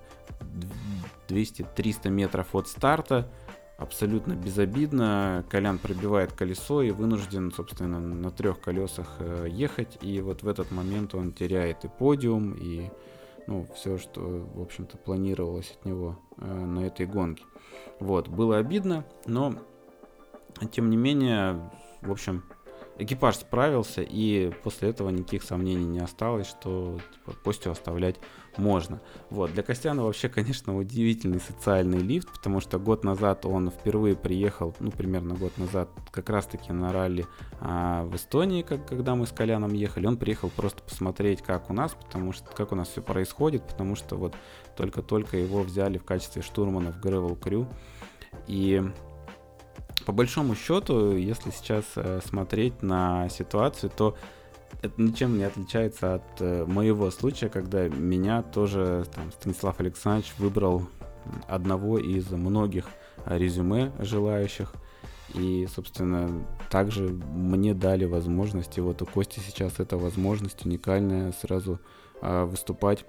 200-300 1.29 2.11
метров 2.11 2.55
от 2.55 2.69
старта, 2.69 3.29
абсолютно 3.79 4.35
безобидно. 4.35 5.45
Колян 5.49 5.79
пробивает 5.79 6.33
колесо 6.33 6.83
и 6.83 6.91
вынужден, 6.91 7.53
собственно, 7.53 8.01
на 8.01 8.31
трех 8.31 8.61
колесах 8.61 9.17
э, 9.19 9.47
ехать. 9.51 9.99
И 10.01 10.21
вот 10.21 10.43
в 10.43 10.49
этот 10.49 10.71
момент 10.71 11.15
он 11.15 11.33
теряет 11.33 11.85
и 11.85 11.89
подиум, 11.89 12.53
и 12.53 12.91
ну, 13.47 13.67
все, 13.75 13.99
что, 13.99 14.21
в 14.55 14.61
общем-то, 14.61 14.97
планировалось 14.99 15.77
от 15.79 15.85
него 15.85 16.19
э, 16.39 16.45
на 16.45 16.81
этой 16.81 17.07
гонке. 17.07 17.45
Вот, 18.01 18.29
было 18.29 18.59
обидно, 18.59 19.05
но 19.27 19.55
тем 20.71 20.91
не 20.91 20.97
менее, 20.97 21.71
в 22.01 22.11
общем, 22.11 22.45
экипаж 22.99 23.37
справился, 23.37 24.03
и 24.03 24.53
после 24.63 24.91
этого 24.91 25.09
никаких 25.11 25.43
сомнений 25.43 25.85
не 25.85 26.01
осталось, 26.01 26.47
что 26.47 26.99
типа, 27.15 27.39
Костю 27.45 27.71
оставлять 27.71 28.17
можно. 28.57 29.01
Вот. 29.31 29.53
Для 29.53 29.63
Костяна 29.63 30.05
вообще, 30.05 30.29
конечно, 30.29 30.77
удивительный 30.77 31.41
социальный 31.41 31.99
лифт, 31.99 32.29
потому 32.33 32.61
что 32.61 32.79
год 32.79 33.05
назад 33.05 33.47
он 33.47 33.71
впервые 33.71 34.17
приехал, 34.17 34.75
ну, 34.81 34.91
примерно 34.91 35.35
год 35.35 35.57
назад, 35.59 35.89
как 36.11 36.29
раз-таки 36.31 36.73
на 36.73 36.93
ралли 36.93 37.27
а, 37.61 38.05
в 38.05 38.17
Эстонии, 38.17 38.63
как, 38.63 38.87
когда 38.87 39.15
мы 39.15 39.27
с 39.27 39.33
Коляном 39.33 39.73
ехали. 39.73 40.07
Он 40.07 40.17
приехал 40.17 40.51
просто 40.51 40.83
посмотреть, 40.83 41.43
как 41.43 41.71
у 41.71 41.73
нас, 41.73 41.95
потому 41.95 42.33
что, 42.33 42.51
как 42.51 42.73
у 42.73 42.75
нас 42.75 42.89
все 42.89 43.03
происходит, 43.03 43.67
потому 43.67 43.97
что 43.97 44.17
вот 44.17 44.35
только-только 44.77 45.37
его 45.37 45.63
взяли 45.63 45.99
в 45.99 46.05
качестве 46.05 46.43
штурмана 46.43 46.93
в 46.93 47.01
Gravel 47.01 47.39
Crew. 47.39 47.67
И 48.47 48.83
по 50.05 50.13
большому 50.13 50.55
счету, 50.55 51.17
если 51.17 51.51
сейчас 51.51 51.85
э, 51.97 52.21
смотреть 52.25 52.83
на 52.83 53.29
ситуацию, 53.29 53.91
то 53.95 54.17
это 54.83 55.01
ничем 55.01 55.39
не 55.39 55.45
отличается 55.45 56.17
от 56.17 56.41
э, 56.41 56.65
моего 56.67 57.11
случая, 57.11 57.49
когда 57.49 57.89
меня 57.89 58.43
тоже 58.43 59.07
там, 59.15 59.31
Станислав 59.33 59.79
Александрович 59.81 60.35
выбрал 60.39 60.89
одного 61.47 61.99
из 61.99 62.31
многих 62.31 62.87
резюме 63.25 63.93
желающих. 64.01 64.75
И, 65.35 65.67
собственно, 65.73 66.45
также 66.69 67.09
мне 67.09 67.75
дали 67.75 68.05
возможность, 68.05 68.77
и 68.77 68.81
вот 68.81 69.01
у 69.01 69.07
Кости 69.07 69.41
сейчас 69.41 69.79
эта 69.79 69.97
возможность 69.97 70.67
уникальная 70.67 71.33
сразу 71.33 71.79
э, 72.21 72.45
выступать 72.45 73.07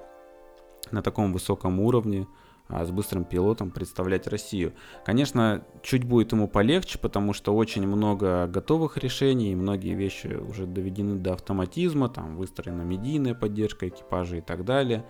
на 0.91 1.01
таком 1.01 1.33
высоком 1.33 1.79
уровне, 1.79 2.21
а, 2.21 2.42
с 2.83 2.91
быстрым 2.91 3.23
пилотом 3.23 3.71
представлять 3.71 4.27
Россию. 4.27 4.73
Конечно, 5.05 5.63
чуть 5.81 6.03
будет 6.03 6.31
ему 6.31 6.47
полегче, 6.47 6.99
потому 6.99 7.33
что 7.33 7.55
очень 7.55 7.85
много 7.85 8.47
готовых 8.47 8.97
решений, 8.97 9.55
многие 9.55 9.93
вещи 9.93 10.27
уже 10.27 10.65
доведены 10.65 11.15
до 11.15 11.33
автоматизма, 11.33 12.09
там 12.09 12.37
выстроена 12.37 12.81
медийная 12.81 13.35
поддержка 13.35 13.87
экипажа 13.87 14.37
и 14.37 14.41
так 14.41 14.65
далее. 14.65 15.05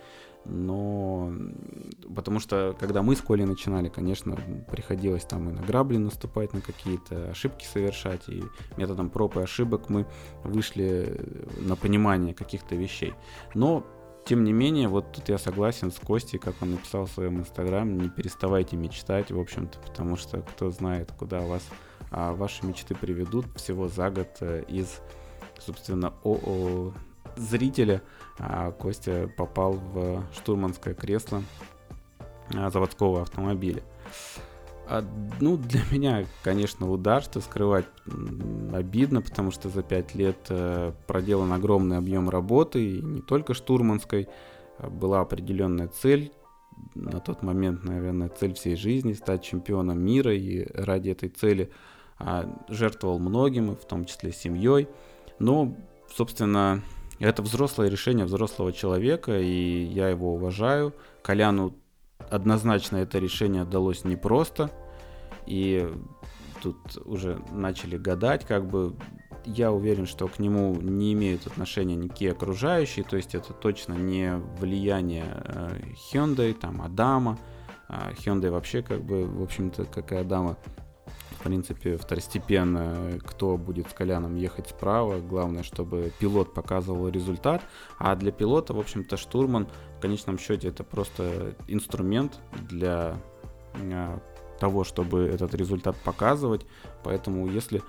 Но 0.46 1.32
потому 2.14 2.40
что 2.40 2.76
когда 2.78 3.02
мы 3.02 3.16
с 3.16 3.22
Колей 3.22 3.46
начинали, 3.46 3.88
конечно, 3.88 4.38
приходилось 4.70 5.24
там 5.24 5.50
и 5.50 5.54
на 5.54 5.62
грабли 5.62 5.98
наступать, 5.98 6.54
на 6.54 6.60
какие-то 6.60 7.30
ошибки 7.30 7.64
совершать, 7.66 8.28
и 8.28 8.44
методом 8.76 9.10
проб 9.10 9.38
и 9.38 9.42
ошибок 9.42 9.90
мы 9.90 10.06
вышли 10.44 11.22
на 11.60 11.78
понимание 11.78 12.34
каких-то 12.34 12.76
вещей. 12.76 13.14
Но 13.54 13.86
тем 14.26 14.44
не 14.44 14.54
менее, 14.54 14.88
вот 14.88 15.12
тут 15.12 15.30
я 15.30 15.38
согласен 15.38 15.92
с 15.92 16.00
Костей, 16.00 16.40
как 16.40 16.56
он 16.62 16.72
написал 16.72 17.06
в 17.06 17.12
своем 17.12 17.40
инстаграме, 17.40 17.94
не 17.94 18.10
переставайте 18.10 18.78
мечтать, 18.78 19.32
в 19.32 19.40
общем-то, 19.40 19.80
потому 19.80 20.16
что 20.16 20.42
кто 20.42 20.72
знает, 20.72 21.12
куда 21.18 21.42
вас 21.42 21.64
а, 22.12 22.34
ваши 22.34 22.66
мечты 22.66 22.96
приведут 22.96 23.46
всего 23.56 23.88
за 23.88 24.10
год 24.10 24.30
э, 24.40 24.64
из, 24.68 25.02
собственно, 25.60 26.14
ООО 26.24 26.94
зрителя 27.36 28.02
а, 28.40 28.72
Костя 28.72 29.30
попал 29.36 29.74
в 29.74 30.24
штурманское 30.34 30.94
кресло 30.94 31.44
а, 32.56 32.70
заводского 32.70 33.24
автомобиля. 33.24 33.84
А, 34.88 35.04
ну, 35.40 35.58
для 35.58 35.82
меня, 35.92 36.26
конечно, 36.44 36.90
удар, 36.92 37.24
что 37.24 37.42
скрывать 37.42 37.86
обидно, 38.74 39.22
потому 39.22 39.52
что 39.52 39.70
за 39.70 39.84
пять 39.84 40.16
лет 40.16 40.38
э, 40.50 40.94
проделан 41.08 41.54
огромный 41.54 41.98
объем 41.98 42.30
работы, 42.30 42.84
и 42.84 43.02
не 43.02 43.22
только 43.22 43.54
штурманской, 43.54 44.28
а 44.78 44.90
была 44.90 45.22
определенная 45.22 45.88
цель, 45.88 46.32
на 46.96 47.20
тот 47.20 47.44
момент, 47.44 47.84
наверное, 47.84 48.30
цель 48.30 48.54
всей 48.54 48.76
жизни, 48.76 49.14
стать 49.14 49.44
чемпионом 49.44 50.04
мира, 50.04 50.34
и 50.34 50.66
ради 50.74 51.12
этой 51.12 51.30
цели 51.30 51.72
а, 52.18 52.50
жертвовал 52.68 53.20
многим, 53.20 53.76
в 53.76 53.86
том 53.86 54.06
числе 54.06 54.32
семьей. 54.32 54.88
Но, 55.40 55.76
собственно, 56.14 56.82
это 57.20 57.42
взрослое 57.42 57.90
решение 57.90 58.26
взрослого 58.26 58.74
человека, 58.74 59.40
и 59.40 59.84
я 59.84 60.10
его 60.10 60.34
уважаю. 60.34 60.94
Коляну 61.22 61.76
однозначно 62.30 62.98
это 62.98 63.20
решение 63.20 63.66
далось 63.66 64.06
непросто. 64.06 64.72
И 65.46 65.90
тут 66.62 66.78
уже 67.06 67.40
начали 67.52 67.98
гадать, 67.98 68.46
как 68.46 68.68
бы 68.68 68.96
я 69.46 69.72
уверен, 69.72 70.06
что 70.06 70.28
к 70.28 70.40
нему 70.40 70.76
не 70.76 71.14
имеют 71.14 71.48
отношения 71.48 71.96
никакие 71.96 72.32
окружающие, 72.32 73.04
то 73.04 73.18
есть 73.18 73.36
это 73.36 73.54
точно 73.54 73.94
не 73.94 74.38
влияние 74.60 75.26
э, 75.28 75.80
Hyundai, 76.12 76.54
там, 76.54 76.82
Адама. 76.82 77.38
Э, 77.90 78.14
Hyundai 78.14 78.52
вообще, 78.52 78.82
как 78.82 79.04
бы, 79.04 79.26
в 79.26 79.44
общем-то, 79.44 79.86
как 79.86 80.12
и 80.12 80.16
Адама, 80.16 80.58
в 81.32 81.44
принципе, 81.44 81.98
второстепенно, 81.98 83.20
кто 83.26 83.58
будет 83.58 83.90
с 83.90 83.94
Коляном 83.94 84.36
ехать 84.38 84.70
справа. 84.70 85.20
Главное, 85.20 85.64
чтобы 85.64 86.12
пилот 86.18 86.54
показывал 86.54 87.10
результат. 87.10 87.62
А 88.00 88.16
для 88.16 88.32
пилота, 88.32 88.74
в 88.74 88.80
общем-то, 88.80 89.18
штурман 89.18 89.68
конечном 90.04 90.38
счете 90.38 90.68
это 90.68 90.84
просто 90.84 91.56
инструмент 91.70 92.38
для 92.70 93.16
э, 93.76 94.20
того, 94.60 94.84
чтобы 94.84 95.22
этот 95.22 95.56
результат 95.56 95.96
показывать. 96.04 96.66
Поэтому 97.04 97.48
если 97.48 97.82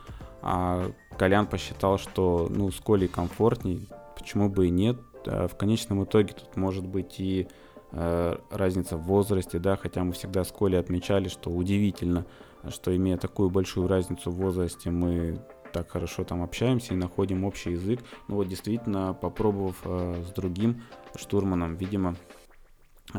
а, 0.43 0.93
Колян 1.19 1.47
посчитал, 1.49 1.99
что 1.99 2.47
ну, 2.49 2.71
с 2.71 2.79
Колей 2.79 3.09
комфортней, 3.09 3.89
почему 4.17 4.49
бы 4.49 4.69
и 4.69 4.71
нет. 4.71 4.97
А 5.27 5.49
в 5.49 5.57
конечном 5.57 6.05
итоге 6.05 6.35
тут 6.35 6.57
может 6.57 6.87
быть 6.87 7.19
и 7.19 7.49
а, 7.91 8.41
разница 8.49 8.97
в 8.97 9.03
возрасте, 9.03 9.59
да, 9.59 9.75
хотя 9.75 10.05
мы 10.05 10.13
всегда 10.13 10.45
с 10.45 10.53
Колей 10.53 10.79
отмечали, 10.79 11.27
что 11.29 11.51
удивительно, 11.51 12.27
что 12.69 12.95
имея 12.95 13.17
такую 13.17 13.51
большую 13.51 13.89
разницу 13.89 14.31
в 14.31 14.37
возрасте, 14.37 14.91
мы 14.91 15.41
так 15.73 15.91
хорошо 15.91 16.23
там 16.23 16.45
общаемся 16.45 16.95
и 16.95 16.97
находим 16.97 17.45
общий 17.45 17.73
язык. 17.73 17.99
Ну 18.29 18.37
вот 18.37 18.47
действительно, 18.47 19.15
попробовав 19.15 19.77
э, 19.85 20.23
с 20.25 20.33
другим 20.33 20.83
штурманом, 21.17 21.77
видимо, 21.77 22.17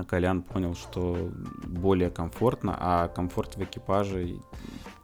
Колян 0.08 0.41
понял, 0.41 0.76
что 0.76 1.32
более 1.64 2.10
комфортно, 2.10 2.76
а 2.78 3.08
комфорт 3.08 3.56
в 3.56 3.64
экипаже, 3.64 4.39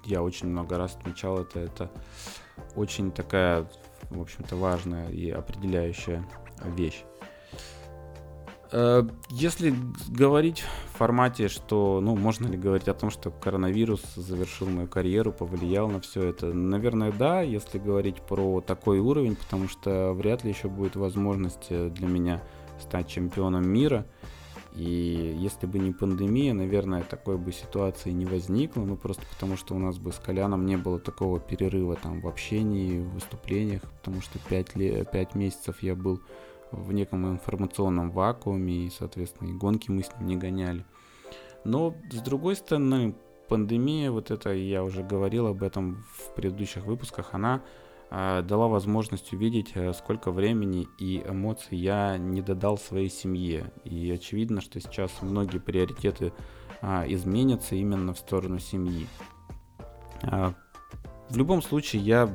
я 0.05 0.21
очень 0.21 0.47
много 0.47 0.77
раз 0.77 0.95
отмечал 0.95 1.39
это, 1.39 1.59
это 1.59 1.91
очень 2.75 3.11
такая, 3.11 3.67
в 4.09 4.19
общем-то, 4.19 4.55
важная 4.55 5.09
и 5.09 5.29
определяющая 5.29 6.27
вещь. 6.65 7.03
Э, 8.73 9.03
если 9.29 9.73
говорить 10.09 10.63
в 10.93 10.97
формате, 10.97 11.47
что, 11.47 11.99
ну, 12.01 12.15
можно 12.15 12.47
ли 12.47 12.57
говорить 12.57 12.87
о 12.87 12.93
том, 12.93 13.09
что 13.09 13.29
коронавирус 13.31 14.01
завершил 14.15 14.67
мою 14.67 14.87
карьеру, 14.87 15.31
повлиял 15.31 15.89
на 15.89 15.99
все 15.99 16.23
это? 16.23 16.47
Наверное, 16.53 17.11
да, 17.11 17.41
если 17.41 17.79
говорить 17.79 18.21
про 18.21 18.61
такой 18.61 18.99
уровень, 18.99 19.35
потому 19.35 19.67
что 19.67 20.13
вряд 20.13 20.43
ли 20.43 20.51
еще 20.51 20.69
будет 20.69 20.95
возможность 20.95 21.69
для 21.69 22.07
меня 22.07 22.41
стать 22.81 23.07
чемпионом 23.07 23.67
мира. 23.67 24.05
И 24.73 25.35
если 25.37 25.67
бы 25.67 25.79
не 25.79 25.91
пандемия, 25.91 26.53
наверное, 26.53 27.03
такой 27.03 27.37
бы 27.37 27.51
ситуации 27.51 28.11
не 28.11 28.25
возникло, 28.25 28.83
ну 28.83 28.95
просто 28.95 29.23
потому 29.33 29.57
что 29.57 29.75
у 29.75 29.79
нас 29.79 29.97
бы 29.97 30.13
с 30.13 30.19
Коляном 30.19 30.65
не 30.65 30.77
было 30.77 30.97
такого 30.97 31.39
перерыва 31.39 31.97
там 31.97 32.21
в 32.21 32.27
общении, 32.27 32.99
в 32.99 33.09
выступлениях, 33.09 33.81
потому 33.81 34.21
что 34.21 34.39
5, 34.39 34.75
лет, 34.77 35.11
5 35.11 35.35
месяцев 35.35 35.83
я 35.83 35.93
был 35.93 36.21
в 36.71 36.93
неком 36.93 37.27
информационном 37.27 38.11
вакууме, 38.11 38.85
и, 38.85 38.89
соответственно, 38.89 39.49
и 39.49 39.53
гонки 39.53 39.91
мы 39.91 40.03
с 40.03 40.11
ним 40.17 40.27
не 40.27 40.37
гоняли. 40.37 40.85
Но, 41.65 41.93
с 42.09 42.21
другой 42.21 42.55
стороны, 42.55 43.13
пандемия, 43.49 44.09
вот 44.09 44.31
это 44.31 44.53
я 44.53 44.83
уже 44.83 45.03
говорил 45.03 45.47
об 45.47 45.63
этом 45.63 46.05
в 46.13 46.33
предыдущих 46.33 46.85
выпусках, 46.85 47.33
она 47.33 47.61
дала 48.11 48.67
возможность 48.67 49.31
увидеть, 49.31 49.71
э, 49.75 49.93
сколько 49.93 50.31
времени 50.31 50.85
и 50.99 51.23
эмоций 51.25 51.77
я 51.77 52.17
не 52.17 52.41
додал 52.41 52.77
своей 52.77 53.09
семье. 53.09 53.71
И 53.85 54.11
очевидно, 54.11 54.59
что 54.59 54.81
сейчас 54.81 55.11
многие 55.21 55.59
приоритеты 55.59 56.33
а, 56.81 57.05
изменятся 57.07 57.75
именно 57.75 58.13
в 58.13 58.19
сторону 58.19 58.59
семьи. 58.59 59.07
А, 60.23 60.53
в 61.29 61.37
любом 61.37 61.61
случае, 61.61 62.01
я 62.01 62.29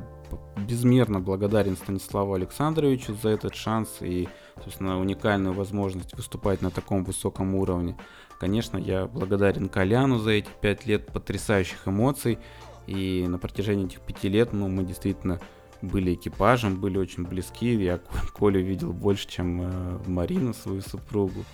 безмерно 0.67 1.19
благодарен 1.19 1.77
Станиславу 1.77 2.33
Александровичу 2.33 3.13
за 3.13 3.29
этот 3.29 3.53
шанс 3.53 3.97
и, 4.01 4.27
собственно, 4.63 4.99
уникальную 4.99 5.53
возможность 5.53 6.15
выступать 6.15 6.63
на 6.63 6.71
таком 6.71 7.03
высоком 7.03 7.53
уровне. 7.53 7.95
Конечно, 8.39 8.77
я 8.77 9.05
благодарен 9.05 9.69
Коляну 9.69 10.17
за 10.17 10.31
эти 10.31 10.49
пять 10.59 10.87
лет 10.87 11.05
потрясающих 11.13 11.87
эмоций. 11.87 12.39
И 12.87 13.25
на 13.27 13.37
протяжении 13.37 13.85
этих 13.85 14.01
пяти 14.01 14.29
лет, 14.29 14.53
ну, 14.53 14.69
мы 14.69 14.83
действительно 14.83 15.39
были 15.81 16.13
экипажем, 16.13 16.79
были 16.79 16.97
очень 16.97 17.23
близки. 17.23 17.73
Я 17.75 17.99
Колю 18.37 18.61
видел 18.61 18.93
больше, 18.93 19.27
чем 19.27 19.61
э, 19.61 19.99
Марину, 20.07 20.53
свою 20.53 20.81
супругу. 20.81 21.45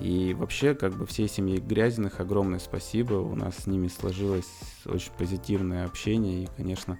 И 0.00 0.34
вообще, 0.34 0.74
как 0.74 0.94
бы 0.94 1.06
всей 1.06 1.28
семье 1.28 1.58
Грязиных 1.58 2.20
огромное 2.20 2.58
спасибо. 2.58 3.14
У 3.14 3.36
нас 3.36 3.58
с 3.58 3.66
ними 3.66 3.88
сложилось 3.88 4.50
очень 4.86 5.12
позитивное 5.16 5.84
общение. 5.86 6.44
И, 6.44 6.48
конечно, 6.56 6.98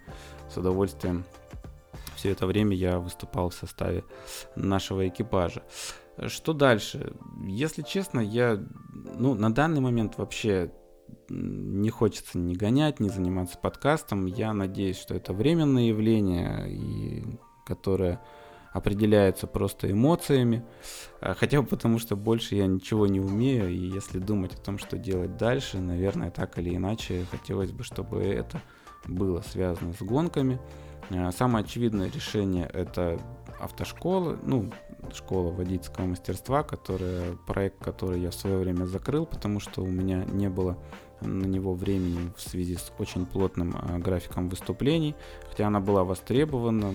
с 0.49 0.57
удовольствием 0.57 1.25
все 2.15 2.31
это 2.31 2.47
время 2.47 2.77
я 2.77 2.99
выступал 3.01 3.51
в 3.51 3.55
составе 3.55 4.05
нашего 4.55 5.09
экипажа. 5.09 5.65
Что 6.29 6.53
дальше? 6.53 7.13
Если 7.45 7.83
честно, 7.83 8.21
я, 8.21 8.63
ну, 9.19 9.35
на 9.35 9.53
данный 9.53 9.81
момент 9.81 10.17
вообще 10.17 10.71
не 11.29 11.91
хочется 11.91 12.39
ни 12.39 12.55
гонять, 12.55 13.01
ни 13.01 13.09
заниматься 13.09 13.59
подкастом. 13.59 14.27
Я 14.27 14.53
надеюсь, 14.53 14.99
что 14.99 15.15
это 15.15 15.33
временное 15.33 15.85
явление, 15.85 16.71
и 16.71 17.39
которое 17.67 18.21
определяется 18.75 19.47
просто 19.47 19.91
эмоциями, 19.91 20.65
а, 21.21 21.35
хотя 21.35 21.63
бы 21.63 21.69
потому, 21.69 22.01
что 22.01 22.17
больше 22.17 22.57
я 22.57 22.67
ничего 22.67 23.07
не 23.07 23.21
умею, 23.21 23.71
и 23.71 23.77
если 23.77 24.19
думать 24.19 24.55
о 24.55 24.61
том, 24.61 24.79
что 24.79 24.99
делать 24.99 25.37
дальше, 25.37 25.79
наверное, 25.79 26.33
так 26.33 26.59
или 26.59 26.75
иначе, 26.75 27.25
хотелось 27.31 27.71
бы, 27.71 27.85
чтобы 27.85 28.25
это 28.25 28.61
было 29.07 29.43
связано 29.43 29.93
с 29.93 30.03
гонками. 30.03 30.59
А, 31.11 31.31
самое 31.31 31.65
очевидное 31.65 32.11
решение 32.11 32.69
это 32.73 33.21
автошкола, 33.65 34.39
ну, 34.43 34.71
школа 35.13 35.51
водительского 35.51 36.07
мастерства, 36.07 36.63
которая, 36.63 37.37
проект, 37.47 37.83
который 37.83 38.21
я 38.21 38.31
в 38.31 38.35
свое 38.35 38.59
время 38.59 38.85
закрыл, 38.85 39.27
потому 39.27 39.61
что 39.61 39.83
у 39.83 39.87
меня 39.87 40.25
не 40.25 40.49
было 40.49 40.79
на 41.21 41.45
него 41.45 41.75
времени 41.75 42.33
в 42.37 42.41
связи 42.41 42.77
с 42.77 42.93
очень 42.99 43.25
плотным 43.27 43.75
а, 43.77 43.99
графиком 43.99 44.49
выступлений, 44.49 45.15
хотя 45.49 45.67
она 45.67 45.81
была 45.81 46.05
востребована, 46.05 46.95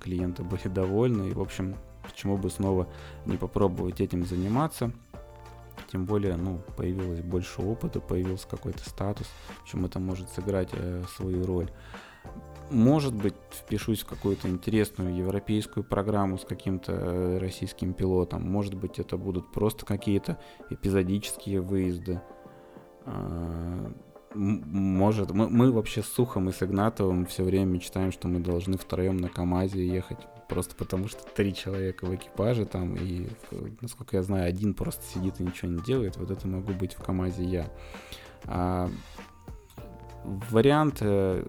клиенты 0.00 0.42
были 0.42 0.68
довольны, 0.68 1.30
и, 1.30 1.34
в 1.34 1.40
общем, 1.40 1.76
почему 2.02 2.36
бы 2.36 2.50
снова 2.50 2.88
не 3.26 3.36
попробовать 3.36 4.00
этим 4.00 4.24
заниматься. 4.24 4.92
Тем 5.90 6.04
более, 6.06 6.36
ну, 6.36 6.60
появилось 6.76 7.20
больше 7.20 7.62
опыта, 7.62 8.00
появился 8.00 8.46
какой-то 8.48 8.88
статус, 8.88 9.26
в 9.64 9.68
чем 9.68 9.84
это 9.84 9.98
может 9.98 10.28
сыграть 10.30 10.70
э, 10.72 11.02
свою 11.16 11.44
роль. 11.44 11.70
Может 12.72 13.14
быть, 13.14 13.34
впишусь 13.50 14.00
в 14.00 14.06
какую-то 14.06 14.48
интересную 14.48 15.14
европейскую 15.14 15.84
программу 15.84 16.38
с 16.38 16.44
каким-то 16.44 16.92
э, 16.92 17.38
российским 17.38 17.92
пилотом. 17.92 18.50
Может 18.50 18.74
быть, 18.74 18.98
это 18.98 19.18
будут 19.18 19.52
просто 19.52 19.84
какие-то 19.84 20.38
эпизодические 20.70 21.60
выезды. 21.60 22.22
А, 23.04 23.92
может, 24.34 25.32
мы, 25.32 25.50
мы 25.50 25.70
вообще 25.70 26.02
с 26.02 26.06
Сухом 26.06 26.48
и 26.48 26.52
с 26.52 26.62
Игнатовым 26.62 27.26
все 27.26 27.44
время 27.44 27.66
мечтаем, 27.66 28.10
что 28.10 28.28
мы 28.28 28.40
должны 28.40 28.78
втроем 28.78 29.18
на 29.18 29.28
КАМАЗе 29.28 29.86
ехать. 29.86 30.20
Просто 30.48 30.74
потому 30.74 31.08
что 31.08 31.22
три 31.34 31.54
человека 31.54 32.06
в 32.06 32.14
экипаже 32.14 32.64
там, 32.64 32.94
и, 32.96 33.28
насколько 33.80 34.16
я 34.16 34.22
знаю, 34.22 34.48
один 34.48 34.74
просто 34.74 35.04
сидит 35.04 35.40
и 35.40 35.44
ничего 35.44 35.70
не 35.70 35.82
делает. 35.82 36.16
Вот 36.16 36.30
это 36.30 36.48
могу 36.48 36.72
быть 36.72 36.94
в 36.94 37.02
КАМАЗе 37.02 37.44
я. 37.44 37.70
А, 38.46 38.88
вариант 40.24 40.98
э, 41.00 41.44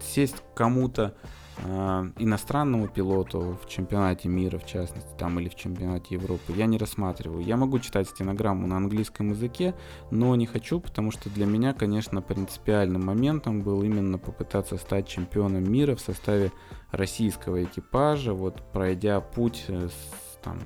сесть 0.00 0.42
кому-то 0.54 1.14
э, 1.58 2.10
иностранному 2.18 2.88
пилоту 2.88 3.58
в 3.62 3.68
чемпионате 3.68 4.28
мира, 4.28 4.58
в 4.58 4.66
частности, 4.66 5.08
там 5.18 5.38
или 5.40 5.48
в 5.48 5.54
чемпионате 5.54 6.14
Европы, 6.14 6.52
я 6.54 6.66
не 6.66 6.78
рассматриваю. 6.78 7.44
Я 7.44 7.56
могу 7.56 7.78
читать 7.78 8.08
стенограмму 8.08 8.66
на 8.66 8.76
английском 8.76 9.30
языке, 9.30 9.74
но 10.10 10.34
не 10.36 10.46
хочу, 10.46 10.80
потому 10.80 11.10
что 11.10 11.30
для 11.30 11.46
меня, 11.46 11.72
конечно, 11.72 12.22
принципиальным 12.22 13.04
моментом 13.04 13.62
был 13.62 13.82
именно 13.82 14.18
попытаться 14.18 14.76
стать 14.76 15.08
чемпионом 15.08 15.70
мира 15.70 15.94
в 15.94 16.00
составе 16.00 16.52
российского 16.90 17.62
экипажа, 17.64 18.32
вот 18.32 18.62
пройдя 18.72 19.20
путь 19.20 19.64
э, 19.68 19.88
с, 19.88 20.38
там, 20.42 20.58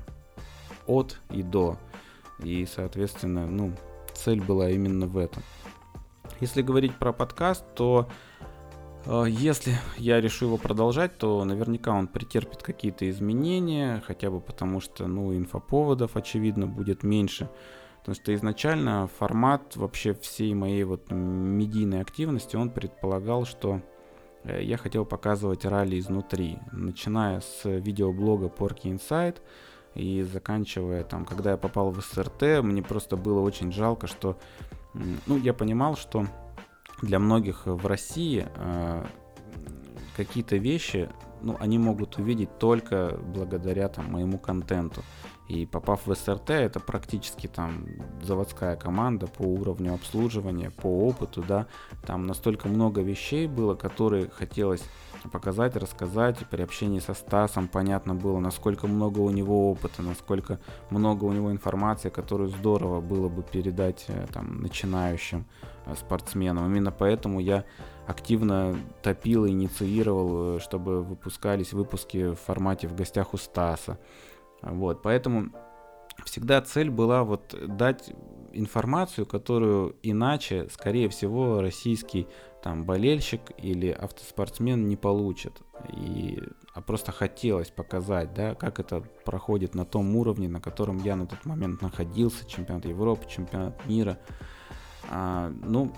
от 0.87 1.21
и 1.31 1.43
до. 1.43 1.79
И, 2.43 2.66
соответственно, 2.66 3.47
ну, 3.47 3.73
цель 4.14 4.41
была 4.41 4.71
именно 4.71 5.07
в 5.07 5.18
этом. 5.18 5.43
Если 6.41 6.62
говорить 6.62 6.95
про 6.95 7.12
подкаст, 7.12 7.64
то 7.75 8.09
Э, 8.09 8.30
если 9.07 9.75
я 9.97 10.21
решу 10.21 10.47
его 10.47 10.57
продолжать, 10.57 11.17
то 11.17 11.45
наверняка 11.45 11.93
он 11.93 12.07
претерпит 12.07 12.63
какие-то 12.63 13.09
изменения, 13.09 14.03
хотя 14.07 14.31
бы 14.31 14.41
потому 14.41 14.81
что, 14.81 15.07
ну, 15.07 15.35
инфоповодов, 15.35 16.17
очевидно, 16.17 16.67
будет 16.67 17.03
меньше. 17.03 17.49
Потому 18.01 18.15
что 18.15 18.35
изначально 18.35 19.09
формат 19.19 19.77
вообще 19.77 20.15
всей 20.15 20.55
моей 20.55 20.85
вот 20.85 21.11
медийной 21.11 22.01
активности, 22.01 22.57
он 22.57 22.71
предполагал, 22.71 23.45
что 23.45 23.83
э, 24.45 24.63
я 24.63 24.79
хотел 24.79 25.05
показывать 25.05 25.65
ралли 25.65 25.99
изнутри, 25.99 26.59
начиная 26.73 27.41
с 27.41 27.65
видеоблога 27.65 28.47
Porky 28.47 28.99
Inside 28.99 29.37
и 29.95 30.23
заканчивая 30.23 31.05
там, 31.05 31.27
когда 31.27 31.51
я 31.51 31.57
попал 31.57 31.91
в 31.91 32.01
СРТ, 32.01 32.63
мне 32.63 32.83
просто 32.83 33.17
было 33.17 33.41
очень 33.41 33.71
жалко, 33.71 34.07
что, 34.07 34.39
ну, 35.27 35.37
я 35.37 35.53
понимал, 35.53 35.97
что 35.97 36.27
для 37.03 37.19
многих 37.19 37.67
в 37.67 37.87
России 37.87 38.47
э, 38.57 39.05
какие-то 40.17 40.57
вещи, 40.57 41.09
ну, 41.43 41.57
они 41.61 41.79
могут 41.79 42.19
увидеть 42.19 42.59
только 42.59 43.19
благодаря 43.35 43.89
там 43.89 44.13
моему 44.13 44.39
контенту. 44.39 45.03
И 45.49 45.67
попав 45.67 46.07
в 46.07 46.15
СРТ, 46.15 46.51
это 46.51 46.79
практически 46.79 47.49
там 47.49 47.87
заводская 48.23 48.77
команда 48.77 49.27
по 49.27 49.43
уровню 49.43 49.95
обслуживания, 49.95 50.71
по 50.71 50.87
опыту, 50.87 51.43
да. 51.43 51.67
Там 52.07 52.27
настолько 52.27 52.69
много 52.69 53.01
вещей 53.01 53.49
было, 53.49 53.75
которые 53.75 54.31
хотелось 54.31 54.85
показать, 55.29 55.77
рассказать. 55.77 56.39
При 56.51 56.62
общении 56.62 57.01
со 57.01 57.14
Стасом 57.14 57.68
понятно 57.68 58.14
было, 58.14 58.39
насколько 58.39 58.87
много 58.87 59.18
у 59.18 59.31
него 59.31 59.71
опыта, 59.71 60.03
насколько 60.03 60.61
много 60.91 61.25
у 61.25 61.33
него 61.33 61.51
информации, 61.51 62.09
которую 62.09 62.49
здорово 62.49 63.01
было 63.01 63.29
бы 63.29 63.43
передать 63.43 64.05
э, 64.09 64.27
там 64.33 64.62
начинающим 64.62 65.47
э, 65.87 65.95
спортсменам. 65.95 66.66
Именно 66.66 66.93
поэтому 66.93 67.41
я 67.41 67.64
активно 68.07 68.77
топил 69.03 69.45
и 69.45 69.51
инициировал, 69.51 70.57
э, 70.57 70.61
чтобы 70.61 71.03
выпускались 71.03 71.73
выпуски 71.73 72.33
в 72.33 72.37
формате 72.37 72.89
в 72.89 72.95
гостях 72.95 73.35
у 73.35 73.37
Стаса. 73.37 73.99
Вот, 74.62 75.03
поэтому 75.03 75.51
всегда 76.25 76.61
цель 76.61 76.91
была 76.91 77.25
вот 77.25 77.55
дать 77.66 78.12
информацию, 78.53 79.27
которую 79.27 79.97
иначе, 80.03 80.68
скорее 80.73 81.09
всего, 81.09 81.61
российский 81.61 82.27
там 82.63 82.85
болельщик 82.85 83.41
или 83.59 83.91
автоспортсмен 83.91 84.89
не 84.89 84.97
получит. 84.97 85.63
И, 85.97 86.39
а 86.75 86.81
просто 86.81 87.13
хотелось 87.13 87.71
показать, 87.71 88.35
да, 88.35 88.55
как 88.55 88.81
это 88.81 89.01
проходит 89.25 89.75
на 89.75 89.85
том 89.85 90.15
уровне, 90.17 90.49
на 90.49 90.61
котором 90.61 90.99
я 90.99 91.17
на 91.17 91.27
тот 91.27 91.45
момент 91.47 91.81
находился, 91.83 92.47
чемпионат 92.47 92.85
Европы, 92.85 93.27
чемпионат 93.29 93.87
мира. 93.87 94.19
А, 95.11 95.51
ну, 95.63 95.93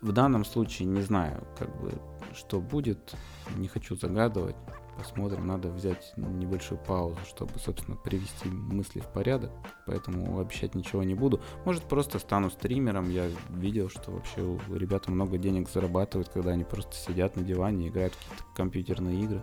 в 0.00 0.12
данном 0.12 0.44
случае 0.44 0.88
не 0.88 1.02
знаю, 1.02 1.46
как 1.58 1.80
бы, 1.80 1.92
что 2.34 2.60
будет, 2.60 3.14
не 3.56 3.68
хочу 3.68 3.96
загадывать 3.96 4.56
посмотрим. 4.98 5.46
Надо 5.46 5.68
взять 5.68 6.12
небольшую 6.16 6.78
паузу, 6.78 7.18
чтобы, 7.26 7.52
собственно, 7.58 7.96
привести 7.96 8.48
мысли 8.48 9.00
в 9.00 9.06
порядок. 9.06 9.50
Поэтому 9.86 10.40
обещать 10.40 10.74
ничего 10.74 11.02
не 11.04 11.14
буду. 11.14 11.40
Может, 11.64 11.84
просто 11.84 12.18
стану 12.18 12.50
стримером. 12.50 13.08
Я 13.10 13.30
видел, 13.50 13.88
что 13.88 14.10
вообще 14.10 14.42
у 14.42 14.58
ребят 14.74 15.08
много 15.08 15.38
денег 15.38 15.70
зарабатывают, 15.70 16.28
когда 16.28 16.50
они 16.50 16.64
просто 16.64 16.96
сидят 16.96 17.36
на 17.36 17.42
диване, 17.42 17.88
играют 17.88 18.14
в 18.14 18.18
какие-то 18.18 18.44
компьютерные 18.54 19.22
игры, 19.22 19.42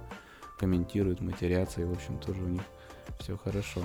комментируют, 0.60 1.22
матерятся, 1.22 1.82
и, 1.82 1.86
в 1.86 1.92
общем, 1.94 2.20
тоже 2.20 2.44
у 2.44 2.48
них 2.48 2.62
все 3.20 3.38
хорошо. 3.38 3.82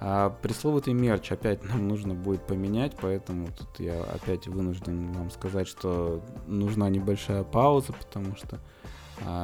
А 0.00 0.30
пресловутый 0.30 0.94
мерч 0.94 1.32
опять 1.32 1.62
нам 1.68 1.88
нужно 1.88 2.14
будет 2.14 2.46
поменять, 2.46 2.96
поэтому 3.00 3.48
тут 3.48 3.80
я 3.80 4.02
опять 4.02 4.46
вынужден 4.46 5.12
вам 5.12 5.30
сказать, 5.30 5.68
что 5.68 6.22
нужна 6.46 6.88
небольшая 6.88 7.44
пауза, 7.44 7.92
потому 7.92 8.36
что 8.36 8.60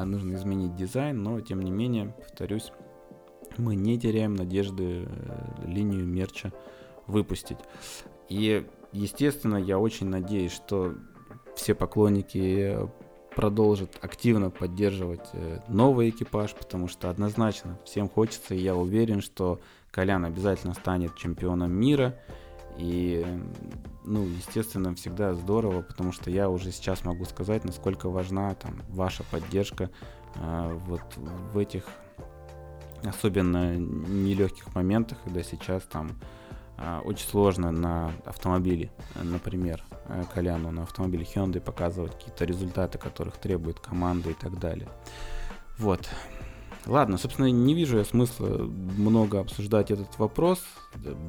нужно 0.05 0.35
изменить 0.35 0.77
дизайн, 0.77 1.23
но 1.23 1.41
тем 1.41 1.61
не 1.61 1.71
менее, 1.71 2.15
повторюсь, 2.19 2.73
мы 3.59 3.75
не 3.75 3.99
теряем 3.99 4.35
надежды 4.35 5.07
э, 5.07 5.67
линию 5.67 6.05
мерча 6.05 6.53
выпустить. 7.07 7.59
И, 8.29 8.67
естественно, 8.93 9.57
я 9.57 9.79
очень 9.79 10.09
надеюсь, 10.09 10.53
что 10.53 10.95
все 11.55 11.75
поклонники 11.75 12.77
продолжат 13.35 13.99
активно 14.01 14.51
поддерживать 14.51 15.29
э, 15.35 15.61
новый 15.69 16.11
экипаж, 16.11 16.55
потому 16.55 16.89
что 16.89 17.11
однозначно 17.11 17.79
всем 17.85 18.09
хочется, 18.09 18.55
и 18.55 18.59
я 18.61 18.75
уверен, 18.75 19.21
что 19.21 19.61
Колян 19.91 20.25
обязательно 20.25 20.75
станет 20.75 21.17
чемпионом 21.17 21.73
мира. 21.73 22.19
И, 22.79 23.25
ну, 24.05 24.25
естественно, 24.25 24.95
всегда 24.95 25.35
здорово, 25.35 25.83
потому 25.83 26.13
что 26.13 26.31
я 26.31 26.49
уже 26.49 26.73
сейчас 26.73 27.05
могу 27.05 27.25
сказать, 27.25 27.65
насколько 27.65 28.09
важна 28.09 28.55
там 28.55 28.83
ваша 28.89 29.23
поддержка 29.25 29.91
э, 30.35 30.79
вот 30.87 31.03
в 31.53 31.59
этих 31.59 31.85
особенно 33.05 33.77
нелегких 33.77 34.75
моментах, 34.75 35.19
когда 35.25 35.43
сейчас 35.43 35.83
там 35.85 36.19
э, 36.77 37.01
очень 37.05 37.27
сложно 37.27 37.71
на 37.71 38.13
автомобиле, 38.25 38.91
например, 39.23 39.83
э, 40.09 40.25
Коляну 40.35 40.71
на 40.71 40.83
автомобиле 40.83 41.25
Hyundai 41.25 41.61
показывать 41.61 42.13
какие-то 42.13 42.45
результаты, 42.45 42.99
которых 42.99 43.39
требует 43.39 43.81
команда 43.81 44.31
и 44.31 44.35
так 44.35 44.59
далее. 44.59 44.89
Вот. 45.79 46.09
Ладно, 46.87 47.19
собственно, 47.19 47.51
не 47.51 47.75
вижу 47.75 47.99
я 47.99 48.05
смысла 48.05 48.47
много 48.49 49.41
обсуждать 49.41 49.91
этот 49.91 50.19
вопрос. 50.19 50.63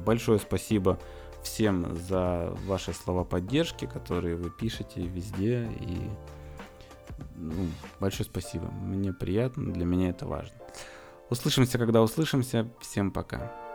Большое 0.04 0.38
спасибо 0.38 0.98
всем 1.42 1.94
за 1.96 2.54
ваши 2.66 2.92
слова 2.92 3.24
поддержки, 3.24 3.86
которые 3.86 4.36
вы 4.36 4.50
пишете 4.50 5.02
везде. 5.02 5.70
И 5.80 6.10
ну, 7.36 7.68
большое 8.00 8.24
спасибо. 8.28 8.66
Мне 8.66 9.12
приятно, 9.12 9.72
для 9.72 9.84
меня 9.84 10.10
это 10.10 10.26
важно. 10.26 10.56
Услышимся, 11.30 11.78
когда 11.78 12.02
услышимся. 12.02 12.68
Всем 12.80 13.10
пока. 13.10 13.67